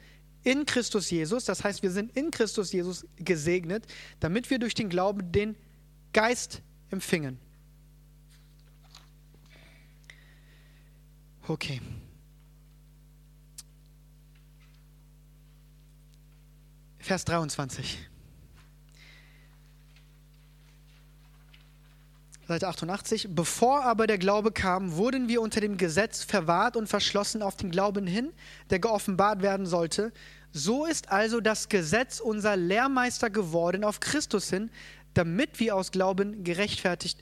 in 0.44 0.66
Christus 0.66 1.10
Jesus. 1.10 1.46
Das 1.46 1.64
heißt, 1.64 1.84
wir 1.84 1.92
sind 1.92 2.16
in 2.18 2.32
Christus 2.32 2.72
Jesus 2.72 3.06
gesegnet, 3.18 3.86
damit 4.20 4.50
wir 4.50 4.60
durch 4.60 4.74
den 4.74 4.90
Glauben 4.90 5.32
den 5.32 5.56
Geist 6.12 6.62
empfingen. 6.90 7.40
Okay. 11.48 11.82
Vers 17.04 17.26
23. 17.26 18.00
Seite 22.48 22.66
88. 22.66 23.28
Bevor 23.36 23.84
aber 23.84 24.08
der 24.08 24.18
Glaube 24.18 24.54
kam, 24.54 24.94
wurden 24.94 25.28
wir 25.28 25.42
unter 25.42 25.60
dem 25.60 25.76
Gesetz 25.76 26.24
verwahrt 26.24 26.78
und 26.78 26.88
verschlossen 26.88 27.42
auf 27.42 27.58
den 27.58 27.72
Glauben 27.72 28.08
hin, 28.08 28.32
der 28.70 28.80
geoffenbart 28.80 29.42
werden 29.42 29.66
sollte. 29.66 30.14
So 30.54 30.86
ist 30.86 31.12
also 31.12 31.42
das 31.42 31.68
Gesetz 31.68 32.22
unser 32.22 32.56
Lehrmeister 32.56 33.30
geworden 33.30 33.84
auf 33.84 34.00
Christus 34.00 34.50
hin, 34.50 34.72
damit 35.14 35.60
wir 35.60 35.76
aus 35.76 35.92
Glauben 35.92 36.46
gerechtfertigt 36.46 37.22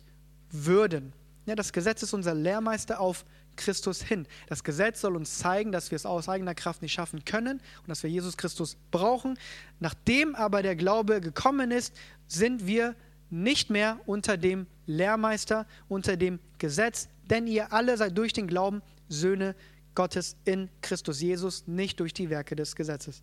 würden. 0.51 1.11
Ja, 1.47 1.55
das 1.55 1.73
Gesetz 1.73 2.03
ist 2.03 2.13
unser 2.13 2.35
Lehrmeister 2.35 2.99
auf 2.99 3.23
Christus 3.23 3.40
hin. 3.57 4.27
Das 4.47 4.63
Gesetz 4.63 5.01
soll 5.01 5.15
uns 5.15 5.37
zeigen, 5.37 5.71
dass 5.71 5.91
wir 5.91 5.95
es 5.95 6.05
aus 6.05 6.29
eigener 6.29 6.55
Kraft 6.55 6.81
nicht 6.81 6.93
schaffen 6.93 7.25
können 7.25 7.61
und 7.81 7.89
dass 7.89 8.03
wir 8.03 8.09
Jesus 8.09 8.37
Christus 8.37 8.77
brauchen. 8.91 9.37
Nachdem 9.79 10.35
aber 10.35 10.63
der 10.63 10.75
Glaube 10.75 11.21
gekommen 11.21 11.71
ist, 11.71 11.95
sind 12.27 12.65
wir 12.65 12.95
nicht 13.29 13.69
mehr 13.69 13.99
unter 14.05 14.37
dem 14.37 14.67
Lehrmeister, 14.85 15.65
unter 15.87 16.17
dem 16.17 16.39
Gesetz, 16.57 17.07
denn 17.29 17.47
ihr 17.47 17.71
alle 17.71 17.97
seid 17.97 18.17
durch 18.17 18.33
den 18.33 18.47
Glauben 18.47 18.81
Söhne 19.07 19.55
Gottes 19.95 20.35
in 20.45 20.69
Christus 20.81 21.21
Jesus, 21.21 21.67
nicht 21.67 21.99
durch 21.99 22.13
die 22.13 22.29
Werke 22.29 22.55
des 22.55 22.75
Gesetzes. 22.75 23.21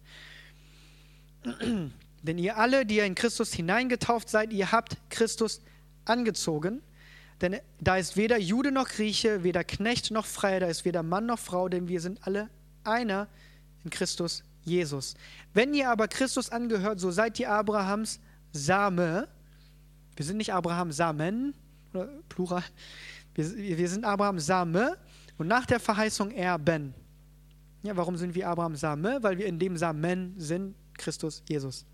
denn 2.23 2.39
ihr 2.39 2.57
alle, 2.57 2.85
die 2.85 2.97
ihr 2.97 3.05
in 3.05 3.15
Christus 3.15 3.53
hineingetauft 3.53 4.29
seid, 4.29 4.53
ihr 4.53 4.73
habt 4.73 4.97
Christus 5.11 5.61
angezogen. 6.05 6.83
Denn 7.41 7.57
da 7.81 7.97
ist 7.97 8.17
weder 8.17 8.39
Jude 8.39 8.73
noch 8.73 8.89
Grieche, 8.89 9.45
weder 9.45 9.63
Knecht 9.65 10.11
noch 10.11 10.27
Freier, 10.27 10.61
da 10.61 10.67
ist 10.67 10.85
weder 10.85 11.03
Mann 11.03 11.27
noch 11.27 11.39
Frau, 11.39 11.69
denn 11.69 11.89
wir 11.89 12.01
sind 12.01 12.27
alle 12.27 12.51
einer 12.85 13.29
in 13.85 13.91
Christus 13.91 14.43
Jesus. 14.65 15.15
Wenn 15.55 15.73
ihr 15.73 15.91
aber 15.91 16.09
Christus 16.09 16.51
angehört, 16.51 16.99
so 17.01 17.11
seid 17.11 17.39
ihr 17.39 17.51
Abrahams 17.51 18.21
Same. 18.53 19.29
Wir 20.17 20.25
sind 20.25 20.39
nicht 20.39 20.53
Abrahams 20.53 20.97
Samen, 20.97 21.55
oder 21.93 22.09
Plural. 22.29 22.65
Wir, 23.35 23.79
wir 23.79 23.89
sind 23.89 24.05
Abrahams 24.05 24.47
Same 24.47 24.97
und 25.37 25.47
nach 25.47 25.67
der 25.67 25.81
Verheißung 25.81 26.31
Erben. 26.33 26.95
Ja, 27.83 27.97
warum 27.97 28.17
sind 28.17 28.35
wir 28.35 28.49
Abrahams 28.49 28.81
Same? 28.81 29.19
Weil 29.23 29.39
wir 29.39 29.47
in 29.47 29.59
dem 29.59 29.77
Samen 29.77 30.35
sind, 30.39 30.75
Christus 30.95 31.43
Jesus. 31.49 31.87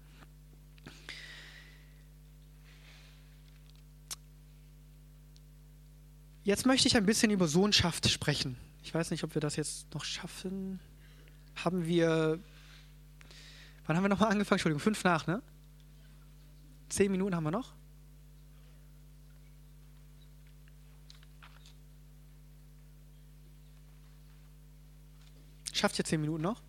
Jetzt 6.45 6.67
möchte 6.67 6.87
ich 6.87 6.97
ein 6.97 7.07
bisschen 7.07 7.31
über 7.31 7.49
Sohnschaft 7.49 8.09
sprechen. 8.11 8.57
Ich 8.83 8.95
weiß 8.95 9.11
nicht, 9.11 9.25
ob 9.25 9.35
wir 9.35 9.41
das 9.41 9.57
jetzt 9.57 9.93
noch 9.95 10.05
schaffen. 10.05 10.79
Haben 11.57 11.87
wir. 11.87 12.39
Wann 13.87 13.97
haben 13.97 14.05
wir 14.05 14.11
nochmal 14.11 14.31
angefangen? 14.31 14.57
Entschuldigung, 14.59 14.81
fünf 14.81 15.03
nach, 15.05 15.27
ne? 15.27 15.43
Zehn 16.91 17.11
Minuten 17.11 17.35
haben 17.35 17.45
wir 17.45 17.51
noch. 17.51 17.73
Schafft 25.73 25.99
ihr 25.99 26.05
zehn 26.05 26.21
Minuten 26.21 26.43
noch? 26.43 26.63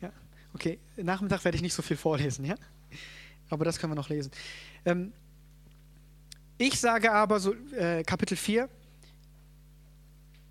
Ja. 0.00 0.10
Okay, 0.54 0.78
Nachmittag 0.96 1.44
werde 1.44 1.56
ich 1.56 1.62
nicht 1.62 1.74
so 1.74 1.82
viel 1.82 1.96
vorlesen, 1.98 2.46
ja? 2.46 2.54
Aber 3.50 3.66
das 3.66 3.78
können 3.78 3.92
wir 3.92 3.96
noch 3.96 4.08
lesen. 4.08 4.30
Ähm, 4.86 5.12
ich 6.60 6.78
sage 6.78 7.10
aber, 7.10 7.40
so, 7.40 7.54
äh, 7.72 8.04
Kapitel 8.04 8.36
4, 8.36 8.68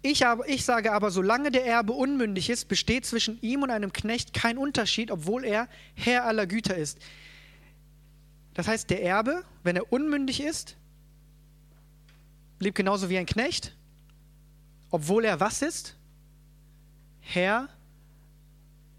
ich, 0.01 0.25
aber, 0.25 0.49
ich 0.49 0.65
sage 0.65 0.91
aber, 0.91 1.11
solange 1.11 1.51
der 1.51 1.67
Erbe 1.67 1.93
unmündig 1.93 2.49
ist, 2.49 2.67
besteht 2.67 3.05
zwischen 3.05 3.39
ihm 3.41 3.61
und 3.61 3.69
einem 3.69 3.93
Knecht 3.93 4.33
kein 4.33 4.57
Unterschied, 4.57 5.11
obwohl 5.11 5.45
er 5.45 5.67
Herr 5.93 6.25
aller 6.25 6.47
Güter 6.47 6.75
ist. 6.75 6.97
Das 8.55 8.67
heißt, 8.67 8.89
der 8.89 9.03
Erbe, 9.03 9.43
wenn 9.63 9.75
er 9.75 9.93
unmündig 9.93 10.41
ist, 10.41 10.77
lebt 12.57 12.77
genauso 12.77 13.07
wie 13.09 13.17
ein 13.19 13.27
Knecht, 13.27 13.75
obwohl 14.89 15.25
er 15.25 15.39
was 15.39 15.61
ist? 15.61 15.95
Herr 17.19 17.69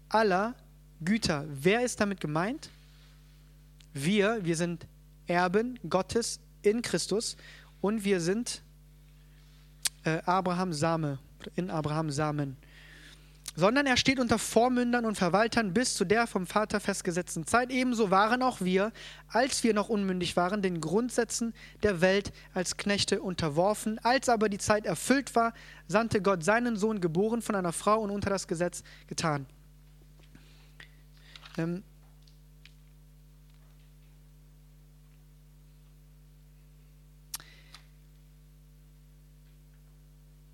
aller 0.07 0.55
Güter. 1.03 1.45
Wer 1.49 1.81
ist 1.81 1.99
damit 1.99 2.21
gemeint? 2.21 2.69
Wir, 3.93 4.39
wir 4.45 4.55
sind 4.55 4.87
Erben 5.27 5.77
Gottes 5.89 6.39
in 6.61 6.81
Christus 6.81 7.37
und 7.81 8.03
wir 8.03 8.19
sind 8.21 8.61
äh, 10.03 10.19
Abraham 10.25 10.73
Same, 10.73 11.19
in 11.55 11.69
Abraham 11.69 12.09
Samen. 12.09 12.57
Sondern 13.53 13.85
er 13.85 13.97
steht 13.97 14.19
unter 14.19 14.39
Vormündern 14.39 15.05
und 15.05 15.15
Verwaltern 15.15 15.73
bis 15.73 15.95
zu 15.95 16.05
der 16.05 16.25
vom 16.25 16.47
Vater 16.47 16.79
festgesetzten 16.79 17.45
Zeit. 17.45 17.69
Ebenso 17.69 18.09
waren 18.09 18.41
auch 18.43 18.61
wir, 18.61 18.93
als 19.27 19.63
wir 19.65 19.73
noch 19.73 19.89
unmündig 19.89 20.37
waren, 20.37 20.61
den 20.61 20.79
Grundsätzen 20.79 21.53
der 21.83 21.99
Welt 21.99 22.31
als 22.53 22.77
Knechte 22.77 23.21
unterworfen. 23.21 23.99
Als 24.03 24.29
aber 24.29 24.47
die 24.47 24.57
Zeit 24.57 24.85
erfüllt 24.85 25.35
war, 25.35 25.53
sandte 25.87 26.21
Gott 26.21 26.45
seinen 26.45 26.77
Sohn, 26.77 27.01
geboren 27.01 27.41
von 27.41 27.55
einer 27.55 27.73
Frau 27.73 27.99
und 27.99 28.11
unter 28.11 28.29
das 28.29 28.47
Gesetz 28.47 28.83
getan. 29.07 29.45
Ähm, 31.57 31.83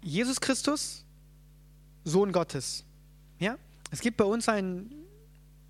Jesus 0.07 0.39
Christus, 0.39 1.03
Sohn 2.05 2.31
Gottes. 2.31 2.85
Ja? 3.39 3.57
Es 3.91 3.99
gibt 3.99 4.15
bei 4.15 4.23
uns 4.23 4.47
einen 4.47 4.89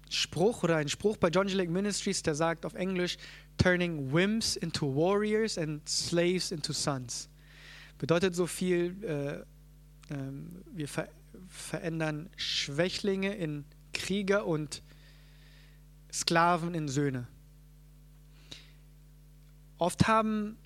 Spruch 0.09 0.63
oder 0.63 0.77
einen 0.77 0.89
Spruch 0.89 1.17
bei 1.17 1.29
John 1.29 1.47
G. 1.47 1.53
Lake 1.53 1.71
Ministries, 1.71 2.21
der 2.21 2.35
sagt 2.35 2.63
auf 2.63 2.75
Englisch, 2.75 3.17
turning 3.57 4.13
whims 4.13 4.55
into 4.55 4.95
warriors 4.95 5.57
and 5.57 5.87
slaves 5.89 6.51
into 6.51 6.71
sons. 6.71 7.29
Bedeutet 7.97 8.35
so 8.35 8.45
viel, 8.45 9.03
äh, 9.03 10.13
äh, 10.13 10.31
wir 10.71 10.87
ver 10.87 11.09
verändern 11.49 12.29
Schwächlinge 12.35 13.33
in 13.33 13.63
Krieger 13.93 14.45
und 14.45 14.83
Sklaven 16.11 16.75
in 16.75 16.89
Söhne. 16.89 17.27
Oft 19.77 20.07
haben 20.07 20.57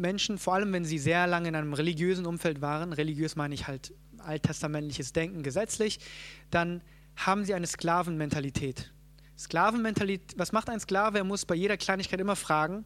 Menschen, 0.00 0.38
vor 0.38 0.54
allem 0.54 0.72
wenn 0.72 0.84
sie 0.84 0.98
sehr 0.98 1.26
lange 1.26 1.48
in 1.48 1.54
einem 1.54 1.72
religiösen 1.72 2.26
Umfeld 2.26 2.60
waren, 2.60 2.92
religiös 2.92 3.36
meine 3.36 3.54
ich 3.54 3.66
halt 3.66 3.94
alttestamentliches 4.18 5.12
Denken 5.12 5.42
gesetzlich, 5.42 5.98
dann 6.50 6.82
haben 7.16 7.44
sie 7.44 7.54
eine 7.54 7.66
Sklavenmentalität. 7.66 8.92
Sklavenmentalität, 9.38 10.38
was 10.38 10.52
macht 10.52 10.68
ein 10.68 10.80
Sklave? 10.80 11.18
Er 11.18 11.24
muss 11.24 11.46
bei 11.46 11.54
jeder 11.54 11.76
Kleinigkeit 11.76 12.20
immer 12.20 12.36
fragen, 12.36 12.84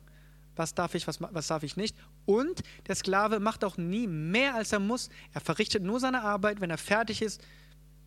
was 0.57 0.75
darf 0.75 0.95
ich, 0.95 1.07
was, 1.07 1.21
was 1.21 1.49
darf 1.49 1.63
ich 1.63 1.77
nicht. 1.77 1.97
Und 2.27 2.63
der 2.87 2.95
Sklave 2.95 3.41
macht 3.41 3.65
auch 3.65 3.77
nie 3.77 4.07
mehr, 4.07 4.55
als 4.55 4.73
er 4.73 4.79
muss. 4.79 5.09
Er 5.33 5.41
verrichtet 5.41 5.83
nur 5.83 5.99
seine 5.99 6.23
Arbeit. 6.23 6.61
Wenn 6.61 6.71
er 6.71 6.79
fertig 6.79 7.23
ist, 7.23 7.43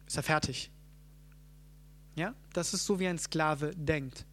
ist 0.06 0.18
er 0.18 0.24
fertig. 0.24 0.72
Ja, 2.16 2.34
das 2.54 2.74
ist 2.74 2.86
so, 2.86 3.00
wie 3.00 3.08
ein 3.08 3.20
Sklave 3.20 3.74
denkt. 3.76 4.26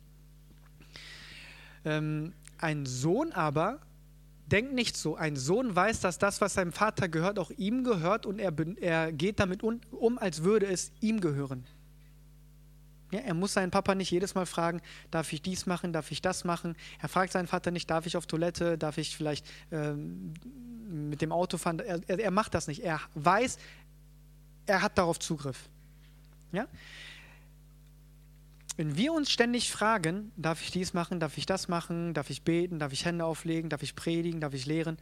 Ähm, 1.85 2.33
ein 2.59 2.87
Sohn 2.87 3.33
aber 3.33 3.81
denkt 4.47 4.75
nicht 4.75 4.97
so. 4.97 5.17
Ein 5.17 5.37
Sohn 5.37 5.75
weiß, 5.75 6.01
dass 6.01 6.19
das, 6.19 6.41
was 6.41 6.55
seinem 6.55 6.73
Vater 6.73 7.09
gehört, 7.09 7.39
auch 7.39 7.51
ihm 7.51 7.85
gehört 7.85 8.27
und 8.27 8.39
er, 8.39 8.53
er 8.81 9.13
geht 9.13 9.41
damit 9.41 9.63
um, 9.63 10.19
als 10.19 10.45
würde 10.45 10.67
es 10.67 10.93
ihm 11.01 11.21
gehören. 11.21 11.65
Ja, 13.11 13.21
er 13.21 13.35
muss 13.35 13.53
seinen 13.53 13.71
Papa 13.71 13.95
nicht 13.95 14.11
jedes 14.11 14.35
Mal 14.35 14.47
fragen, 14.47 14.81
darf 15.11 15.33
ich 15.33 15.41
dies 15.41 15.67
machen, 15.67 15.93
darf 15.93 16.11
ich 16.11 16.21
das 16.21 16.45
machen. 16.45 16.75
Er 17.01 17.09
fragt 17.09 17.33
seinen 17.33 17.47
Vater 17.47 17.71
nicht, 17.71 17.89
darf 17.89 18.07
ich 18.07 18.17
auf 18.17 18.27
Toilette, 18.27 18.77
darf 18.77 18.99
ich 18.99 19.17
vielleicht 19.17 19.47
ähm, 19.71 20.35
mit 20.89 21.23
dem 21.23 21.31
Auto 21.31 21.57
fahren. 21.57 21.79
Er, 21.79 22.01
er 22.09 22.31
macht 22.31 22.55
das 22.55 22.67
nicht. 22.67 22.83
Er 22.83 23.01
weiß, 23.15 23.59
er 24.67 24.83
hat 24.83 24.99
darauf 24.99 25.19
Zugriff. 25.21 25.69
Ja? 26.53 26.67
Wenn 28.77 28.97
wir 28.97 29.13
uns 29.13 29.31
ständig 29.31 29.71
fragen, 29.71 30.33
darf 30.37 30.61
ich 30.61 30.71
dies 30.73 30.95
machen, 30.95 31.21
darf 31.21 31.39
ich 31.39 31.47
das 31.47 31.69
machen, 31.69 32.13
darf 32.13 32.31
ich 32.31 32.43
beten, 32.43 32.79
darf 32.79 32.93
ich 32.93 33.05
Hände 33.05 33.25
auflegen, 33.25 33.71
darf 33.71 33.83
ich 33.83 33.95
predigen, 33.95 34.41
darf 34.41 34.55
ich 34.55 34.67
lehren, 34.67 34.99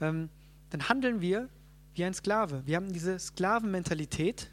ähm, 0.00 0.28
dann 0.70 0.88
handeln 0.88 1.20
wir 1.20 1.48
wie 1.94 2.04
ein 2.04 2.12
Sklave. 2.12 2.62
Wir 2.66 2.76
haben 2.76 2.92
diese 2.92 3.18
Sklavenmentalität, 3.18 4.50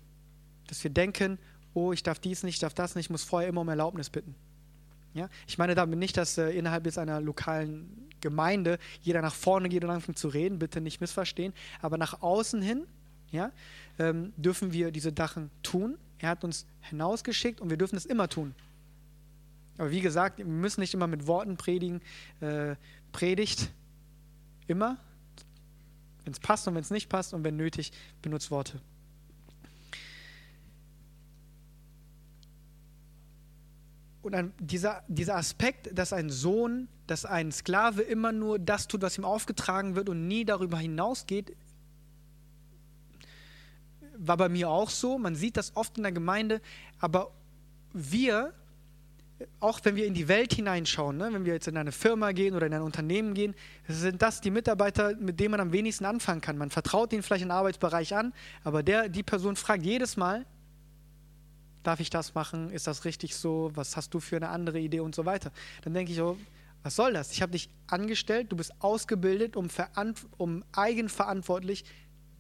dass 0.68 0.84
wir 0.84 0.92
denken, 0.92 1.38
oh, 1.74 1.92
ich 1.92 2.04
darf 2.04 2.20
dies 2.20 2.44
nicht, 2.44 2.56
ich 2.56 2.60
darf 2.60 2.74
das 2.74 2.96
nicht, 2.96 3.08
ich 3.08 3.10
muss 3.10 3.24
vorher 3.24 3.50
immer 3.50 3.62
um 3.62 3.70
Erlaubnis 3.70 4.10
bitten. 4.10 4.36
Ja? 5.14 5.30
Ich 5.48 5.58
meine 5.58 5.76
damit 5.76 6.00
nicht, 6.00 6.16
dass 6.16 6.38
äh, 6.38 6.52
innerhalb 6.52 6.86
jetzt 6.86 6.98
einer 6.98 7.20
lokalen 7.20 8.10
Gemeinde 8.22 8.78
jeder 9.02 9.22
nach 9.22 9.34
vorne 9.34 9.68
geht 9.68 9.84
und 9.84 9.90
anfängt 9.90 10.18
zu 10.18 10.28
reden, 10.28 10.60
bitte 10.60 10.80
nicht 10.80 11.02
missverstehen, 11.02 11.54
aber 11.82 11.98
nach 11.98 12.22
außen 12.22 12.62
hin 12.62 12.86
ja, 13.32 13.52
ähm, 13.98 14.34
dürfen 14.38 14.74
wir 14.74 14.92
diese 14.92 15.14
Sachen 15.16 15.50
tun. 15.64 15.98
Er 16.22 16.30
hat 16.30 16.44
uns 16.44 16.68
hinausgeschickt 16.82 17.60
und 17.60 17.72
wir 17.72 17.78
dürfen 17.78 17.96
es 17.96 18.06
immer 18.06 18.30
tun. 18.30 18.54
Aber 19.78 19.90
wie 19.90 20.02
gesagt, 20.02 20.38
wir 20.38 20.46
müssen 20.46 20.82
nicht 20.82 20.94
immer 20.94 21.08
mit 21.08 21.26
Worten 21.26 21.58
predigen. 21.58 22.02
Äh, 22.40 22.76
predigt 23.12 23.72
immer, 24.68 24.98
wenn 26.24 26.34
es 26.34 26.40
passt 26.40 26.68
und 26.68 26.76
wenn 26.76 26.82
es 26.82 26.92
nicht 26.92 27.10
passt 27.10 27.34
und 27.34 27.44
wenn 27.44 27.58
nötig, 27.58 27.92
benutzt 28.22 28.52
Worte. 28.52 28.80
Und 34.22 34.36
ein, 34.36 34.54
dieser, 34.60 35.04
dieser 35.08 35.36
Aspekt, 35.36 35.98
dass 35.98 36.14
ein 36.14 36.30
Sohn, 36.30 36.88
dass 37.08 37.26
ein 37.26 37.52
Sklave 37.52 38.04
immer 38.04 38.32
nur 38.32 38.60
das 38.60 38.88
tut, 38.88 39.02
was 39.02 39.18
ihm 39.18 39.26
aufgetragen 39.26 39.96
wird 39.96 40.10
und 40.10 40.28
nie 40.28 40.46
darüber 40.46 40.78
hinausgeht, 40.78 41.56
war 44.22 44.38
bei 44.38 44.50
mir 44.50 44.70
auch 44.70 44.90
so. 44.90 45.18
Man 45.18 45.36
sieht 45.36 45.58
das 45.58 45.76
oft 45.76 45.98
in 45.98 46.04
der 46.04 46.12
Gemeinde, 46.12 46.62
aber 47.00 47.32
wir, 47.94 48.54
auch 49.60 49.80
wenn 49.84 49.96
wir 49.96 50.06
in 50.06 50.14
die 50.14 50.28
Welt 50.28 50.54
hineinschauen, 50.54 51.18
ne, 51.18 51.30
wenn 51.32 51.46
wir 51.46 51.54
jetzt 51.54 51.68
in 51.68 51.78
eine 51.78 51.92
Firma 51.92 52.32
gehen 52.32 52.56
oder 52.56 52.68
in 52.68 52.74
ein 52.74 52.82
Unternehmen 52.82 53.34
gehen, 53.34 53.56
sind 53.88 54.22
das 54.22 54.40
die 54.40 54.52
Mitarbeiter, 54.52 55.16
mit 55.18 55.40
denen 55.40 55.52
man 55.52 55.60
am 55.60 55.72
wenigsten 55.74 56.06
anfangen 56.06 56.42
kann. 56.42 56.58
Man 56.58 56.70
vertraut 56.70 57.12
ihnen 57.14 57.24
vielleicht 57.24 57.44
einen 57.44 57.52
Arbeitsbereich 57.52 58.16
an, 58.16 58.34
aber 58.64 58.84
der, 58.84 59.10
die 59.10 59.24
Person 59.24 59.56
fragt 59.56 59.84
jedes 59.84 60.18
Mal, 60.18 60.46
darf 61.84 62.00
ich 62.00 62.12
das 62.12 62.36
machen? 62.36 62.70
Ist 62.70 62.86
das 62.86 63.06
richtig 63.06 63.36
so? 63.36 63.72
Was 63.74 63.98
hast 63.98 64.14
du 64.14 64.20
für 64.20 64.36
eine 64.36 64.50
andere 64.50 64.80
Idee 64.80 65.00
und 65.00 65.16
so 65.16 65.26
weiter? 65.26 65.52
Dann 65.84 65.94
denke 65.94 66.12
ich, 66.12 66.22
oh, 66.22 66.38
was 66.84 66.96
soll 66.96 67.14
das? 67.14 67.32
Ich 67.32 67.42
habe 67.42 67.52
dich 67.52 67.70
angestellt, 67.88 68.52
du 68.52 68.56
bist 68.56 68.74
ausgebildet, 68.80 69.56
um, 69.56 69.68
um 70.38 70.64
eigenverantwortlich 70.72 71.86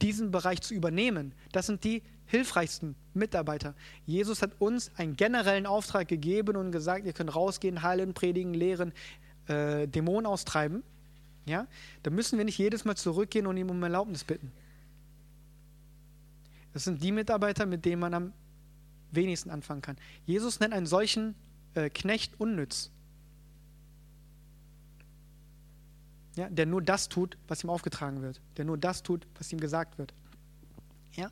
diesen 0.02 0.32
Bereich 0.32 0.62
zu 0.62 0.74
übernehmen. 0.74 1.34
Das 1.52 1.68
sind 1.68 1.84
die 1.84 2.02
hilfreichsten 2.26 2.96
Mitarbeiter. 3.14 3.76
Jesus 4.06 4.42
hat 4.42 4.52
uns 4.60 4.92
einen 4.98 5.16
generellen 5.16 5.66
Auftrag 5.66 6.08
gegeben 6.08 6.56
und 6.56 6.72
gesagt, 6.72 7.06
ihr 7.06 7.14
könnt 7.14 7.36
rausgehen, 7.36 7.84
heilen, 7.84 8.14
predigen, 8.14 8.54
lehren, 8.54 8.94
äh, 9.48 9.88
Dämonen 9.88 10.26
austreiben. 10.26 10.84
Ja? 11.46 11.68
Da 12.04 12.12
müssen 12.12 12.38
wir 12.38 12.46
nicht 12.46 12.58
jedes 12.58 12.86
Mal 12.86 12.96
zurückgehen 12.96 13.48
und 13.48 13.58
ihm 13.58 13.70
um 13.70 13.82
Erlaubnis 13.84 14.24
bitten. 14.24 14.52
Das 16.74 16.86
sind 16.86 17.04
die 17.04 17.12
Mitarbeiter, 17.12 17.66
mit 17.66 17.84
denen 17.84 18.00
man 18.00 18.14
am 18.14 18.34
wenigsten 19.12 19.50
anfangen 19.50 19.82
kann. 19.82 19.98
Jesus 20.26 20.60
nennt 20.62 20.74
einen 20.74 20.86
solchen 20.86 21.36
äh, 21.74 21.90
Knecht 21.90 22.40
unnütz. 22.40 22.92
Ja, 26.36 26.50
der 26.50 26.66
nur 26.66 26.82
das 26.82 27.10
tut, 27.10 27.38
was 27.48 27.64
ihm 27.64 27.70
aufgetragen 27.70 28.22
wird. 28.22 28.42
Der 28.58 28.66
nur 28.66 28.78
das 28.78 29.04
tut, 29.04 29.28
was 29.38 29.52
ihm 29.52 29.60
gesagt 29.60 29.98
wird. 29.98 30.14
Ja? 31.14 31.30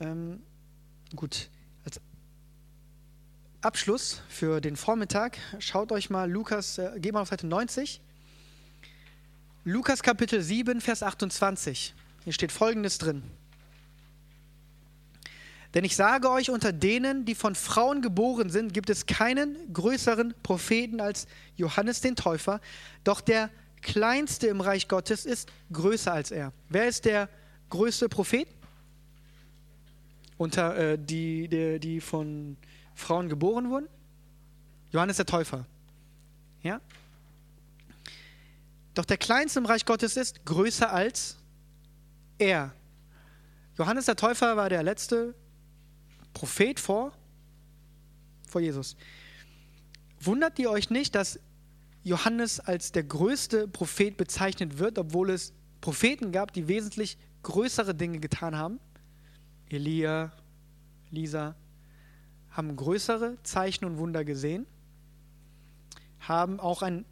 Ähm, 0.00 0.42
gut. 1.16 1.48
Als 1.84 2.00
Abschluss 3.62 4.22
für 4.28 4.60
den 4.60 4.76
Vormittag 4.76 5.38
schaut 5.58 5.90
euch 5.90 6.10
mal 6.10 6.30
Lukas, 6.30 6.78
äh, 6.78 6.98
geht 6.98 7.14
mal 7.14 7.22
auf 7.22 7.28
Seite 7.28 7.46
90. 7.46 8.02
Lukas 9.64 10.02
Kapitel 10.02 10.42
7, 10.42 10.80
Vers 10.80 11.02
28. 11.02 11.94
Hier 12.24 12.32
steht 12.32 12.52
folgendes 12.52 12.98
drin. 12.98 13.22
Denn 15.74 15.84
ich 15.84 15.94
sage 15.94 16.30
euch, 16.30 16.50
unter 16.50 16.72
denen, 16.72 17.24
die 17.24 17.34
von 17.34 17.54
Frauen 17.54 18.02
geboren 18.02 18.50
sind, 18.50 18.74
gibt 18.74 18.90
es 18.90 19.06
keinen 19.06 19.72
größeren 19.72 20.34
Propheten 20.42 21.00
als 21.00 21.26
Johannes 21.56 22.00
den 22.00 22.16
Täufer, 22.16 22.60
doch 23.04 23.20
der 23.20 23.50
kleinste 23.82 24.48
im 24.48 24.60
Reich 24.60 24.88
Gottes 24.88 25.24
ist 25.24 25.50
größer 25.72 26.12
als 26.12 26.32
er. 26.32 26.52
Wer 26.68 26.88
ist 26.88 27.04
der 27.04 27.28
größte 27.70 28.08
Prophet? 28.08 28.48
Unter 30.36 30.76
äh, 30.76 30.98
die, 30.98 31.48
die, 31.48 31.78
die 31.78 32.00
von 32.00 32.56
Frauen 32.94 33.28
geboren 33.28 33.70
wurden? 33.70 33.88
Johannes 34.90 35.18
der 35.18 35.26
Täufer. 35.26 35.66
Ja? 36.62 36.80
Doch 38.94 39.04
der 39.04 39.18
kleinste 39.18 39.60
im 39.60 39.66
Reich 39.66 39.84
Gottes 39.84 40.16
ist 40.16 40.44
größer 40.44 40.92
als 40.92 41.36
er. 42.38 42.74
Johannes 43.78 44.06
der 44.06 44.16
Täufer 44.16 44.56
war 44.56 44.68
der 44.68 44.82
letzte 44.82 45.34
Prophet 46.32 46.78
vor, 46.80 47.12
vor 48.46 48.60
Jesus. 48.60 48.96
Wundert 50.20 50.58
ihr 50.58 50.70
euch 50.70 50.90
nicht, 50.90 51.14
dass 51.14 51.40
Johannes 52.02 52.60
als 52.60 52.92
der 52.92 53.04
größte 53.04 53.68
Prophet 53.68 54.16
bezeichnet 54.16 54.78
wird, 54.78 54.98
obwohl 54.98 55.30
es 55.30 55.52
Propheten 55.80 56.32
gab, 56.32 56.52
die 56.52 56.68
wesentlich 56.68 57.18
größere 57.42 57.94
Dinge 57.94 58.20
getan 58.20 58.56
haben? 58.56 58.80
Elia, 59.68 60.32
Lisa 61.10 61.54
haben 62.50 62.74
größere 62.76 63.38
Zeichen 63.42 63.84
und 63.84 63.98
Wunder 63.98 64.24
gesehen, 64.24 64.66
haben 66.18 66.58
auch 66.58 66.82
ein 66.82 67.04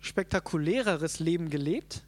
spektakuläreres 0.00 1.20
Leben 1.20 1.48
gelebt 1.50 2.04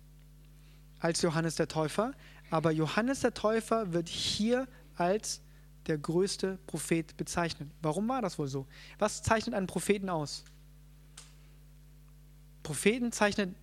als 0.98 1.22
Johannes 1.22 1.54
der 1.54 1.68
Täufer, 1.68 2.12
aber 2.50 2.70
Johannes 2.70 3.20
der 3.20 3.34
Täufer 3.34 3.92
wird 3.92 4.08
hier 4.08 4.66
als 4.96 5.40
der 5.86 5.98
größte 5.98 6.58
Prophet 6.66 7.16
bezeichnet. 7.16 7.70
Warum 7.82 8.08
war 8.08 8.22
das 8.22 8.38
wohl 8.38 8.48
so? 8.48 8.66
Was 8.98 9.22
zeichnet 9.22 9.54
einen 9.54 9.66
Propheten 9.66 10.08
aus? 10.08 10.44
Propheten 12.62 13.12
zeichnet 13.12 13.54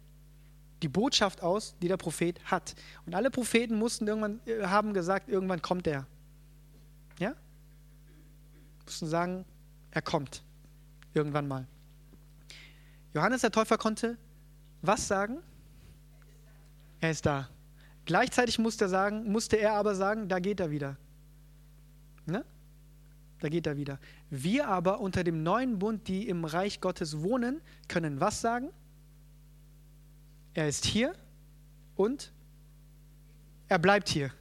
die 0.81 0.87
Botschaft 0.87 1.41
aus, 1.41 1.75
die 1.81 1.87
der 1.87 1.97
Prophet 1.97 2.43
hat. 2.45 2.75
Und 3.05 3.15
alle 3.15 3.31
Propheten 3.31 3.77
mussten 3.77 4.07
irgendwann 4.07 4.39
äh, 4.45 4.63
haben 4.65 4.93
gesagt, 4.93 5.29
irgendwann 5.29 5.61
kommt 5.61 5.87
er. 5.87 6.05
Ja? 7.19 7.33
Mussten 8.85 9.07
sagen, 9.07 9.45
er 9.91 10.01
kommt 10.01 10.43
irgendwann 11.13 11.47
mal. 11.47 11.67
Johannes 13.13 13.41
der 13.41 13.51
Täufer 13.51 13.77
konnte 13.77 14.17
was 14.81 15.07
sagen? 15.07 15.37
Er 16.99 17.11
ist 17.11 17.25
da. 17.25 17.49
Gleichzeitig 18.05 18.59
musste 18.59 18.85
er, 18.85 18.89
sagen, 18.89 19.31
musste 19.31 19.55
er 19.55 19.73
aber 19.73 19.95
sagen, 19.95 20.27
da 20.27 20.39
geht 20.39 20.59
er 20.59 20.71
wieder. 20.71 20.97
Ne? 22.25 22.43
Da 23.39 23.49
geht 23.49 23.67
er 23.67 23.77
wieder. 23.77 23.99
Wir 24.29 24.67
aber 24.67 24.99
unter 25.01 25.23
dem 25.23 25.43
neuen 25.43 25.79
Bund, 25.79 26.07
die 26.07 26.27
im 26.27 26.45
Reich 26.45 26.79
Gottes 26.79 27.21
wohnen, 27.21 27.61
können 27.87 28.19
was 28.19 28.41
sagen? 28.41 28.69
Er 30.53 30.67
ist 30.67 30.85
hier 30.85 31.13
und 31.95 32.31
er 33.67 33.79
bleibt 33.79 34.07
hier. 34.07 34.31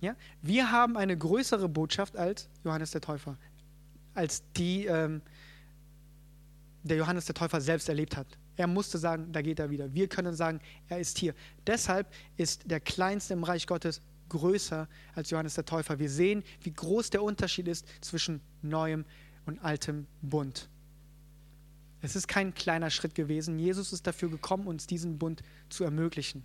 Ja? 0.00 0.14
Wir 0.42 0.70
haben 0.70 0.96
eine 0.96 1.16
größere 1.16 1.68
Botschaft 1.68 2.16
als 2.16 2.48
Johannes 2.62 2.92
der 2.92 3.00
Täufer, 3.00 3.36
als 4.14 4.42
die 4.52 4.86
ähm, 4.86 5.22
der 6.82 6.96
Johannes 6.96 7.26
der 7.26 7.34
Täufer 7.34 7.60
selbst 7.60 7.88
erlebt 7.88 8.16
hat. 8.16 8.26
Er 8.56 8.66
musste 8.66 8.98
sagen, 8.98 9.32
da 9.32 9.42
geht 9.42 9.58
er 9.60 9.70
wieder. 9.70 9.92
Wir 9.94 10.08
können 10.08 10.34
sagen, 10.34 10.60
er 10.88 10.98
ist 10.98 11.18
hier. 11.18 11.34
Deshalb 11.66 12.12
ist 12.36 12.70
der 12.70 12.80
Kleinste 12.80 13.34
im 13.34 13.44
Reich 13.44 13.66
Gottes 13.66 14.00
größer 14.28 14.88
als 15.14 15.30
Johannes 15.30 15.54
der 15.54 15.64
Täufer. 15.64 15.98
Wir 15.98 16.10
sehen, 16.10 16.42
wie 16.62 16.72
groß 16.72 17.10
der 17.10 17.22
Unterschied 17.22 17.68
ist 17.68 17.86
zwischen 18.00 18.40
neuem 18.62 19.04
und 19.46 19.58
altem 19.60 20.06
Bund. 20.22 20.68
Es 22.00 22.14
ist 22.14 22.28
kein 22.28 22.54
kleiner 22.54 22.90
Schritt 22.90 23.14
gewesen. 23.14 23.58
Jesus 23.58 23.92
ist 23.92 24.06
dafür 24.06 24.28
gekommen, 24.28 24.66
uns 24.66 24.86
diesen 24.86 25.18
Bund 25.18 25.42
zu 25.68 25.84
ermöglichen. 25.84 26.44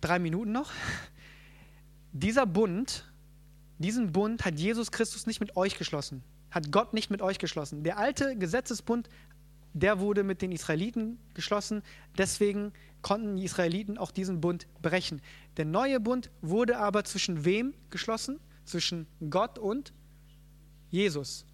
Drei 0.00 0.20
Minuten 0.20 0.52
noch. 0.52 0.70
Dieser 2.12 2.46
Bund, 2.46 3.04
diesen 3.78 4.12
Bund 4.12 4.44
hat 4.44 4.58
Jesus 4.58 4.92
Christus 4.92 5.26
nicht 5.26 5.40
mit 5.40 5.56
euch 5.56 5.76
geschlossen, 5.76 6.22
hat 6.50 6.70
Gott 6.70 6.94
nicht 6.94 7.10
mit 7.10 7.20
euch 7.20 7.38
geschlossen. 7.38 7.82
Der 7.82 7.98
alte 7.98 8.36
Gesetzesbund, 8.36 9.08
der 9.80 10.00
wurde 10.00 10.22
mit 10.22 10.42
den 10.42 10.52
Israeliten 10.52 11.18
geschlossen. 11.34 11.82
Deswegen 12.16 12.72
konnten 13.02 13.36
die 13.36 13.44
Israeliten 13.44 13.98
auch 13.98 14.10
diesen 14.10 14.40
Bund 14.40 14.66
brechen. 14.82 15.20
Der 15.56 15.64
neue 15.64 16.00
Bund 16.00 16.30
wurde 16.40 16.78
aber 16.78 17.04
zwischen 17.04 17.44
wem 17.44 17.74
geschlossen? 17.90 18.40
Zwischen 18.64 19.06
Gott 19.30 19.58
und 19.58 19.92
Jesus. 20.90 21.46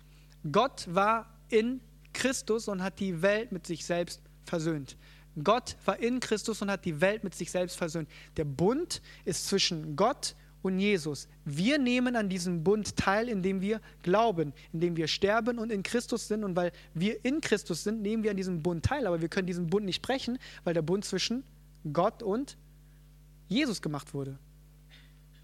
Gott 0.51 0.87
war 0.89 1.33
in 1.49 1.81
Christus 2.13 2.69
und 2.69 2.83
hat 2.83 3.01
die 3.01 3.23
Welt 3.23 3.53
mit 3.53 3.67
sich 3.67 3.85
selbst 3.85 4.21
versöhnt. 4.45 4.97
Gott 5.43 5.77
war 5.85 5.99
in 5.99 6.21
Christus 6.21 6.63
und 6.63 6.71
hat 6.71 6.85
die 6.85 7.01
Welt 7.01 7.25
mit 7.25 7.35
sich 7.35 7.51
selbst 7.51 7.77
versöhnt. 7.77 8.09
Der 8.37 8.45
Bund 8.45 9.03
ist 9.25 9.49
zwischen 9.49 9.97
Gott 9.97 10.37
und 10.65 10.79
Jesus. 10.79 11.29
Wir 11.45 11.79
nehmen 11.79 12.17
an 12.17 12.31
diesem 12.31 12.65
Bund 12.65 12.97
teil, 12.97 13.29
indem 13.29 13.61
wir 13.61 13.83
glauben, 14.03 14.55
indem 14.73 14.97
wir 14.97 15.09
sterben 15.09 15.59
und 15.59 15.71
in 15.71 15.83
Christus 15.83 16.27
sind. 16.27 16.43
Und 16.43 16.57
weil 16.57 16.73
wir 16.95 17.23
in 17.23 17.43
Christus 17.43 17.85
sind, 17.85 18.01
nehmen 18.01 18.23
wir 18.23 18.31
an 18.31 18.39
diesem 18.39 18.63
Bund 18.63 18.83
teil. 18.83 19.07
Aber 19.07 19.21
wir 19.21 19.29
können 19.29 19.47
diesen 19.47 19.67
Bund 19.67 19.85
nicht 19.85 20.01
brechen, 20.01 20.39
weil 20.65 20.73
der 20.73 20.81
Bund 20.81 21.05
zwischen 21.05 21.45
Gott 21.93 22.23
und 22.23 22.57
Jesus 23.47 23.83
gemacht 23.83 24.15
wurde. 24.15 24.39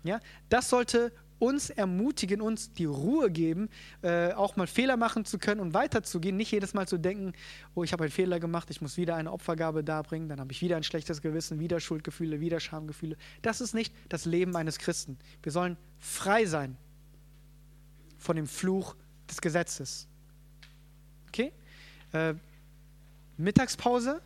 Ja, 0.05 0.21
das 0.49 0.71
sollte 0.71 1.13
uns 1.41 1.71
ermutigen, 1.71 2.41
uns 2.41 2.73
die 2.73 2.85
Ruhe 2.85 3.31
geben, 3.31 3.69
äh, 4.03 4.33
auch 4.33 4.57
mal 4.57 4.67
Fehler 4.67 4.97
machen 4.97 5.25
zu 5.25 5.39
können 5.39 5.61
und 5.61 5.75
weiterzugehen. 5.75 6.37
Nicht 6.37 6.53
jedes 6.53 6.75
Mal 6.75 6.87
zu 6.87 6.99
denken, 6.99 7.33
oh, 7.75 7.83
ich 7.83 7.93
habe 7.93 8.05
einen 8.05 8.13
Fehler 8.13 8.39
gemacht, 8.39 8.71
ich 8.71 8.81
muss 8.81 8.97
wieder 8.97 9.17
eine 9.17 9.33
Opfergabe 9.33 9.83
darbringen, 9.83 10.29
dann 10.29 10.39
habe 10.39 10.53
ich 10.53 10.61
wieder 10.61 10.77
ein 10.77 10.85
schlechtes 10.85 11.23
Gewissen, 11.23 11.59
wieder 11.59 11.81
Schuldgefühle, 11.81 12.41
wieder 12.41 12.61
Schamgefühle. 12.61 13.17
Das 13.43 13.61
ist 13.61 13.75
nicht 13.75 13.93
das 14.09 14.27
Leben 14.27 14.55
eines 14.55 14.79
Christen. 14.79 15.19
Wir 15.43 15.51
sollen 15.51 15.77
frei 15.99 16.45
sein 16.45 16.77
von 18.19 18.37
dem 18.37 18.47
Fluch 18.47 18.95
des 19.29 19.41
Gesetzes. 19.41 20.07
Okay? 21.29 21.53
Äh, 22.13 22.35
Mittagspause. 23.39 24.21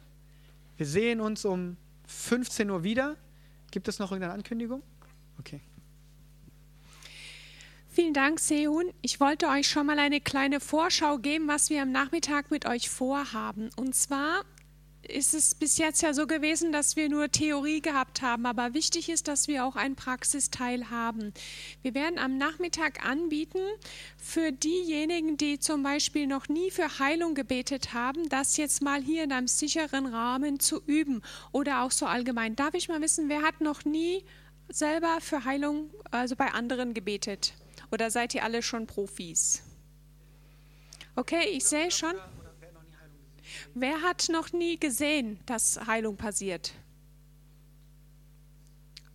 Wir 0.77 0.87
sehen 0.87 1.21
uns 1.21 1.45
um 1.45 1.77
15 2.07 2.69
Uhr 2.71 2.83
wieder. 2.83 3.17
Gibt 3.71 3.87
es 3.87 4.01
noch 4.01 4.11
irgendeine 4.11 4.35
Ankündigung? 4.35 4.83
Okay. 5.39 5.61
Vielen 7.95 8.12
Dank, 8.12 8.40
Seun. 8.40 8.92
Ich 9.03 9.20
wollte 9.20 9.47
euch 9.47 9.68
schon 9.68 9.86
mal 9.86 10.01
eine 10.01 10.20
kleine 10.20 10.59
Vorschau 10.59 11.18
geben, 11.18 11.47
was 11.47 11.70
wir 11.70 11.80
am 11.80 11.92
Nachmittag 11.92 12.51
mit 12.51 12.66
euch 12.66 12.90
vorhaben. 12.90 13.70
Und 13.76 13.95
zwar 13.95 14.45
ist 15.03 15.32
es 15.32 15.55
bis 15.55 15.78
jetzt 15.78 16.03
ja 16.03 16.12
so 16.12 16.26
gewesen, 16.26 16.72
dass 16.72 16.97
wir 16.97 17.09
nur 17.09 17.30
Theorie 17.30 17.80
gehabt 17.80 18.20
haben, 18.20 18.47
aber 18.47 18.74
wichtig 18.74 19.09
ist, 19.11 19.28
dass 19.28 19.47
wir 19.47 19.64
auch 19.64 19.76
einen 19.76 19.95
Praxisteil 19.95 20.90
haben. 20.90 21.32
Wir 21.82 21.95
werden 21.95 22.18
am 22.18 22.36
Nachmittag 22.36 23.07
anbieten, 23.07 23.62
für 24.16 24.51
diejenigen, 24.51 25.36
die 25.36 25.61
zum 25.61 25.84
Beispiel 25.84 26.26
noch 26.26 26.49
nie 26.49 26.72
für 26.72 26.99
Heilung 26.99 27.36
gebetet 27.36 27.95
haben, 27.95 28.28
das 28.28 28.57
jetzt 28.57 28.82
mal 28.82 29.01
hier 29.01 29.22
in 29.22 29.30
einem 29.30 29.47
sicheren 29.47 30.07
Rahmen 30.07 30.59
zu 30.59 30.82
üben 30.84 31.22
oder 31.53 31.82
auch 31.82 31.92
so 31.92 32.07
allgemein. 32.07 32.57
Darf 32.57 32.74
ich 32.74 32.88
mal 32.88 33.01
wissen, 33.01 33.28
wer 33.28 33.42
hat 33.42 33.61
noch 33.61 33.84
nie 33.84 34.24
selber 34.68 35.18
für 35.20 35.45
Heilung, 35.45 35.90
also 36.11 36.34
bei 36.34 36.49
anderen 36.49 36.92
gebetet? 36.92 37.55
Oder 37.95 38.11
seid 38.11 38.34
ihr 38.34 38.42
alle 38.42 38.61
schon 38.61 38.88
Profis? 38.88 39.62
Okay, 41.14 41.49
ich 41.51 41.64
sehe 41.64 41.92
schon. 41.92 42.14
Wer 43.72 44.03
hat 44.03 44.28
noch 44.30 44.53
nie 44.53 44.80
gesehen, 44.80 45.38
dass 45.47 45.78
Heilung 45.86 46.16
passiert? 46.16 46.72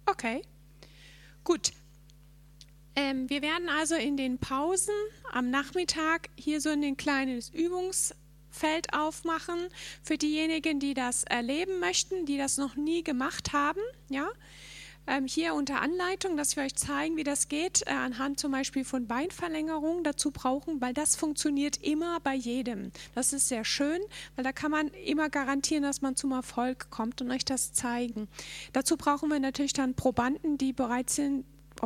Okay, 0.05 0.43
gut. 1.43 1.73
Ähm, 2.95 3.29
wir 3.29 3.41
werden 3.41 3.67
also 3.67 3.95
in 3.95 4.15
den 4.15 4.37
Pausen 4.37 4.95
am 5.33 5.49
Nachmittag 5.49 6.29
hier 6.37 6.61
so 6.61 6.69
ein 6.69 6.95
kleines 6.95 7.49
Übungsfeld 7.49 8.93
aufmachen 8.93 9.59
für 10.01 10.17
diejenigen, 10.17 10.79
die 10.79 10.93
das 10.93 11.25
erleben 11.25 11.81
möchten, 11.81 12.25
die 12.25 12.37
das 12.37 12.55
noch 12.55 12.77
nie 12.77 13.03
gemacht 13.03 13.51
haben. 13.51 13.81
Ja, 14.07 14.29
ähm, 15.09 15.25
hier 15.25 15.55
unter 15.55 15.81
Anleitung, 15.81 16.37
dass 16.37 16.55
wir 16.55 16.63
euch 16.63 16.75
zeigen, 16.75 17.17
wie 17.17 17.23
das 17.23 17.47
geht, 17.47 17.83
äh, 17.87 17.91
anhand 17.91 18.39
zum 18.39 18.51
Beispiel 18.51 18.85
von 18.85 19.07
Beinverlängerung 19.07 20.03
dazu 20.03 20.31
brauchen, 20.31 20.79
weil 20.79 20.93
das 20.93 21.15
funktioniert 21.15 21.77
immer 21.77 22.19
bei 22.19 22.35
jedem. 22.35 22.91
Das 23.15 23.33
ist 23.33 23.47
sehr 23.47 23.65
schön, 23.65 23.99
weil 24.35 24.43
da 24.43 24.51
kann 24.51 24.71
man 24.71 24.89
immer 25.05 25.29
garantieren, 25.29 25.83
dass 25.83 26.01
man 26.01 26.15
zum 26.15 26.31
Erfolg 26.31 26.89
kommt 26.89 27.21
und 27.21 27.31
euch 27.31 27.43
das 27.43 27.73
zeigen. 27.73 28.27
Dazu 28.73 28.95
brauchen 28.95 29.29
wir 29.29 29.39
natürlich 29.39 29.73
dann 29.73 29.95
Probanden, 29.95 30.57
die 30.57 30.73
bereit 30.73 31.09
sind, 31.09 31.45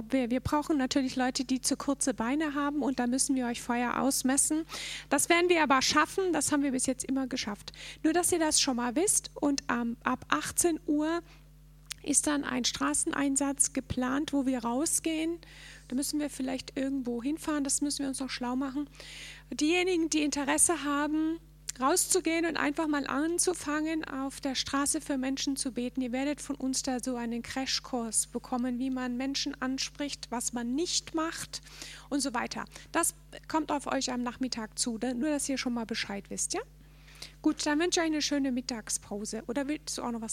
wir, 0.10 0.32
wir 0.32 0.40
brauchen 0.40 0.78
natürlich 0.78 1.16
Leute, 1.16 1.46
die 1.46 1.62
zu 1.62 1.78
kurze 1.78 2.14
Beine 2.14 2.56
haben 2.56 2.82
und 2.82 3.00
da 3.00 3.08
müssen 3.08 3.36
wir 3.36 3.46
euch 3.46 3.62
vorher 3.62 4.02
ausmessen. 4.02 4.66
Das 5.10 5.30
werden 5.30 5.50
wir 5.50 5.62
aber 5.62 5.82
schaffen, 5.82 6.34
das 6.34 6.52
haben 6.52 6.64
wir 6.64 6.72
bis 6.72 6.86
jetzt 6.86 7.04
immer 7.04 7.28
geschafft. 7.28 7.74
Nur, 8.02 8.14
dass 8.14 8.32
ihr 8.32 8.40
das 8.40 8.60
schon 8.60 8.78
mal 8.78 8.96
wisst 8.96 9.32
und 9.36 9.62
ähm, 9.70 9.98
ab 10.04 10.26
18 10.30 10.80
Uhr 10.88 11.22
ist 12.04 12.28
dann 12.28 12.44
ein 12.44 12.66
Straßeneinsatz 12.66 13.74
geplant, 13.74 14.34
wo 14.34 14.46
wir 14.46 14.60
rausgehen. 14.64 15.40
Da 15.88 15.96
müssen 15.96 16.20
wir 16.20 16.30
vielleicht 16.30 16.78
irgendwo 16.78 17.22
hinfahren, 17.22 17.64
das 17.64 17.82
müssen 17.82 18.00
wir 18.00 18.10
uns 18.10 18.20
noch 18.20 18.30
schlau 18.30 18.56
machen. 18.56 18.90
Diejenigen, 19.52 20.10
die 20.10 20.24
Interesse 20.24 20.84
haben, 20.84 21.40
rauszugehen 21.80 22.46
und 22.46 22.58
einfach 22.58 22.88
mal 22.88 23.08
anzufangen, 23.08 24.06
auf 24.06 24.42
der 24.42 24.56
Straße 24.56 25.02
für 25.02 25.18
Menschen 25.18 25.56
zu 25.56 25.72
beten. 25.72 26.02
Ihr 26.02 26.12
werdet 26.12 26.42
von 26.42 26.56
uns 26.56 26.84
da 26.84 27.00
so 27.00 27.16
einen 27.16 27.42
Crashkurs 27.42 28.28
bekommen, 28.28 28.80
wie 28.80 28.90
man 28.90 29.18
Menschen 29.18 29.60
anspricht, 29.62 30.28
was 30.30 30.54
man 30.54 30.76
nicht 30.76 31.16
macht 31.16 31.62
und 32.10 32.20
so 32.20 32.34
weiter. 32.34 32.66
Das 32.92 33.16
kommt 33.48 33.72
auf 33.72 33.88
euch 33.88 34.12
am 34.12 34.24
Nachmittag 34.24 34.78
zu, 34.78 35.00
nur 35.02 35.30
dass 35.30 35.50
ihr 35.50 35.58
schon 35.58 35.74
mal 35.74 35.86
Bescheid 35.86 36.30
wisst, 36.30 36.54
ja? 36.54 36.62
Gut, 37.42 37.66
dann 37.66 37.80
wünsche 37.80 38.00
ich 38.00 38.06
euch 38.06 38.12
eine 38.12 38.22
schöne 38.22 38.52
Mittagspause. 38.52 39.44
Oder 39.48 39.68
willst 39.68 39.98
du 39.98 40.04
auch 40.04 40.12
noch 40.12 40.22
was 40.22 40.32